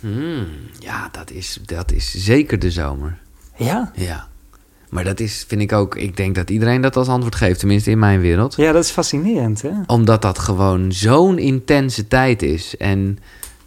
Hmm, 0.00 0.46
ja, 0.78 1.08
dat 1.12 1.30
is, 1.30 1.58
dat 1.64 1.92
is 1.92 2.14
zeker 2.14 2.58
de 2.58 2.70
zomer. 2.70 3.18
Ja? 3.56 3.92
Ja. 3.94 4.28
Maar 4.90 5.04
dat 5.04 5.20
is, 5.20 5.44
vind 5.48 5.60
ik 5.60 5.72
ook... 5.72 5.96
Ik 5.96 6.16
denk 6.16 6.34
dat 6.34 6.50
iedereen 6.50 6.80
dat 6.80 6.96
als 6.96 7.08
antwoord 7.08 7.34
geeft. 7.34 7.58
Tenminste 7.58 7.90
in 7.90 7.98
mijn 7.98 8.20
wereld. 8.20 8.56
Ja, 8.56 8.72
dat 8.72 8.84
is 8.84 8.90
fascinerend, 8.90 9.62
hè? 9.62 9.70
Omdat 9.86 10.22
dat 10.22 10.38
gewoon 10.38 10.92
zo'n 10.92 11.38
intense 11.38 12.08
tijd 12.08 12.42
is. 12.42 12.76
En 12.76 13.18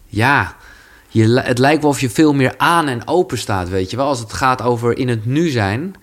ja, 0.08 0.56
je, 1.08 1.40
het 1.40 1.58
lijkt 1.58 1.82
wel 1.82 1.92
of 1.92 2.02
je 2.02 2.10
veel 2.10 2.34
meer 2.34 2.54
aan 2.58 2.88
en 2.88 3.08
open 3.08 3.38
staat, 3.38 3.70
weet 3.70 3.92
je 3.92 3.98
wel. 3.98 4.08
Als 4.08 4.20
het 4.20 4.34
gaat 4.34 4.62
over 4.62 4.98
in 4.98 5.08
het 5.08 5.26
nu 5.26 5.50
zijn, 5.50 5.96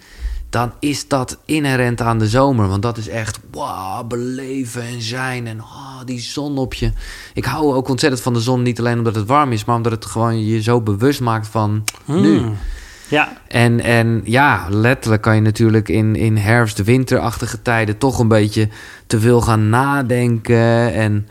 dan 0.50 0.72
is 0.80 1.08
dat 1.08 1.38
inherent 1.44 2.00
aan 2.00 2.18
de 2.18 2.28
zomer. 2.28 2.68
Want 2.68 2.82
dat 2.82 2.96
is 2.96 3.08
echt, 3.08 3.38
wow, 3.50 4.06
beleven 4.06 4.82
en 4.82 5.02
zijn 5.02 5.46
en 5.46 5.60
oh, 5.60 6.00
die 6.04 6.20
zon 6.20 6.58
op 6.58 6.74
je. 6.74 6.92
Ik 7.34 7.44
hou 7.44 7.74
ook 7.74 7.88
ontzettend 7.88 8.22
van 8.22 8.32
de 8.32 8.40
zon, 8.40 8.62
niet 8.62 8.78
alleen 8.78 8.98
omdat 8.98 9.14
het 9.14 9.26
warm 9.26 9.52
is... 9.52 9.64
maar 9.64 9.76
omdat 9.76 9.92
het 9.92 10.04
gewoon 10.04 10.46
je 10.46 10.62
zo 10.62 10.80
bewust 10.80 11.20
maakt 11.20 11.46
van 11.46 11.84
nu. 12.04 12.42
Ja, 13.08 13.32
En, 13.46 13.80
en 13.80 14.20
ja, 14.24 14.66
letterlijk 14.70 15.22
kan 15.22 15.34
je 15.34 15.40
natuurlijk 15.40 15.88
in, 15.88 16.16
in 16.16 16.36
herfst, 16.36 16.84
winterachtige 16.84 17.62
tijden 17.62 17.98
toch 17.98 18.18
een 18.18 18.28
beetje 18.28 18.68
te 19.06 19.20
veel 19.20 19.40
gaan 19.40 19.68
nadenken. 19.68 20.92
En 20.92 21.28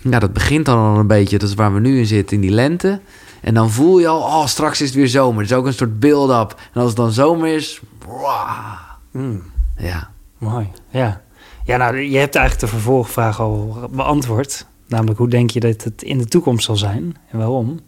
ja, 0.00 0.18
dat 0.18 0.32
begint 0.32 0.66
dan 0.66 0.78
al 0.78 0.98
een 0.98 1.06
beetje, 1.06 1.38
dat 1.38 1.48
is 1.48 1.54
waar 1.54 1.74
we 1.74 1.80
nu 1.80 1.98
in 1.98 2.06
zitten, 2.06 2.36
in 2.36 2.42
die 2.42 2.50
lente. 2.50 3.00
En 3.40 3.54
dan 3.54 3.70
voel 3.70 3.98
je 3.98 4.08
al, 4.08 4.20
oh, 4.20 4.46
straks 4.46 4.80
is 4.80 4.86
het 4.86 4.96
weer 4.96 5.08
zomer. 5.08 5.42
Het 5.42 5.50
is 5.50 5.56
ook 5.56 5.66
een 5.66 5.72
soort 5.72 6.00
build-up. 6.00 6.60
En 6.72 6.80
als 6.80 6.88
het 6.88 6.96
dan 6.96 7.12
zomer 7.12 7.54
is, 7.54 7.80
wow. 8.06 8.78
Hmm. 9.10 9.42
Ja. 9.76 10.10
mooi. 10.38 10.68
Ja. 10.90 11.20
ja, 11.64 11.76
nou, 11.76 11.96
je 11.96 12.18
hebt 12.18 12.34
eigenlijk 12.34 12.72
de 12.72 12.78
vervolgvraag 12.78 13.40
al 13.40 13.88
beantwoord. 13.90 14.66
Namelijk, 14.86 15.18
hoe 15.18 15.28
denk 15.28 15.50
je 15.50 15.60
dat 15.60 15.84
het 15.84 16.02
in 16.02 16.18
de 16.18 16.26
toekomst 16.26 16.64
zal 16.64 16.76
zijn 16.76 17.16
en 17.30 17.38
waarom? 17.38 17.80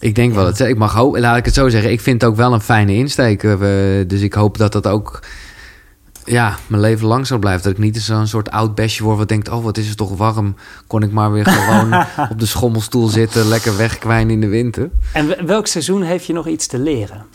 Ik 0.00 0.14
denk 0.14 0.34
wel, 0.34 0.44
dat 0.44 0.60
ik 0.60 0.78
mag 0.78 0.94
hopen, 0.94 1.20
laat 1.20 1.36
ik 1.36 1.44
het 1.44 1.54
zo 1.54 1.68
zeggen, 1.68 1.90
ik 1.90 2.00
vind 2.00 2.20
het 2.20 2.30
ook 2.30 2.36
wel 2.36 2.52
een 2.52 2.60
fijne 2.60 2.94
insteek. 2.94 3.42
Eh, 3.42 3.58
Dus 4.06 4.20
ik 4.20 4.32
hoop 4.34 4.58
dat 4.58 4.72
dat 4.72 4.86
ook 4.86 5.20
ja, 6.24 6.58
mijn 6.66 6.82
leven 6.82 7.06
lang 7.06 7.26
zo 7.26 7.38
blijft. 7.38 7.64
Dat 7.64 7.72
ik 7.72 7.78
niet 7.78 8.02
zo'n 8.02 8.26
soort 8.26 8.50
oud 8.50 8.74
besje 8.74 9.02
word 9.02 9.18
wat 9.18 9.28
denkt... 9.28 9.48
oh, 9.48 9.64
wat 9.64 9.76
is 9.76 9.88
het 9.88 9.96
toch 9.96 10.16
warm. 10.16 10.56
Kon 10.86 11.02
ik 11.02 11.10
maar 11.10 11.32
weer 11.32 11.46
gewoon 11.46 12.04
op 12.30 12.38
de 12.38 12.46
schommelstoel 12.46 13.06
zitten... 13.06 13.46
lekker 13.48 13.76
wegkwijnen 13.76 14.32
in 14.32 14.40
de 14.40 14.48
winter. 14.48 14.90
En 15.12 15.46
welk 15.46 15.66
seizoen 15.66 16.02
heeft 16.02 16.26
je 16.26 16.32
nog 16.32 16.46
iets 16.46 16.66
te 16.66 16.78
leren? 16.78 17.26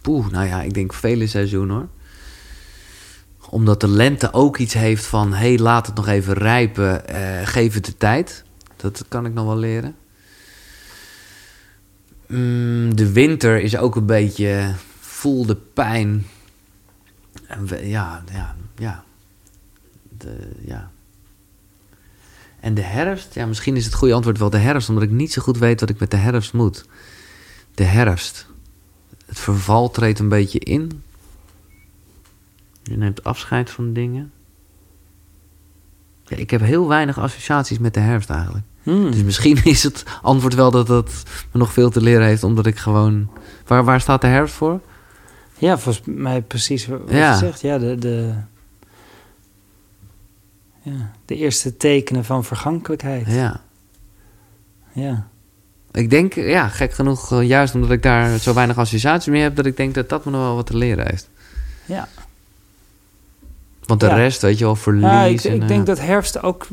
Poeh, 0.00 0.28
nou 0.30 0.46
ja, 0.46 0.62
ik 0.62 0.74
denk 0.74 0.92
vele 0.94 1.26
seizoenen 1.26 1.76
hoor. 1.76 1.88
Omdat 3.50 3.80
de 3.80 3.88
lente 3.88 4.32
ook 4.32 4.58
iets 4.58 4.74
heeft 4.74 5.04
van... 5.04 5.32
hé, 5.32 5.48
hey, 5.48 5.58
laat 5.58 5.86
het 5.86 5.94
nog 5.94 6.06
even 6.06 6.34
rijpen, 6.34 7.08
eh, 7.08 7.46
geef 7.46 7.74
het 7.74 7.84
de 7.84 7.96
tijd. 7.96 8.44
Dat 8.76 9.04
kan 9.08 9.26
ik 9.26 9.32
nog 9.32 9.46
wel 9.46 9.56
leren. 9.56 9.96
Mm, 12.26 12.96
de 12.96 13.12
winter 13.12 13.60
is 13.60 13.76
ook 13.76 13.96
een 13.96 14.06
beetje... 14.06 14.74
voel 15.00 15.46
de 15.46 15.56
pijn. 15.56 16.26
Ja, 17.82 18.24
ja, 18.32 18.54
ja. 18.76 19.04
De, 20.18 20.48
ja. 20.64 20.90
En 22.60 22.74
de 22.74 22.82
herfst, 22.82 23.34
ja, 23.34 23.46
misschien 23.46 23.76
is 23.76 23.84
het 23.84 23.94
goede 23.94 24.14
antwoord 24.14 24.38
wel 24.38 24.50
de 24.50 24.58
herfst, 24.58 24.88
omdat 24.88 25.04
ik 25.04 25.10
niet 25.10 25.32
zo 25.32 25.42
goed 25.42 25.58
weet 25.58 25.80
wat 25.80 25.90
ik 25.90 25.98
met 25.98 26.10
de 26.10 26.16
herfst 26.16 26.52
moet. 26.52 26.84
De 27.74 27.84
herfst. 27.84 28.46
Het 29.26 29.38
verval 29.38 29.90
treedt 29.90 30.18
een 30.18 30.28
beetje 30.28 30.58
in. 30.58 31.02
Je 32.88 32.96
neemt 32.96 33.24
afscheid 33.24 33.70
van 33.70 33.92
dingen. 33.92 34.32
Ja, 36.24 36.36
ik 36.36 36.50
heb 36.50 36.60
heel 36.60 36.88
weinig 36.88 37.18
associaties 37.18 37.78
met 37.78 37.94
de 37.94 38.00
herfst 38.00 38.30
eigenlijk. 38.30 38.64
Hmm. 38.82 39.10
Dus 39.10 39.22
misschien 39.22 39.64
is 39.74 39.82
het 39.82 40.04
antwoord 40.22 40.54
wel 40.54 40.70
dat 40.70 40.86
dat 40.86 41.22
me 41.52 41.58
nog 41.58 41.72
veel 41.72 41.90
te 41.90 42.00
leren 42.00 42.26
heeft, 42.26 42.42
omdat 42.44 42.66
ik 42.66 42.76
gewoon. 42.78 43.30
Waar, 43.66 43.84
waar 43.84 44.00
staat 44.00 44.20
de 44.20 44.26
herfst 44.26 44.54
voor? 44.54 44.80
Ja, 45.58 45.78
volgens 45.78 46.06
mij 46.06 46.42
precies 46.42 46.86
wat 46.86 47.00
Ja. 47.08 47.32
je 47.32 47.38
zegt. 47.38 47.60
Ja, 47.60 47.78
de, 47.78 47.94
de, 47.98 48.34
ja, 50.82 51.12
de 51.24 51.36
eerste 51.36 51.76
tekenen 51.76 52.24
van 52.24 52.44
vergankelijkheid. 52.44 53.26
Ja. 53.26 53.60
Ja. 54.92 55.26
Ik 55.92 56.10
denk, 56.10 56.34
ja, 56.34 56.68
gek 56.68 56.92
genoeg, 56.92 57.32
eh, 57.32 57.42
juist 57.48 57.74
omdat 57.74 57.90
ik 57.90 58.02
daar 58.02 58.38
zo 58.38 58.54
weinig 58.54 58.78
associaties 58.78 59.32
mee 59.32 59.42
heb, 59.42 59.56
dat 59.56 59.66
ik 59.66 59.76
denk 59.76 59.94
dat 59.94 60.08
dat 60.08 60.24
me 60.24 60.30
nog 60.30 60.40
wel 60.40 60.54
wat 60.54 60.66
te 60.66 60.76
leren 60.76 61.06
heeft. 61.06 61.28
ja. 61.84 62.08
Want 63.88 64.00
de 64.00 64.06
Ja. 64.06 64.14
rest, 64.14 64.42
weet 64.42 64.58
je 64.58 64.64
wel, 64.64 64.76
verlies. 64.76 65.02
Ja, 65.02 65.22
ik, 65.22 65.44
en, 65.44 65.54
ik 65.54 65.62
eh, 65.62 65.68
denk 65.68 65.86
dat 65.86 66.00
herfst 66.00 66.42
ook 66.42 66.66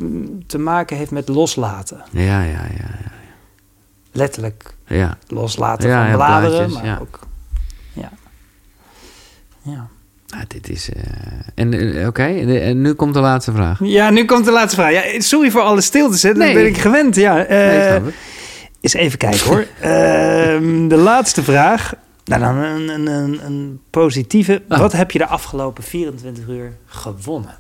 te 0.47 0.57
maken 0.57 0.97
heeft 0.97 1.11
met 1.11 1.28
loslaten. 1.28 2.03
Ja, 2.11 2.22
ja, 2.41 2.43
ja. 2.43 2.68
ja, 2.78 3.11
Letterlijk 4.11 4.76
ja. 4.88 5.18
loslaten 5.28 5.89
Ja, 5.89 6.05
van 6.07 6.16
bladeren, 6.16 6.51
blaadjes, 6.68 6.82
maar 6.82 7.01
ook... 7.01 7.20
Ja. 7.93 8.11
Ja. 9.61 9.88
Ah, 10.30 10.41
dit 10.47 10.70
is. 10.70 10.89
eh, 10.89 11.01
En 11.55 11.74
eh, 11.97 12.07
oké, 12.07 12.24
en, 12.24 12.61
en 12.61 12.82
nu 12.82 12.93
komt 12.93 13.13
de 13.13 13.20
laatste 13.20 13.51
vraag. 13.51 13.80
ja, 13.84 14.09
nu 14.09 14.26
komt 14.26 14.45
de 14.45 14.51
laatste 14.51 14.76
vraag. 14.76 14.91
Ja, 14.91 15.22
sorry 15.22 15.51
voor 15.51 15.61
alle 15.61 15.82
stiltes, 15.82 16.24
hè. 16.24 16.30
dat 16.30 16.38
Nee. 16.38 16.53
ben 16.53 16.66
ik 16.66 16.78
gewend. 16.78 17.16
Ja, 17.16 17.45
Nee. 17.49 17.99
Eens 18.82 18.93
even 18.93 19.18
kijken 19.18 19.47
hoor. 19.47 19.66
Ehm, 19.80 20.88
de 20.88 20.95
laatste 20.97 21.43
vraag. 21.43 21.93
Nou, 22.26 22.41
dan 22.41 22.55
een, 22.55 22.89
een, 22.89 23.07
een, 23.07 23.45
een 23.45 23.82
positieve. 23.89 24.63
Ah. 24.67 24.80
Wat 24.80 24.91
heb 24.91 25.11
je 25.11 25.17
de 25.19 25.28
afgelopen 25.28 25.84
24 25.84 26.47
uur 26.47 26.73
gewonnen? 26.86 27.57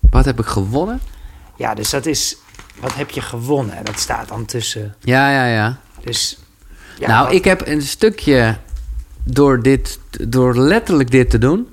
Wat 0.00 0.24
heb 0.24 0.38
ik 0.38 0.46
gewonnen? 0.46 1.00
Ja, 1.56 1.74
dus 1.74 1.90
dat 1.90 2.06
is. 2.06 2.36
Wat 2.80 2.94
heb 2.94 3.10
je 3.10 3.20
gewonnen? 3.20 3.84
Dat 3.84 3.98
staat 3.98 4.28
dan 4.28 4.44
tussen. 4.44 4.94
Ja, 5.00 5.30
ja, 5.30 5.46
ja. 5.46 5.78
Dus. 6.02 6.38
Ja, 6.98 7.08
nou, 7.08 7.24
wat- 7.24 7.34
ik 7.34 7.44
heb 7.44 7.66
een 7.66 7.82
stukje 7.82 8.56
door 9.24 9.62
dit, 9.62 9.98
door 10.28 10.58
letterlijk 10.58 11.10
dit 11.10 11.30
te 11.30 11.38
doen. 11.38 11.68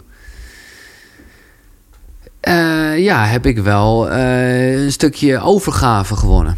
eh, 2.39 2.97
ja, 2.99 3.25
heb 3.25 3.45
ik 3.45 3.59
wel 3.59 4.09
eh, 4.09 4.83
een 4.83 4.91
stukje 4.91 5.39
overgave 5.39 6.15
gewonnen. 6.15 6.57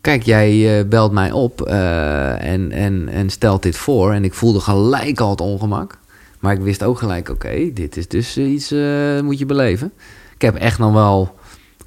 Kijk, 0.00 0.22
jij 0.22 0.78
eh, 0.78 0.88
belt 0.88 1.12
mij 1.12 1.32
op 1.32 1.62
eh, 1.62 2.52
en, 2.52 2.72
en, 2.72 3.08
en 3.08 3.30
stelt 3.30 3.62
dit 3.62 3.76
voor. 3.76 4.12
En 4.12 4.24
ik 4.24 4.34
voelde 4.34 4.60
gelijk 4.60 5.20
al 5.20 5.30
het 5.30 5.40
ongemak. 5.40 5.98
Maar 6.38 6.52
ik 6.52 6.60
wist 6.60 6.82
ook 6.82 6.98
gelijk, 6.98 7.28
oké, 7.28 7.72
dit 7.72 7.96
is 7.96 8.08
dus 8.08 8.36
eh, 8.36 8.50
iets 8.50 8.70
eh 8.70 9.20
moet 9.20 9.38
je 9.38 9.46
beleven. 9.46 9.92
Ik 10.34 10.42
heb 10.42 10.56
echt 10.56 10.78
nog 10.78 10.92
wel, 10.92 11.34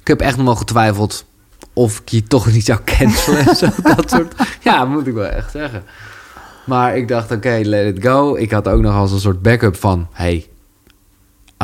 ik 0.00 0.06
heb 0.06 0.20
echt 0.20 0.36
nog 0.36 0.46
wel 0.46 0.56
getwijfeld 0.56 1.24
of 1.72 1.98
ik 2.00 2.08
je 2.08 2.22
toch 2.22 2.52
niet 2.52 2.64
zou 2.64 2.78
cancelen 2.84 3.46
en 3.46 3.56
zo. 3.56 3.68
Dat 3.96 4.10
soort, 4.10 4.34
ja, 4.62 4.84
moet 4.84 5.06
ik 5.06 5.14
wel 5.14 5.26
echt 5.26 5.50
zeggen. 5.50 5.82
Maar 6.66 6.96
ik 6.96 7.08
dacht, 7.08 7.30
oké, 7.30 7.60
let 7.62 7.96
it 7.96 8.02
go. 8.02 8.34
Ik 8.34 8.50
had 8.50 8.68
ook 8.68 8.80
nog 8.80 8.94
als 8.94 9.12
een 9.12 9.20
soort 9.20 9.42
backup 9.42 9.76
van, 9.76 10.08
hey, 10.12 10.46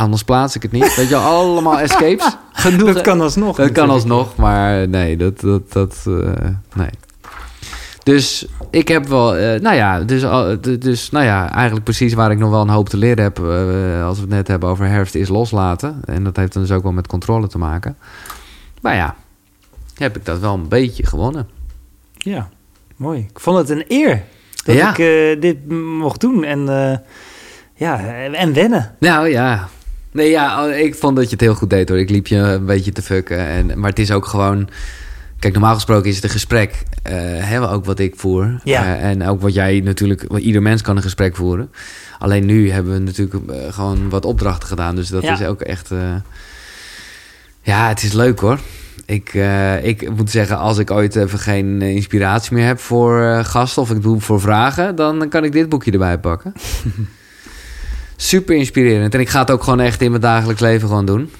anders 0.00 0.22
plaats 0.22 0.56
ik 0.56 0.62
het 0.62 0.72
niet. 0.72 0.94
Weet 0.96 1.08
je, 1.08 1.16
allemaal 1.16 1.78
escapes. 1.88 2.36
Genoeg, 2.52 2.92
dat 2.92 3.02
kan 3.02 3.20
alsnog. 3.20 3.56
dat 3.56 3.72
kan 3.72 3.90
alsnog, 3.90 4.36
maar 4.36 4.88
nee, 4.88 5.16
dat, 5.16 5.40
dat, 5.40 5.72
dat, 5.72 6.04
eh, 6.06 6.48
nee. 6.74 6.90
Dus 8.02 8.46
ik 8.70 8.88
heb 8.88 9.06
wel, 9.06 9.36
eh, 9.36 9.60
nou 9.60 9.76
ja, 9.76 10.00
dus, 10.00 10.24
dus, 10.80 11.10
nou 11.10 11.24
ja, 11.24 11.52
eigenlijk 11.52 11.84
precies 11.84 12.14
waar 12.14 12.30
ik 12.30 12.38
nog 12.38 12.50
wel 12.50 12.60
een 12.60 12.68
hoop 12.68 12.88
te 12.88 12.96
leren 12.96 13.22
heb, 13.22 13.38
eh, 13.38 14.04
als 14.04 14.16
we 14.16 14.22
het 14.22 14.30
net 14.30 14.48
hebben 14.48 14.68
over 14.68 14.86
herfst, 14.86 15.14
is 15.14 15.28
loslaten. 15.28 16.00
En 16.04 16.24
dat 16.24 16.36
heeft 16.36 16.52
dan 16.52 16.62
dus 16.62 16.70
ook 16.70 16.82
wel 16.82 16.92
met 16.92 17.06
controle 17.06 17.46
te 17.46 17.58
maken. 17.58 17.96
Maar 18.80 18.94
ja, 18.94 19.14
heb 19.94 20.16
ik 20.16 20.24
dat 20.24 20.38
wel 20.38 20.54
een 20.54 20.68
beetje 20.68 21.06
gewonnen. 21.06 21.48
Ja, 22.12 22.48
mooi. 22.96 23.26
Ik 23.30 23.40
vond 23.40 23.58
het 23.58 23.70
een 23.70 23.84
eer 23.88 24.22
dat 24.64 24.74
Ja. 24.74 24.96
ik 24.96 25.40
dit 25.40 25.70
mocht 25.72 26.20
doen. 26.20 26.44
En 26.44 26.60
ja, 27.74 28.00
en 28.32 28.52
wennen. 28.52 28.94
Nou 28.98 29.28
ja. 29.28 29.68
Nee, 30.12 30.30
ja, 30.30 30.66
ik 30.72 30.94
vond 30.94 31.16
dat 31.16 31.24
je 31.24 31.30
het 31.30 31.40
heel 31.40 31.54
goed 31.54 31.70
deed 31.70 31.88
hoor. 31.88 31.98
Ik 31.98 32.10
liep 32.10 32.26
je 32.26 32.36
een 32.36 32.66
beetje 32.66 32.92
te 32.92 33.02
fucken. 33.02 33.38
En, 33.46 33.78
maar 33.78 33.90
het 33.90 33.98
is 33.98 34.10
ook 34.10 34.26
gewoon. 34.26 34.68
Kijk, 35.38 35.52
normaal 35.52 35.74
gesproken 35.74 36.08
is 36.08 36.14
het 36.14 36.24
een 36.24 36.30
gesprek. 36.30 36.82
eh 37.02 37.12
hè, 37.22 37.70
ook 37.70 37.84
wat 37.84 37.98
ik 37.98 38.14
voer. 38.16 38.60
Ja. 38.64 38.82
Eh, 38.96 39.08
en 39.10 39.26
ook 39.26 39.40
wat 39.40 39.54
jij 39.54 39.80
natuurlijk. 39.84 40.24
want 40.28 40.42
Ieder 40.42 40.62
mens 40.62 40.82
kan 40.82 40.96
een 40.96 41.02
gesprek 41.02 41.36
voeren. 41.36 41.70
Alleen 42.18 42.46
nu 42.46 42.70
hebben 42.70 42.92
we 42.92 42.98
natuurlijk 42.98 43.50
eh, 43.50 43.72
gewoon 43.72 44.08
wat 44.08 44.24
opdrachten 44.24 44.68
gedaan. 44.68 44.94
Dus 44.96 45.08
dat 45.08 45.22
Ja. 45.22 45.32
is 45.40 45.46
ook 45.46 45.60
echt. 45.60 45.90
ja, 47.62 47.88
het 47.88 48.02
is 48.02 48.12
leuk 48.12 48.38
hoor. 48.40 48.58
Ik, 49.06 49.34
ik 49.82 50.10
moet 50.16 50.30
zeggen, 50.30 50.58
als 50.58 50.78
ik 50.78 50.90
ooit 50.90 51.16
even 51.16 51.38
geen 51.38 51.82
inspiratie 51.82 52.54
meer 52.54 52.66
heb 52.66 52.78
voor 52.78 53.44
gasten 53.44 53.82
of 53.82 53.90
ik 53.90 54.02
doe 54.02 54.20
voor 54.20 54.40
vragen, 54.40 54.96
dan 54.96 55.28
kan 55.28 55.44
ik 55.44 55.52
dit 55.52 55.68
boekje 55.68 55.90
erbij 55.92 56.18
pakken. 56.18 56.52
Super 58.22 58.54
inspirerend. 58.56 59.14
En 59.14 59.20
ik 59.20 59.28
ga 59.28 59.40
het 59.40 59.50
ook 59.50 59.62
gewoon 59.62 59.80
echt 59.80 60.00
in 60.00 60.10
mijn 60.10 60.22
dagelijks 60.22 60.60
leven 60.60 60.88
gewoon 60.88 61.04
doen. 61.06 61.30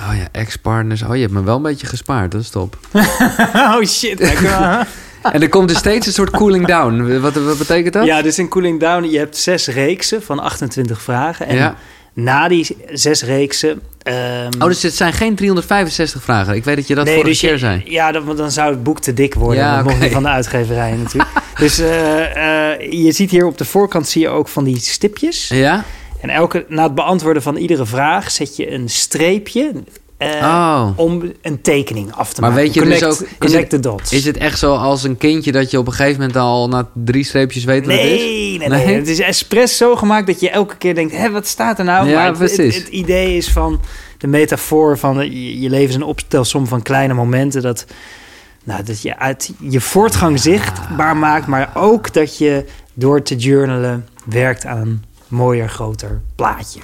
Oh 0.00 0.16
ja, 0.16 0.28
ex-partners. 0.32 1.02
Oh, 1.02 1.14
je 1.14 1.20
hebt 1.20 1.32
me 1.32 1.42
wel 1.42 1.56
een 1.56 1.62
beetje 1.62 1.86
gespaard. 1.86 2.30
Dat 2.30 2.40
is 2.40 2.48
top. 2.48 2.78
oh 3.74 3.82
shit. 3.84 4.20
En 5.32 5.42
er 5.42 5.48
komt 5.48 5.68
dus 5.68 5.78
steeds 5.78 6.06
een 6.06 6.12
soort 6.12 6.30
cooling 6.30 6.66
down. 6.66 7.20
Wat, 7.20 7.34
wat 7.34 7.58
betekent 7.58 7.92
dat? 7.94 8.06
ja, 8.06 8.22
dus 8.22 8.38
in 8.38 8.48
Cooling 8.48 8.80
Down, 8.80 9.04
je 9.04 9.18
hebt 9.18 9.36
zes 9.36 9.66
reeksen 9.66 10.22
van 10.22 10.38
28 10.38 11.02
vragen. 11.02 11.46
En 11.46 11.56
Ja. 11.56 11.76
Na 12.16 12.48
die 12.48 12.76
zes 12.92 13.22
reeksen... 13.22 13.80
ehm, 14.02 14.50
Oh, 14.58 14.66
dus 14.68 14.82
het 14.82 14.94
zijn 14.94 15.12
geen 15.12 15.34
365 15.34 16.22
vragen. 16.22 16.54
Ik 16.54 16.64
weet 16.64 16.76
dat 16.76 16.86
je 16.86 16.94
dat 16.94 17.04
nee, 17.04 17.14
vorige 17.14 17.30
dus 17.32 17.40
je- 17.40 17.46
keer 17.48 17.58
zei. 17.58 17.82
Ja, 17.86 18.12
dan, 18.12 18.36
dan 18.36 18.50
zou 18.50 18.70
het 18.70 18.82
boek 18.82 19.00
te 19.00 19.14
dik 19.14 19.34
worden. 19.34 19.62
Ja, 19.64 19.74
dat 19.74 19.84
mocht 19.84 19.94
oké. 19.96 20.04
niet 20.04 20.12
van 20.12 20.22
de 20.22 20.28
uitgeverij 20.28 20.92
natuurlijk. 20.92 21.30
dus 21.58 21.78
eh, 21.78 22.70
eh, 22.72 22.92
je 22.92 23.12
ziet 23.12 23.30
hier 23.30 23.46
op 23.46 23.58
de 23.58 23.64
voorkant 23.64 24.08
zie 24.08 24.20
je 24.22 24.28
ook 24.28 24.48
van 24.48 24.64
die 24.64 24.78
stipjes. 24.78 25.48
Ja? 25.48 25.84
En 26.20 26.30
elke, 26.30 26.64
na 26.68 26.82
het 26.82 26.94
beantwoorden 26.94 27.42
van 27.42 27.56
iedere 27.56 27.86
vraag 27.86 28.30
zet 28.30 28.56
je 28.56 28.72
een 28.72 28.88
streepje 28.88 29.72
eh, 30.16 30.28
Oh. 30.42 30.88
om 30.96 31.32
een 31.42 31.60
tekening 31.60 32.12
af 32.14 32.32
te 32.32 32.40
Maar 32.40 32.50
maken. 32.50 32.64
weet 32.64 32.74
je 32.74 32.80
connect, 32.80 33.00
dus 33.00 33.12
ook- 33.22 33.26
is 33.28 33.38
Connect 33.38 33.70
the 33.70 33.80
dots. 33.80 34.12
Is 34.12 34.24
het 34.24 34.36
echt 34.36 34.58
zo 34.58 34.74
als 34.74 35.02
een 35.02 35.16
kindje 35.16 35.52
dat 35.52 35.70
je 35.70 35.78
op 35.78 35.86
een 35.86 35.92
gegeven 35.92 36.20
moment 36.20 36.36
al 36.38 36.68
na 36.68 36.88
drie 36.92 37.24
streepjes 37.24 37.64
weet 37.64 37.86
wat 37.86 37.94
het 37.94 38.04
is? 38.04 38.10
Nee, 38.20 38.58
nee, 38.58 38.68
nee, 38.68 38.84
Nee? 38.86 38.94
Het 38.96 39.08
is 39.08 39.20
expres 39.20 39.76
zo 39.76 39.96
gemaakt 39.96 40.26
dat 40.26 40.40
je 40.40 40.50
elke 40.50 40.76
keer 40.76 40.94
denkt... 40.94 41.16
Hé, 41.16 41.30
wat 41.30 41.46
staat 41.46 41.78
er 41.78 41.84
nou? 41.84 42.08
Ja, 42.08 42.14
maar 42.14 42.26
het, 42.26 42.38
het, 42.38 42.54
precies. 42.54 42.76
het 42.76 42.88
idee 42.88 43.36
is 43.36 43.48
van... 43.48 43.80
De 44.18 44.26
metafoor 44.26 44.98
van 44.98 45.16
je, 45.16 45.60
je 45.60 45.70
leven 45.70 45.88
is 45.88 45.94
een 45.94 46.02
optelsom 46.02 46.66
van 46.66 46.82
kleine 46.82 47.14
momenten... 47.14 47.62
dat, 47.62 47.84
nou, 48.64 48.82
dat 48.82 49.02
je 49.02 49.18
uit 49.18 49.52
je 49.60 49.80
voortgang 49.80 50.40
zichtbaar 50.40 51.16
maakt... 51.16 51.46
maar 51.46 51.70
ook 51.74 52.12
dat 52.12 52.38
je 52.38 52.64
door 52.94 53.22
te 53.22 53.36
journalen 53.36 54.06
werkt 54.24 54.64
aan 54.66 54.78
een 54.80 55.04
mooier, 55.28 55.68
groter 55.68 56.20
plaatje. 56.34 56.80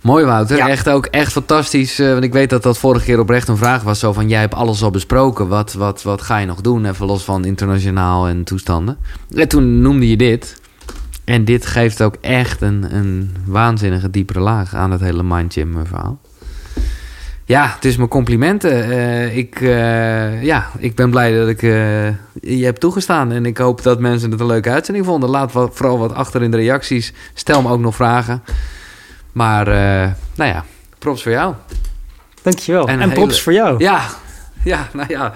Mooi 0.00 0.24
Wouter, 0.24 0.56
Ja. 0.56 0.68
echt 0.68 0.88
ook 0.88 1.06
echt 1.06 1.32
fantastisch. 1.32 1.98
eh, 1.98 2.12
want 2.12 2.24
ik 2.24 2.32
weet 2.32 2.50
dat 2.50 2.62
dat 2.62 2.78
vorige 2.78 3.04
keer 3.04 3.18
oprecht 3.20 3.48
een 3.48 3.56
vraag 3.56 3.82
was. 3.82 3.98
Zo 3.98 4.12
van, 4.12 4.28
jij 4.28 4.40
hebt 4.40 4.54
alles 4.54 4.82
al 4.82 4.90
besproken. 4.90 5.48
Wat, 5.48 5.72
wat, 5.72 6.02
wat 6.02 6.22
ga 6.22 6.38
je 6.38 6.46
nog 6.46 6.60
doen? 6.60 6.84
Even 6.86 7.06
los 7.06 7.24
van 7.24 7.44
internationaal 7.44 8.26
en 8.28 8.44
toestanden. 8.44 8.96
En 9.34 9.48
toen 9.48 9.80
noemde 9.80 10.08
je 10.08 10.16
dit. 10.16 10.60
En 11.24 11.44
dit 11.44 11.66
geeft 11.66 12.02
ook 12.02 12.14
echt 12.20 12.60
een, 12.60 12.94
een 12.94 13.34
waanzinnige 13.44 14.10
diepere 14.10 14.40
laag 14.40 14.74
aan 14.74 14.90
het 14.90 15.00
hele 15.00 15.22
Mind 15.22 15.52
Gym 15.52 15.76
eh, 15.76 15.82
verhaal. 15.86 16.18
Ja, 17.44 17.72
het 17.74 17.84
is 17.84 17.96
mijn 17.96 18.08
complimenten. 18.08 18.90
Eh, 18.90 19.36
ik, 19.36 19.60
ja, 20.42 20.66
ik 20.78 20.94
ben 20.94 21.10
blij 21.10 21.38
dat 21.38 21.48
ik 21.48 21.60
je 22.40 22.64
heb 22.64 22.76
toegestaan. 22.76 23.32
En 23.32 23.46
ik 23.46 23.58
hoop 23.58 23.82
dat 23.82 24.00
mensen 24.00 24.30
het 24.30 24.40
een 24.40 24.46
leuke 24.46 24.70
uitzending 24.70 25.06
vonden. 25.06 25.30
Laat 25.30 25.52
wat, 25.52 25.70
vooral 25.74 25.98
wat 25.98 26.14
achter 26.14 26.42
in 26.42 26.50
de 26.50 26.56
reacties. 26.56 27.12
Stel 27.34 27.62
me 27.62 27.68
ook 27.68 27.80
nog 27.80 27.94
vragen. 27.94 28.42
Maar, 29.32 29.66
eh, 29.68 30.08
nou 30.34 30.50
ja, 30.50 30.64
props 30.98 31.22
voor 31.22 31.32
jou. 31.32 31.54
Dankjewel. 32.42 32.88
En 32.88 33.00
En, 33.00 33.08
props 33.12 33.28
hele- 33.30 33.42
voor 33.42 33.52
jou. 33.52 33.78
Ja, 33.78 34.00
ja, 34.64 34.88
nou 34.92 35.08
ja, 35.08 35.32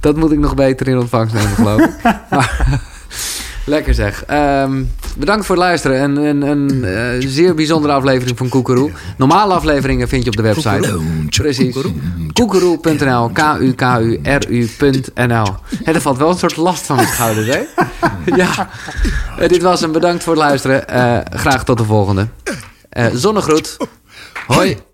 dat 0.00 0.16
moet 0.16 0.32
ik 0.32 0.38
nog 0.38 0.54
beter 0.54 0.88
in 0.88 0.98
ontvangst 0.98 1.34
nemen, 1.34 1.50
geloof 1.50 1.80
ik. 1.80 1.90
maar, 2.30 2.80
lekker 3.66 3.94
zeg. 3.94 4.24
Ehm, 4.24 4.82
bedankt 5.16 5.46
voor 5.46 5.54
het 5.56 5.64
luisteren. 5.64 6.02
Een, 6.02 6.16
een, 6.16 6.42
een 6.42 6.84
eh, 6.84 7.28
zeer 7.28 7.54
bijzondere 7.54 7.92
aflevering 7.92 8.38
van 8.38 8.48
Koekeroe. 8.48 8.90
Normale 9.16 9.54
afleveringen 9.54 10.08
vind 10.08 10.22
je 10.24 10.30
op 10.30 10.36
de 10.36 10.42
website. 10.42 10.98
Precies. 11.42 11.76
Koekeroe.nl, 12.32 13.28
K-U-K-U-R-U.nl. 14.36 15.46
Er 15.84 16.00
valt 16.00 16.18
wel 16.18 16.30
een 16.30 16.38
soort 16.38 16.56
last 16.56 16.86
van 16.86 16.96
mijn 16.96 17.08
schouders, 17.08 17.46
hè? 17.46 17.60
ja. 18.42 18.68
Eh, 19.38 19.48
dit 19.48 19.62
was 19.62 19.82
een 19.82 19.92
bedankt 19.92 20.22
voor 20.22 20.32
het 20.32 20.42
luisteren. 20.42 20.88
Eh, 20.88 21.18
graag 21.38 21.64
tot 21.64 21.78
de 21.78 21.84
volgende. 21.84 22.26
Eh 22.96 23.14
zonnegroet. 23.14 23.76
Hoi. 24.46 24.86